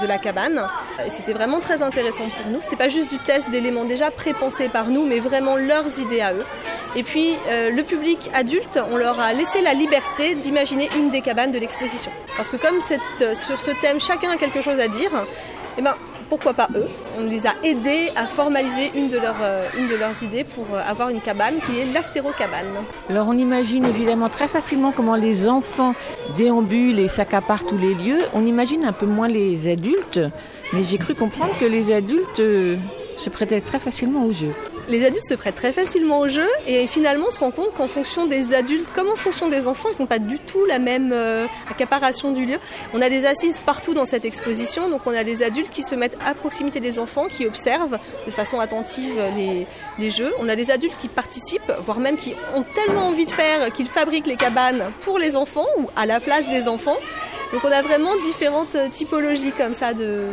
[0.00, 0.66] de, la cabane.
[1.08, 2.60] C'était vraiment très intéressant pour nous.
[2.60, 6.32] C'était pas juste du test d'éléments déjà prépensés par nous, mais vraiment leurs idées à
[6.32, 6.44] eux.
[6.96, 11.20] Et puis euh, le public adulte, on leur a laissé la liberté d'imaginer une des
[11.20, 12.10] cabanes de l'exposition.
[12.36, 15.10] Parce que comme euh, sur ce thème, chacun a quelque chose à dire,
[15.76, 15.94] eh ben
[16.28, 16.88] pourquoi pas eux
[17.18, 19.68] On les a aidés à formaliser une de leurs, euh,
[20.22, 22.66] idées pour euh, avoir une cabane qui est l'astérocabane.
[23.08, 25.94] Alors on imagine évidemment très facilement comment les enfants
[26.36, 28.20] déambulent et s'accaparent tous les lieux.
[28.34, 30.20] On imagine un peu moins les adultes,
[30.72, 32.76] mais j'ai cru comprendre que les adultes euh,
[33.16, 34.52] se prêtaient très facilement au jeu.
[34.88, 37.88] Les adultes se prêtent très facilement au jeu et finalement on se rend compte qu'en
[37.88, 41.12] fonction des adultes comme en fonction des enfants, ils n'ont pas du tout la même
[41.12, 42.56] euh, accaparation du lieu.
[42.94, 45.94] On a des assises partout dans cette exposition, donc on a des adultes qui se
[45.94, 49.66] mettent à proximité des enfants, qui observent de façon attentive les,
[49.98, 50.32] les jeux.
[50.40, 53.88] On a des adultes qui participent, voire même qui ont tellement envie de faire qu'ils
[53.88, 56.96] fabriquent les cabanes pour les enfants ou à la place des enfants.
[57.52, 60.28] Donc on a vraiment différentes typologies comme ça de,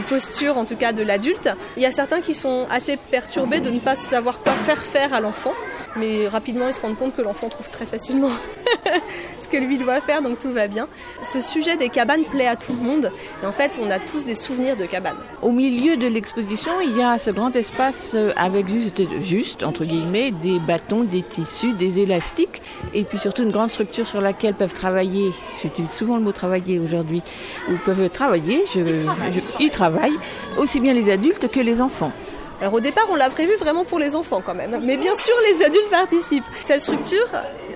[0.00, 1.50] posture en tout cas de l'adulte.
[1.76, 5.12] Il y a certains qui sont assez perturbés de ne pas savoir quoi faire faire
[5.14, 5.52] à l'enfant,
[5.96, 8.30] mais rapidement ils se rendent compte que l'enfant trouve très facilement
[9.38, 10.88] ce que lui doit faire, donc tout va bien.
[11.32, 13.10] Ce sujet des cabanes plaît à tout le monde,
[13.42, 15.16] et en fait on a tous des souvenirs de cabanes.
[15.42, 19.84] Au milieu de l'exposition, il y a ce grand espace euh, avec juste, juste, entre
[19.84, 22.62] guillemets, des bâtons, des tissus, des élastiques,
[22.94, 26.78] et puis surtout une grande structure sur laquelle peuvent travailler, j'utilise souvent le mot travailler
[26.78, 27.22] aujourd'hui,
[27.70, 30.16] ou peuvent travailler, je, je- y travaillent,
[30.56, 32.12] aussi bien les adultes que les enfants.
[32.62, 34.80] Alors au départ, on l'a prévu vraiment pour les enfants quand même.
[34.84, 36.44] Mais bien sûr, les adultes participent.
[36.64, 37.26] Cette structure,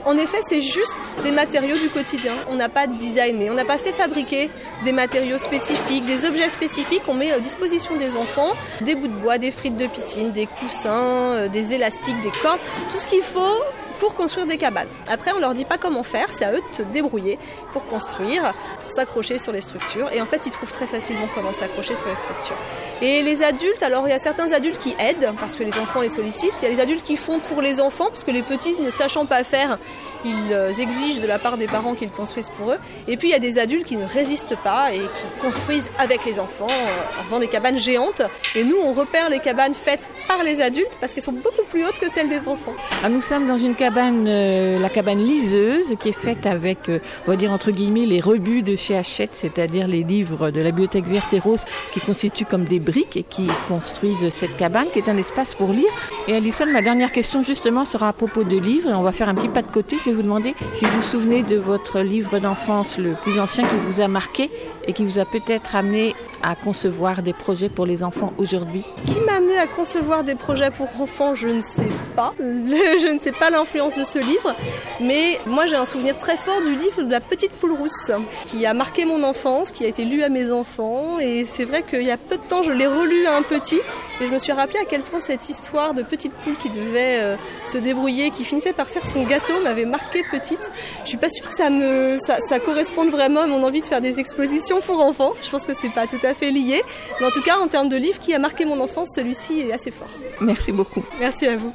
[0.05, 0.95] en effet, c'est juste
[1.25, 2.35] des matériaux du quotidien.
[2.49, 4.49] On n'a pas designé, on n'a pas fait fabriquer
[4.85, 7.03] des matériaux spécifiques, des objets spécifiques.
[7.09, 8.53] On met à disposition des enfants
[8.83, 12.61] des bouts de bois, des frites de piscine, des coussins, euh, des élastiques, des cordes,
[12.89, 13.63] tout ce qu'il faut
[13.98, 14.89] pour construire des cabanes.
[15.06, 17.39] Après, on leur dit pas comment faire, c'est à eux de se débrouiller
[17.73, 20.10] pour construire, pour s'accrocher sur les structures.
[20.12, 22.56] Et en fait, ils trouvent très facilement comment s'accrocher sur les structures.
[23.02, 26.01] Et les adultes, alors il y a certains adultes qui aident parce que les enfants
[26.01, 26.55] les sollicitent.
[26.59, 28.90] Il y a les adultes qui font pour les enfants parce que les petits, ne
[28.90, 29.78] sachant pas faire,
[30.24, 32.78] ils euh, exigent de la part des parents qu'ils construisent pour eux.
[33.09, 36.24] Et puis il y a des adultes qui ne résistent pas et qui construisent avec
[36.24, 38.22] les enfants euh, en faisant des cabanes géantes.
[38.55, 41.84] Et nous, on repère les cabanes faites par les adultes parce qu'elles sont beaucoup plus
[41.84, 42.74] hautes que celles des enfants.
[43.02, 46.98] Ah, nous sommes dans une cabane, euh, la cabane liseuse, qui est faite avec, euh,
[47.26, 50.70] on va dire entre guillemets, les rebuts de chez Hachette, c'est-à-dire les livres de la
[50.70, 54.98] bibliothèque verte et rose qui constituent comme des briques et qui construisent cette cabane, qui
[54.98, 55.86] est un espace pour lire.
[56.28, 58.90] Et Alison, ma dernière question justement sera à propos de livres.
[58.90, 59.97] Et on va faire un petit pas de côté.
[60.05, 63.68] Je vais vous demander si vous vous souvenez de votre livre d'enfance le plus ancien
[63.68, 64.51] qui vous a marqué
[64.86, 68.85] et qui vous a peut-être amené à concevoir des projets pour les enfants aujourd'hui.
[69.07, 72.33] Qui m'a amené à concevoir des projets pour enfants, je ne sais pas.
[72.39, 74.55] Je ne sais pas l'influence de ce livre.
[75.01, 78.11] Mais moi, j'ai un souvenir très fort du livre de la petite poule rousse,
[78.47, 81.19] qui a marqué mon enfance, qui a été lu à mes enfants.
[81.21, 83.81] Et c'est vrai qu'il y a peu de temps, je l'ai relu à un petit.
[84.21, 87.21] Et je me suis rappelé à quel point cette histoire de petite poule qui devait
[87.21, 87.37] euh,
[87.71, 90.61] se débrouiller, qui finissait par faire son gâteau, m'avait marqué petite.
[91.05, 93.87] Je suis pas sûre que ça me, ça, ça corresponde vraiment à mon envie de
[93.87, 95.33] faire des expositions pour enfants.
[95.43, 96.82] Je pense que c'est pas tout à fait lié.
[97.20, 99.73] Mais en tout cas, en termes de livre qui a marqué mon enfance, celui-ci est
[99.73, 100.11] assez fort.
[100.40, 101.05] Merci beaucoup.
[101.19, 101.73] Merci à vous.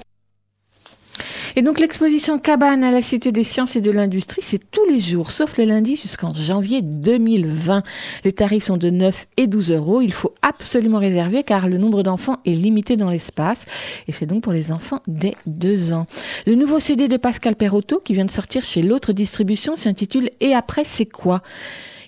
[1.55, 4.99] Et donc l'exposition Cabane à la Cité des Sciences et de l'Industrie, c'est tous les
[4.99, 7.83] jours, sauf le lundi jusqu'en janvier 2020.
[8.23, 10.01] Les tarifs sont de 9 et 12 euros.
[10.01, 13.65] Il faut absolument réserver car le nombre d'enfants est limité dans l'espace.
[14.07, 16.07] Et c'est donc pour les enfants dès 2 ans.
[16.45, 20.53] Le nouveau CD de Pascal Perotto, qui vient de sortir chez l'autre distribution, s'intitule Et
[20.53, 21.41] après c'est quoi?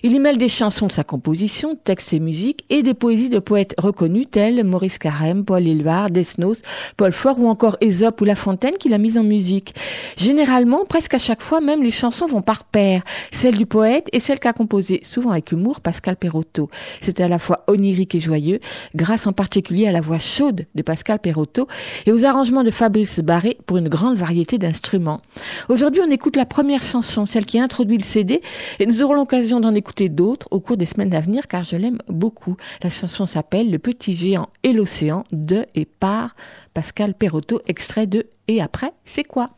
[0.04, 3.38] Il y mêle des chansons de sa composition, textes et musique, et des poésies de
[3.38, 6.58] poètes reconnus tels Maurice Carême, Paul Éluard, Desnos,
[6.98, 9.74] Paul Fort ou encore Ésope ou La Fontaine qu'il a mis en musique.
[10.18, 14.20] Généralement, presque à chaque fois, même les chansons vont par paire, celle du poète et
[14.20, 16.68] celle qu'a composée, souvent avec humour, Pascal Perotto.
[17.00, 18.60] C'est à la fois onirique et joyeux,
[18.94, 21.66] grâce en particulier à la voix chaude de Pascal Perotto
[22.04, 25.22] et aux arrangements de Fabrice Barré pour une grande variété d'instruments.
[25.70, 28.42] Aujourd'hui, on écoute la première chanson, celle qui introduit le CD,
[28.80, 31.76] et nous aurons l'occasion d'en écouter d'autres au cours des semaines à venir car je
[31.76, 32.56] l'aime beaucoup.
[32.82, 36.34] La chanson s'appelle Le petit géant et l'océan de et par
[36.74, 39.50] Pascal Perotto, extrait de Et après, c'est quoi?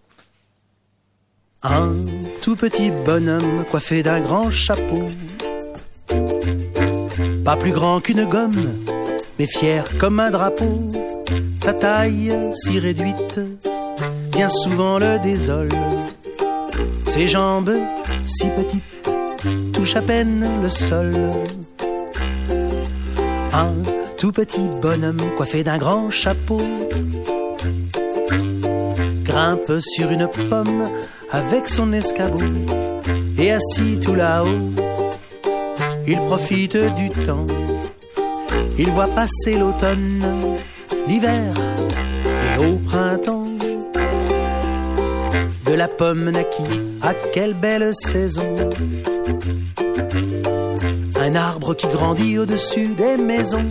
[1.62, 1.94] Un
[2.42, 5.08] tout petit bonhomme coiffé d'un grand chapeau.
[7.44, 8.74] Pas plus grand qu'une gomme,
[9.38, 10.86] mais fier comme un drapeau.
[11.60, 13.40] Sa taille si réduite,
[14.30, 15.70] bien souvent le désole.
[17.06, 17.72] Ses jambes
[18.24, 19.10] si petites,
[19.94, 21.14] à peine le sol.
[23.52, 23.72] Un
[24.16, 26.60] tout petit bonhomme coiffé d'un grand chapeau
[29.22, 30.88] grimpe sur une pomme
[31.30, 32.42] avec son escabeau
[33.38, 34.72] et assis tout là-haut,
[36.06, 37.46] il profite du temps.
[38.78, 40.24] Il voit passer l'automne,
[41.06, 41.54] l'hiver
[42.56, 43.46] et au printemps.
[45.66, 48.70] De la pomme naquit, à quelle belle saison.
[51.18, 53.64] Un arbre qui grandit au-dessus des maisons.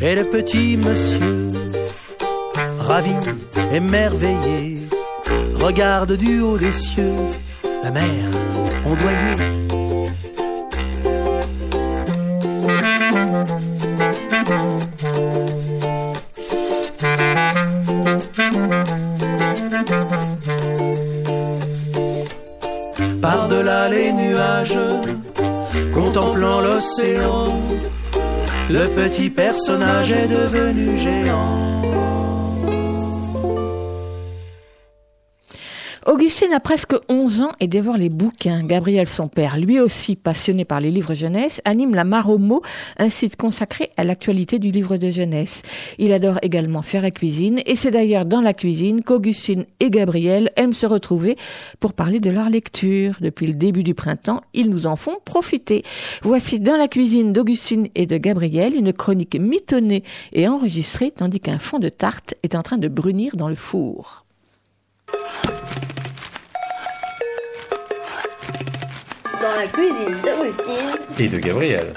[0.00, 1.48] Et le petit monsieur,
[2.78, 3.14] ravi,
[3.72, 4.82] émerveillé,
[5.54, 7.14] regarde du haut des cieux
[7.82, 8.28] la mer
[8.84, 9.69] ondoyée.
[28.70, 31.99] Le petit personnage est devenu géant.
[36.20, 38.62] Augustine a presque 11 ans et dévore les bouquins.
[38.62, 42.60] Gabriel, son père, lui aussi passionné par les livres jeunesse, anime la Maromo,
[42.98, 45.62] un site consacré à l'actualité du livre de jeunesse.
[45.96, 50.50] Il adore également faire la cuisine et c'est d'ailleurs dans la cuisine qu'Augustine et Gabriel
[50.56, 51.38] aiment se retrouver
[51.80, 53.16] pour parler de leur lecture.
[53.22, 55.84] Depuis le début du printemps, ils nous en font profiter.
[56.20, 61.58] Voici dans la cuisine d'Augustine et de Gabriel une chronique mitonnée et enregistrée tandis qu'un
[61.58, 64.26] fond de tarte est en train de brunir dans le four.
[69.40, 71.16] Dans la cuisine d'Augustine.
[71.18, 71.92] Et de Gabriel.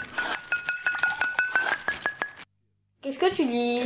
[3.01, 3.81] Qu'est-ce que tu lis?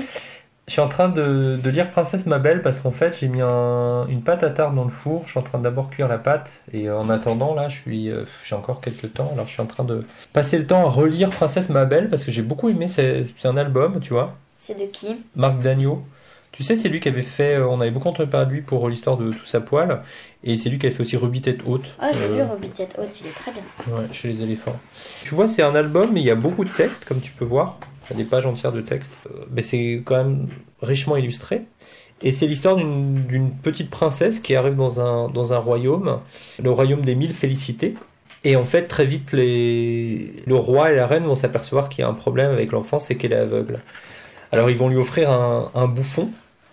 [0.67, 3.41] Je suis en train de, de lire Princesse ma belle parce qu'en fait j'ai mis
[3.41, 5.23] un- une pâte à tarte dans le four.
[5.25, 8.25] Je suis en train d'abord cuire la pâte et en attendant là, je suis, euh,
[8.43, 9.29] j'ai encore quelques temps.
[9.33, 12.25] Alors je suis en train de passer le temps à relire Princesse ma belle parce
[12.25, 12.87] que j'ai beaucoup aimé.
[12.87, 14.35] C'est c'est un album, tu vois.
[14.57, 15.15] C'est de qui?
[15.35, 16.03] Marc Dagneau.
[16.57, 17.55] Tu sais, c'est lui qui avait fait.
[17.55, 20.01] euh, On avait beaucoup entendu parler de lui pour l'histoire de tout sa poêle.
[20.43, 21.85] Et c'est lui qui avait fait aussi Ruby Tête Haute.
[21.99, 23.61] Ah, j'ai lu euh, Robbie Tête Haute, il est très bien.
[23.87, 24.75] Ouais, chez les éléphants.
[25.23, 27.45] Tu vois, c'est un album, mais il y a beaucoup de textes, comme tu peux
[27.45, 27.77] voir.
[28.09, 29.13] Il y a des pages entières de textes.
[29.27, 30.47] Euh, Mais c'est quand même
[30.81, 31.61] richement illustré.
[32.23, 36.19] Et c'est l'histoire d'une d'une petite princesse qui arrive dans un, dans un royaume,
[36.61, 37.93] le royaume des mille félicités.
[38.43, 40.31] Et en fait, très vite, les...
[40.47, 43.15] le roi et la reine vont s'apercevoir qu'il y a un problème avec l'enfant, c'est
[43.15, 43.81] qu'elle est aveugle.
[44.51, 46.29] Alors ils vont lui offrir un, un bouffon,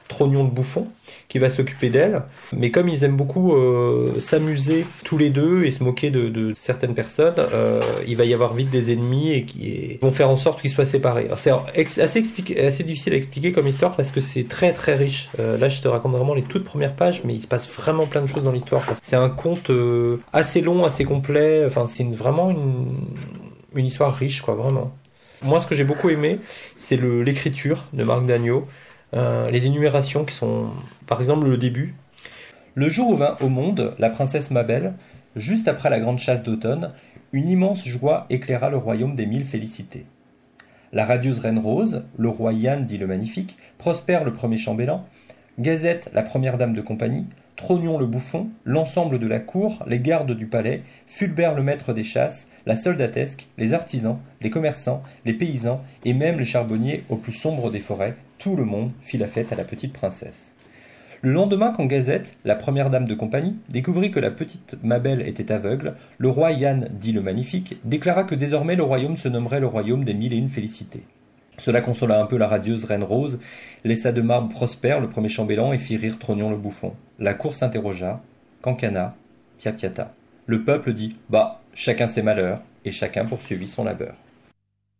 [0.08, 0.86] trognon de bouffon,
[1.28, 2.22] qui va s'occuper d'elle.
[2.54, 6.52] Mais comme ils aiment beaucoup euh, s'amuser tous les deux et se moquer de, de
[6.54, 10.28] certaines personnes, euh, il va y avoir vite des ennemis et qui et vont faire
[10.28, 11.28] en sorte qu'ils soient séparés.
[11.36, 12.00] C'est assez,
[12.58, 15.30] assez difficile à expliquer comme histoire parce que c'est très très riche.
[15.40, 18.06] Euh, là, je te raconte vraiment les toutes premières pages, mais il se passe vraiment
[18.06, 18.82] plein de choses dans l'histoire.
[19.02, 21.64] C'est un conte euh, assez long, assez complet.
[21.66, 22.94] Enfin, c'est une- vraiment une,
[23.74, 24.94] une histoire riche, quoi, vraiment.
[25.42, 26.38] Moi, ce que j'ai beaucoup aimé,
[26.76, 28.66] c'est l'écriture de Marc Dagneau,
[29.14, 30.70] euh, les énumérations qui sont,
[31.06, 31.94] par exemple, le début.
[32.74, 34.94] Le jour où vint au monde la princesse Mabel,
[35.36, 36.92] juste après la grande chasse d'automne,
[37.32, 40.06] une immense joie éclaira le royaume des mille félicités.
[40.92, 45.04] La radieuse reine Rose, le roi Yann dit le magnifique, Prosper le premier chambellan,
[45.58, 47.26] Gazette la première dame de compagnie,
[47.56, 52.02] Trognon le bouffon, l'ensemble de la cour, les gardes du palais, Fulbert le maître des
[52.02, 57.32] chasses, la soldatesque, les artisans, les commerçants, les paysans et même les charbonniers au plus
[57.32, 60.54] sombre des forêts, tout le monde fit la fête à la petite princesse.
[61.22, 65.50] Le lendemain, quand Gazette, la première dame de compagnie, découvrit que la petite Mabel était
[65.50, 69.66] aveugle, le roi Yann, dit le Magnifique, déclara que désormais le royaume se nommerait le
[69.66, 71.04] royaume des mille et une félicités.
[71.56, 73.40] Cela consola un peu la radieuse reine Rose,
[73.82, 76.92] laissa de marbre Prosper, le premier chambellan, et fit rire Trognon le bouffon.
[77.18, 78.20] La cour s'interrogea,
[78.60, 79.16] cancana,
[79.56, 80.12] piapiata.
[80.44, 84.16] Le peuple dit Bah, chacun ses malheurs, et chacun poursuivit son labeur.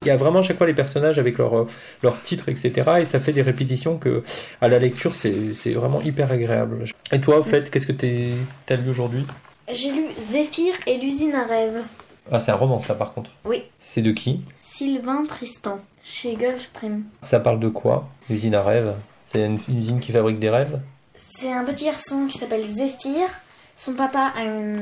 [0.05, 1.69] Il y a vraiment chaque fois les personnages avec leur, euh,
[2.03, 2.73] leur titre, etc.
[3.01, 4.23] Et ça fait des répétitions que,
[4.61, 6.85] à la lecture, c'est vraiment hyper agréable.
[7.13, 7.93] Et toi, au fait, qu'est-ce que
[8.67, 9.25] t'as lu aujourd'hui?
[9.73, 11.83] J'ai lu Zéphyr et l'usine à rêve.
[12.31, 13.31] Ah, c'est un roman, ça, par contre?
[13.45, 13.63] Oui.
[13.79, 14.43] C'est de qui?
[14.61, 17.05] Sylvain Tristan, chez Gulfstream.
[17.23, 18.95] Ça parle de quoi L'usine à rêves
[19.27, 20.81] C'est une, une usine qui fabrique des rêves?
[21.37, 23.29] C'est un petit garçon qui s'appelle Zéphyr.
[23.77, 24.81] Son papa a une,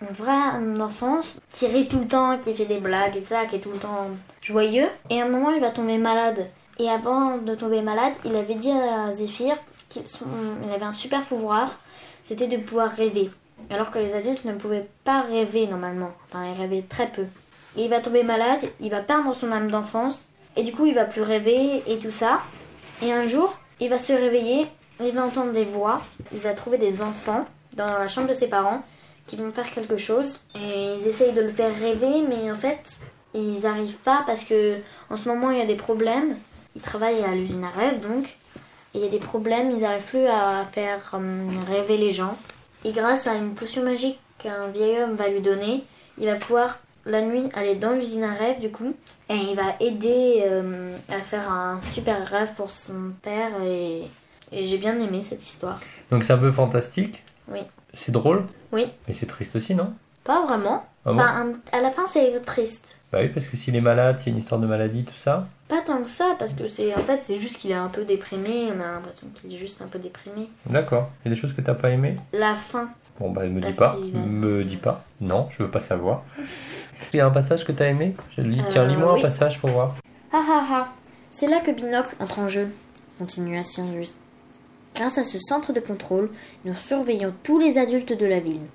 [0.00, 3.46] une vraie enfance qui rit tout le temps, qui fait des blagues et tout ça,
[3.46, 4.10] qui est tout le temps
[4.40, 4.88] joyeux.
[5.10, 6.48] Et à un moment, il va tomber malade.
[6.78, 9.54] Et avant de tomber malade, il avait dit à Zéphyr
[9.88, 10.02] qu'il
[10.74, 11.78] avait un super pouvoir,
[12.24, 13.30] c'était de pouvoir rêver.
[13.70, 16.10] Alors que les adultes ne pouvaient pas rêver normalement.
[16.28, 17.26] Enfin, ils rêvaient très peu.
[17.76, 20.20] Et il va tomber malade, il va perdre son âme d'enfance,
[20.56, 22.40] et du coup, il va plus rêver et tout ça.
[23.02, 24.66] Et un jour, il va se réveiller,
[25.00, 26.02] il va entendre des voix,
[26.32, 28.82] il va trouver des enfants dans la chambre de ses parents
[29.26, 30.38] qui vont faire quelque chose.
[30.54, 32.98] Et ils essayent de le faire rêver, mais en fait,
[33.34, 34.76] ils n'arrivent pas parce que
[35.10, 36.36] en ce moment, il y a des problèmes.
[36.74, 38.36] Il travaille à l'usine à rêve, donc.
[38.94, 42.36] Il y a des problèmes, ils n'arrivent plus à faire hum, rêver les gens.
[42.84, 45.84] Et grâce à une potion magique qu'un vieil homme va lui donner,
[46.18, 48.94] il va pouvoir la nuit aller dans l'usine à rêve du coup.
[49.30, 53.50] Et il va aider euh, à faire un super rêve pour son père.
[53.62, 54.04] Et
[54.52, 55.80] j'ai bien aimé cette histoire.
[56.10, 57.21] Donc c'est un peu fantastique.
[57.48, 57.60] Oui.
[57.94, 58.44] C'est drôle.
[58.72, 58.86] Oui.
[59.06, 59.92] Mais c'est triste aussi, non?
[60.24, 60.84] Pas vraiment.
[61.04, 61.20] Ah bon?
[61.20, 62.84] Enfin, à la fin, c'est triste.
[63.12, 65.46] Bah oui, parce que s'il est malade, a une histoire de maladie, tout ça.
[65.68, 68.04] Pas tant que ça, parce que c'est en fait, c'est juste qu'il est un peu
[68.04, 68.68] déprimé.
[68.74, 70.48] On a l'impression qu'il est juste un peu déprimé.
[70.66, 71.10] D'accord.
[71.24, 72.88] Il y a des choses que t'as pas aimé La fin.
[73.20, 73.98] Bon bah me dis pas.
[74.14, 75.04] Me dis pas.
[75.20, 76.22] Non, je veux pas savoir.
[77.12, 78.16] Il y a un passage que t'as aimé?
[78.36, 78.60] Je lis.
[78.60, 79.18] Euh, Tiens, lis-moi oui.
[79.20, 79.96] un passage pour voir.
[80.32, 80.88] Ah ah ah.
[81.30, 82.68] C'est là que Binocle entre en jeu,
[83.18, 84.14] continua Sirius.
[84.94, 86.30] Grâce à ce centre de contrôle,
[86.64, 88.66] nous surveillons tous les adultes de la ville.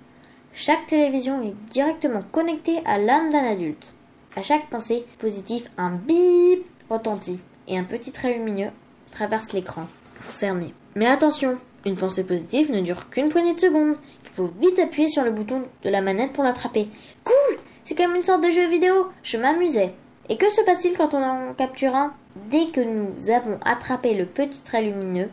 [0.53, 3.93] Chaque télévision est directement connectée à l'âme d'un adulte.
[4.35, 8.71] À chaque pensée positive, un bip retentit et un petit trait lumineux
[9.11, 9.87] traverse l'écran
[10.25, 10.73] concerné.
[10.95, 13.97] Mais attention, une pensée positive ne dure qu'une poignée de secondes.
[14.23, 16.89] Il faut vite appuyer sur le bouton de la manette pour l'attraper.
[17.23, 19.07] Cool C'est comme une sorte de jeu vidéo.
[19.23, 19.93] Je m'amusais.
[20.29, 22.13] Et que se passe-t-il quand on en capture un?
[22.49, 25.29] Dès que nous avons attrapé le petit trait lumineux,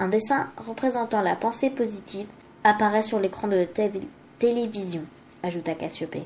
[0.00, 2.26] un dessin représentant la pensée positive
[2.64, 3.90] apparaît sur l'écran de té-
[4.38, 5.02] télévision,
[5.42, 6.24] ajouta Cassiopée.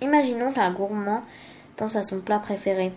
[0.00, 1.20] Imaginons qu'un gourmand
[1.76, 2.92] pense à son plat préféré.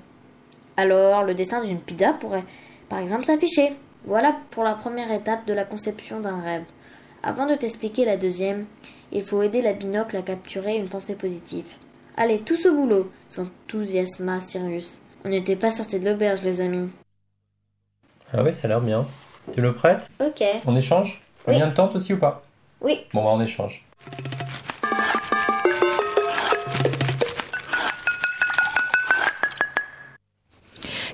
[0.78, 2.46] Alors, le dessin d'une pizza pourrait,
[2.88, 3.74] par exemple, s'afficher.
[4.06, 6.64] Voilà pour la première étape de la conception d'un rêve.
[7.22, 8.66] Avant de t'expliquer la deuxième,
[9.12, 11.66] il faut aider la binocle à capturer une pensée positive.
[12.16, 15.00] Allez, tous au boulot, s'enthousiasma Sirius.
[15.26, 16.90] On n'était pas sortis de l'auberge, les amis.
[18.34, 19.06] Ah ouais, ça a l'air bien.
[19.54, 20.10] Tu le prêtes?
[20.20, 20.44] Ok.
[20.66, 21.22] On échange?
[21.48, 21.54] Oui.
[21.54, 22.44] Combien de tente aussi ou pas?
[22.82, 23.02] Oui.
[23.14, 23.84] Bon, bah on échange.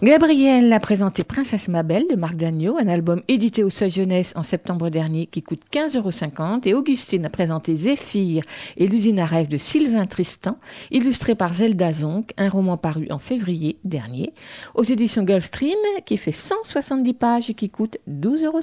[0.01, 4.43] Gabriel a présenté Princesse Mabel de Marc Dagneau, un album édité au Seuil Jeunesse en
[4.43, 6.61] septembre dernier qui coûte 15,50 euros.
[6.63, 8.43] Et Augustine a présenté Zéphyr
[8.77, 10.57] et l'usine à rêve de Sylvain Tristan,
[10.89, 14.31] illustré par Zelda Zonk, un roman paru en février dernier,
[14.73, 18.59] aux éditions Gulfstream, qui fait 170 pages et qui coûte 12,50 euros.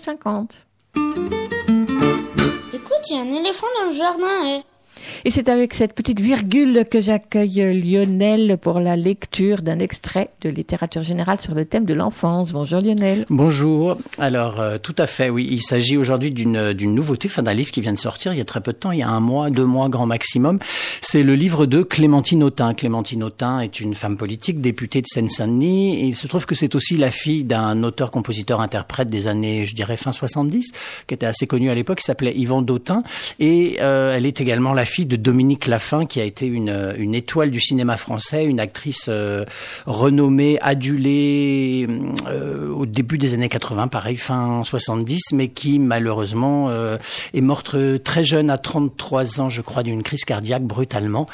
[2.72, 4.58] Écoute, il y a un éléphant dans le jardin.
[4.58, 4.75] eh.
[5.24, 10.48] Et c'est avec cette petite virgule que j'accueille Lionel pour la lecture d'un extrait de
[10.48, 12.52] littérature générale sur le thème de l'enfance.
[12.52, 13.24] Bonjour Lionel.
[13.30, 13.96] Bonjour.
[14.18, 15.48] Alors, euh, tout à fait, oui.
[15.50, 18.40] Il s'agit aujourd'hui d'une d'une nouveauté, enfin d'un livre qui vient de sortir il y
[18.40, 20.58] a très peu de temps, il y a un mois, deux mois grand maximum.
[21.00, 22.74] C'est le livre de Clémentine Autain.
[22.74, 26.06] Clémentine Autain est une femme politique, députée de Seine-Saint-Denis.
[26.06, 29.74] Il se trouve que c'est aussi la fille d'un auteur, compositeur, interprète des années, je
[29.74, 30.72] dirais, fin 70,
[31.06, 33.02] qui était assez connu à l'époque, qui s'appelait Yvan Dautin.
[33.38, 37.50] Et euh, elle est également la fille de Dominique Laffin, qui a été une, étoile
[37.50, 39.44] du cinéma français, une actrice euh,
[39.86, 41.86] renommée, adulée
[42.28, 46.98] euh, au début des années 80, pareil, fin 70, mais qui malheureusement euh,
[47.34, 51.26] est morte très jeune, à 33 ans, je crois, d'une crise cardiaque brutalement.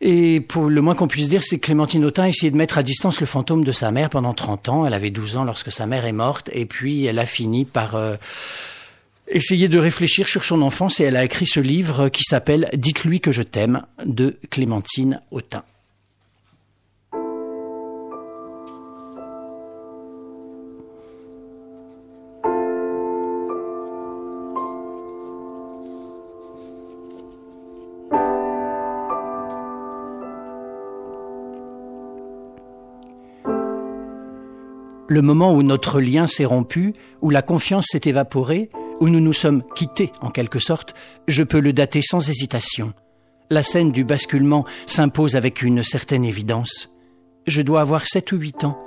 [0.00, 2.76] Et pour le moins qu'on puisse dire, c'est que Clémentine Autain a essayé de mettre
[2.76, 4.86] à distance le fantôme de sa mère pendant 30 ans.
[4.86, 7.94] Elle avait 12 ans lorsque sa mère est morte, et puis elle a fini par
[9.32, 13.20] essayer de réfléchir sur son enfance et elle a écrit ce livre qui s'appelle Dites-lui
[13.20, 15.64] que je t'aime de Clémentine Autain.
[35.08, 38.70] Le moment où notre lien s'est rompu, où la confiance s'est évaporée,
[39.02, 40.94] où nous nous sommes quittés en quelque sorte,
[41.26, 42.92] je peux le dater sans hésitation.
[43.50, 46.88] La scène du basculement s'impose avec une certaine évidence.
[47.48, 48.78] Je dois avoir sept ou huit ans.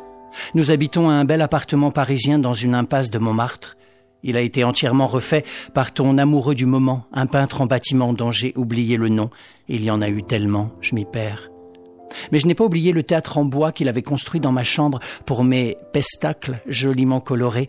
[0.53, 3.75] Nous habitons à un bel appartement parisien dans une impasse de Montmartre.
[4.23, 5.43] Il a été entièrement refait
[5.73, 9.29] par ton amoureux du moment, un peintre en bâtiment dont j'ai oublié le nom.
[9.67, 11.49] Il y en a eu tellement, je m'y perds.
[12.31, 15.01] Mais je n'ai pas oublié le théâtre en bois qu'il avait construit dans ma chambre
[15.25, 17.67] pour mes pestacles joliment colorés,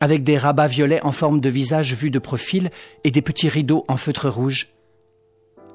[0.00, 2.70] avec des rabats violets en forme de visage vu de profil
[3.04, 4.68] et des petits rideaux en feutre rouge.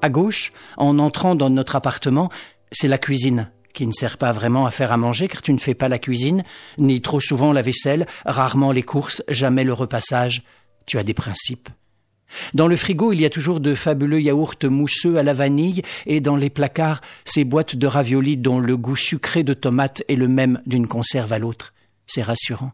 [0.02, 2.30] À gauche, en entrant dans notre appartement,
[2.72, 5.58] c'est la cuisine, qui ne sert pas vraiment à faire à manger car tu ne
[5.58, 6.44] fais pas la cuisine,
[6.78, 10.42] ni trop souvent la vaisselle, rarement les courses, jamais le repassage.
[10.86, 11.68] Tu as des principes.
[12.52, 16.20] Dans le frigo, il y a toujours de fabuleux yaourts mousseux à la vanille et
[16.20, 20.28] dans les placards, ces boîtes de raviolis dont le goût sucré de tomate est le
[20.28, 21.74] même d'une conserve à l'autre.
[22.06, 22.72] C'est rassurant.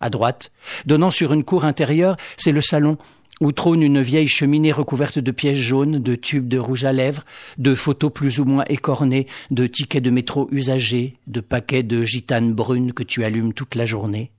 [0.00, 0.52] À droite,
[0.84, 2.98] donnant sur une cour intérieure, c'est le salon
[3.40, 7.24] où trône une vieille cheminée recouverte de pièces jaunes, de tubes de rouge à lèvres,
[7.58, 12.54] de photos plus ou moins écornées, de tickets de métro usagés, de paquets de gitanes
[12.54, 14.32] brunes que tu allumes toute la journée.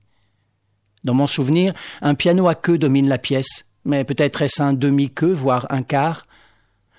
[1.04, 5.32] Dans mon souvenir, un piano à queue domine la pièce, mais peut-être est-ce un demi-queue,
[5.32, 6.26] voire un quart.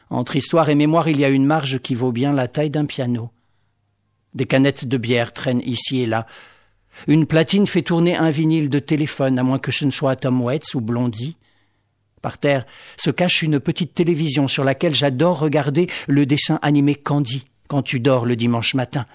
[0.10, 2.86] Entre histoire et mémoire, il y a une marge qui vaut bien la taille d'un
[2.86, 3.30] piano.
[4.34, 6.26] Des canettes de bière traînent ici et là.
[7.08, 10.42] Une platine fait tourner un vinyle de téléphone, à moins que ce ne soit Tom
[10.42, 11.38] Waits ou Blondie.
[12.22, 12.66] Par terre
[12.98, 18.00] se cache une petite télévision sur laquelle j'adore regarder le dessin animé Candy quand tu
[18.00, 19.06] dors le dimanche matin.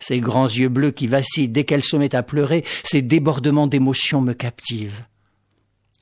[0.00, 4.20] Ses grands yeux bleus qui vacillent dès qu'elle se met à pleurer, ces débordements d'émotion
[4.20, 5.04] me captivent.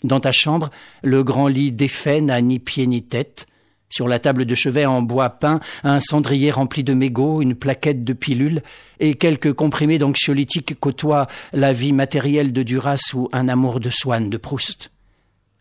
[0.03, 0.71] Dans ta chambre,
[1.03, 3.47] le grand lit défait n'a ni pied ni tête.
[3.91, 8.05] Sur la table de chevet en bois peint, un cendrier rempli de mégots, une plaquette
[8.05, 8.63] de pilules
[9.01, 14.31] et quelques comprimés d'anxiolytiques côtoient la vie matérielle de Duras ou un amour de Swann
[14.31, 14.93] de Proust.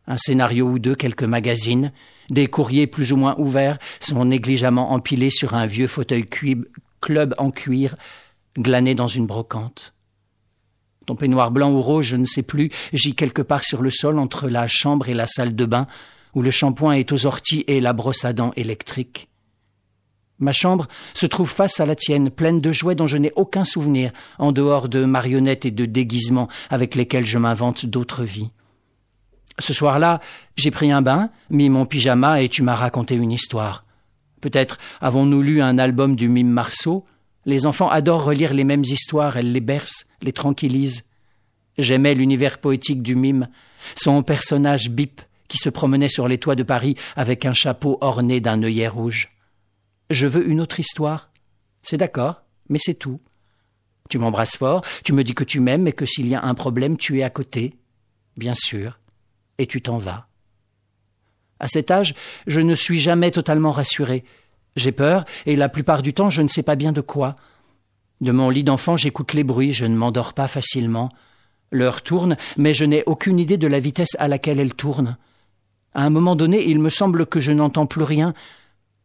[0.05, 1.91] Un scénario ou deux, quelques magazines,
[2.29, 6.27] des courriers plus ou moins ouverts sont négligemment empilés sur un vieux fauteuil
[7.01, 7.95] club en cuir,
[8.55, 9.93] glané dans une brocante.
[11.07, 14.19] Ton peignoir blanc ou rose, je ne sais plus, gît quelque part sur le sol
[14.19, 15.87] entre la chambre et la salle de bain,
[16.35, 19.29] où le shampoing est aux orties et la brosse à dents électrique.
[20.39, 23.65] Ma chambre se trouve face à la tienne, pleine de jouets dont je n'ai aucun
[23.65, 28.49] souvenir, en dehors de marionnettes et de déguisements avec lesquels je m'invente d'autres vies.
[29.59, 30.21] Ce soir-là,
[30.55, 33.83] j'ai pris un bain, mis mon pyjama et tu m'as raconté une histoire.
[34.39, 37.03] Peut-être avons-nous lu un album du mime Marceau.
[37.45, 41.03] Les enfants adorent relire les mêmes histoires, elles les bercent, les tranquillisent.
[41.77, 43.49] J'aimais l'univers poétique du mime,
[43.95, 48.39] son personnage Bip qui se promenait sur les toits de Paris avec un chapeau orné
[48.39, 49.35] d'un œillet rouge.
[50.09, 51.29] Je veux une autre histoire.
[51.81, 53.19] C'est d'accord, mais c'est tout.
[54.09, 56.53] Tu m'embrasses fort, tu me dis que tu m'aimes et que s'il y a un
[56.53, 57.75] problème, tu es à côté.
[58.37, 58.99] Bien sûr.
[59.57, 60.27] Et tu t'en vas.
[61.59, 62.15] À cet âge,
[62.47, 64.23] je ne suis jamais totalement rassuré.
[64.75, 67.35] J'ai peur, et la plupart du temps, je ne sais pas bien de quoi.
[68.21, 71.11] De mon lit d'enfant, j'écoute les bruits, je ne m'endors pas facilement.
[71.71, 75.17] L'heure tourne, mais je n'ai aucune idée de la vitesse à laquelle elle tourne.
[75.93, 78.33] À un moment donné, il me semble que je n'entends plus rien,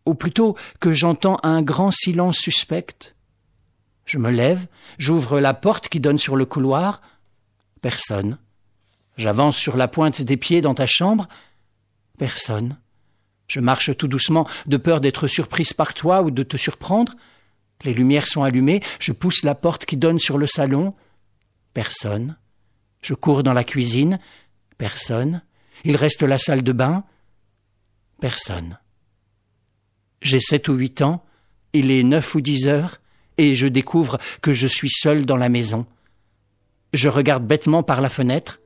[0.07, 3.15] ou plutôt que j'entends un grand silence suspect.
[4.05, 4.67] Je me lève,
[4.99, 7.01] j'ouvre la porte qui donne sur le couloir.
[7.81, 8.39] Personne.
[9.17, 11.27] J'avance sur la pointe des pieds dans ta chambre.
[12.19, 12.79] Personne.
[13.49, 17.15] Je marche tout doucement, de peur d'être surprise par toi ou de te surprendre.
[17.83, 20.95] Les lumières sont allumées, je pousse la porte qui donne sur le salon.
[21.73, 22.37] Personne.
[23.03, 24.19] Je cours dans la cuisine.
[24.79, 25.43] Personne.
[25.85, 27.05] Il reste la salle de bain.
[28.21, 28.79] Personne.
[30.23, 31.25] J'ai sept ou huit ans,
[31.73, 33.01] il est neuf ou dix heures,
[33.37, 35.87] et je découvre que je suis seul dans la maison.
[36.93, 38.61] Je regarde bêtement par la fenêtre.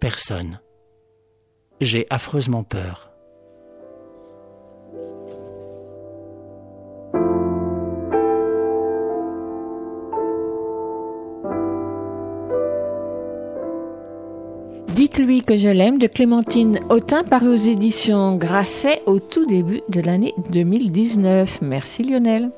[0.00, 0.60] Personne.
[1.80, 3.07] J'ai affreusement peur.
[15.10, 20.02] Dites-lui que je l'aime de Clémentine Autin, paru aux éditions Grasset au tout début de
[20.02, 21.60] l'année 2019.
[21.62, 22.50] Merci Lionel.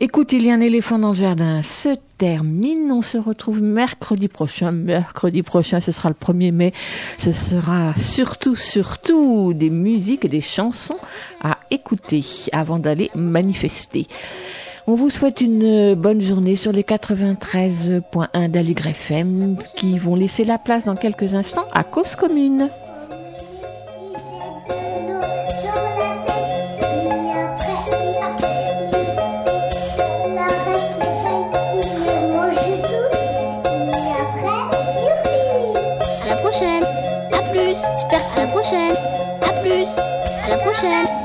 [0.00, 1.62] Écoute, il y a un éléphant dans le jardin.
[1.62, 2.90] Se termine.
[2.90, 4.72] On se retrouve mercredi prochain.
[4.72, 6.72] Mercredi prochain, ce sera le 1er mai.
[7.18, 10.98] Ce sera surtout, surtout des musiques et des chansons
[11.40, 14.08] à écouter avant d'aller manifester.
[14.88, 20.58] On vous souhaite une bonne journée sur les 93.1 d'Aligre FM qui vont laisser la
[20.58, 22.68] place dans quelques instants à Cause Commune.
[36.22, 36.84] À la prochaine.
[37.32, 37.74] À plus.
[37.98, 38.20] Super.
[38.36, 38.94] À la prochaine.
[39.42, 39.88] À plus.
[40.44, 41.15] À la prochaine.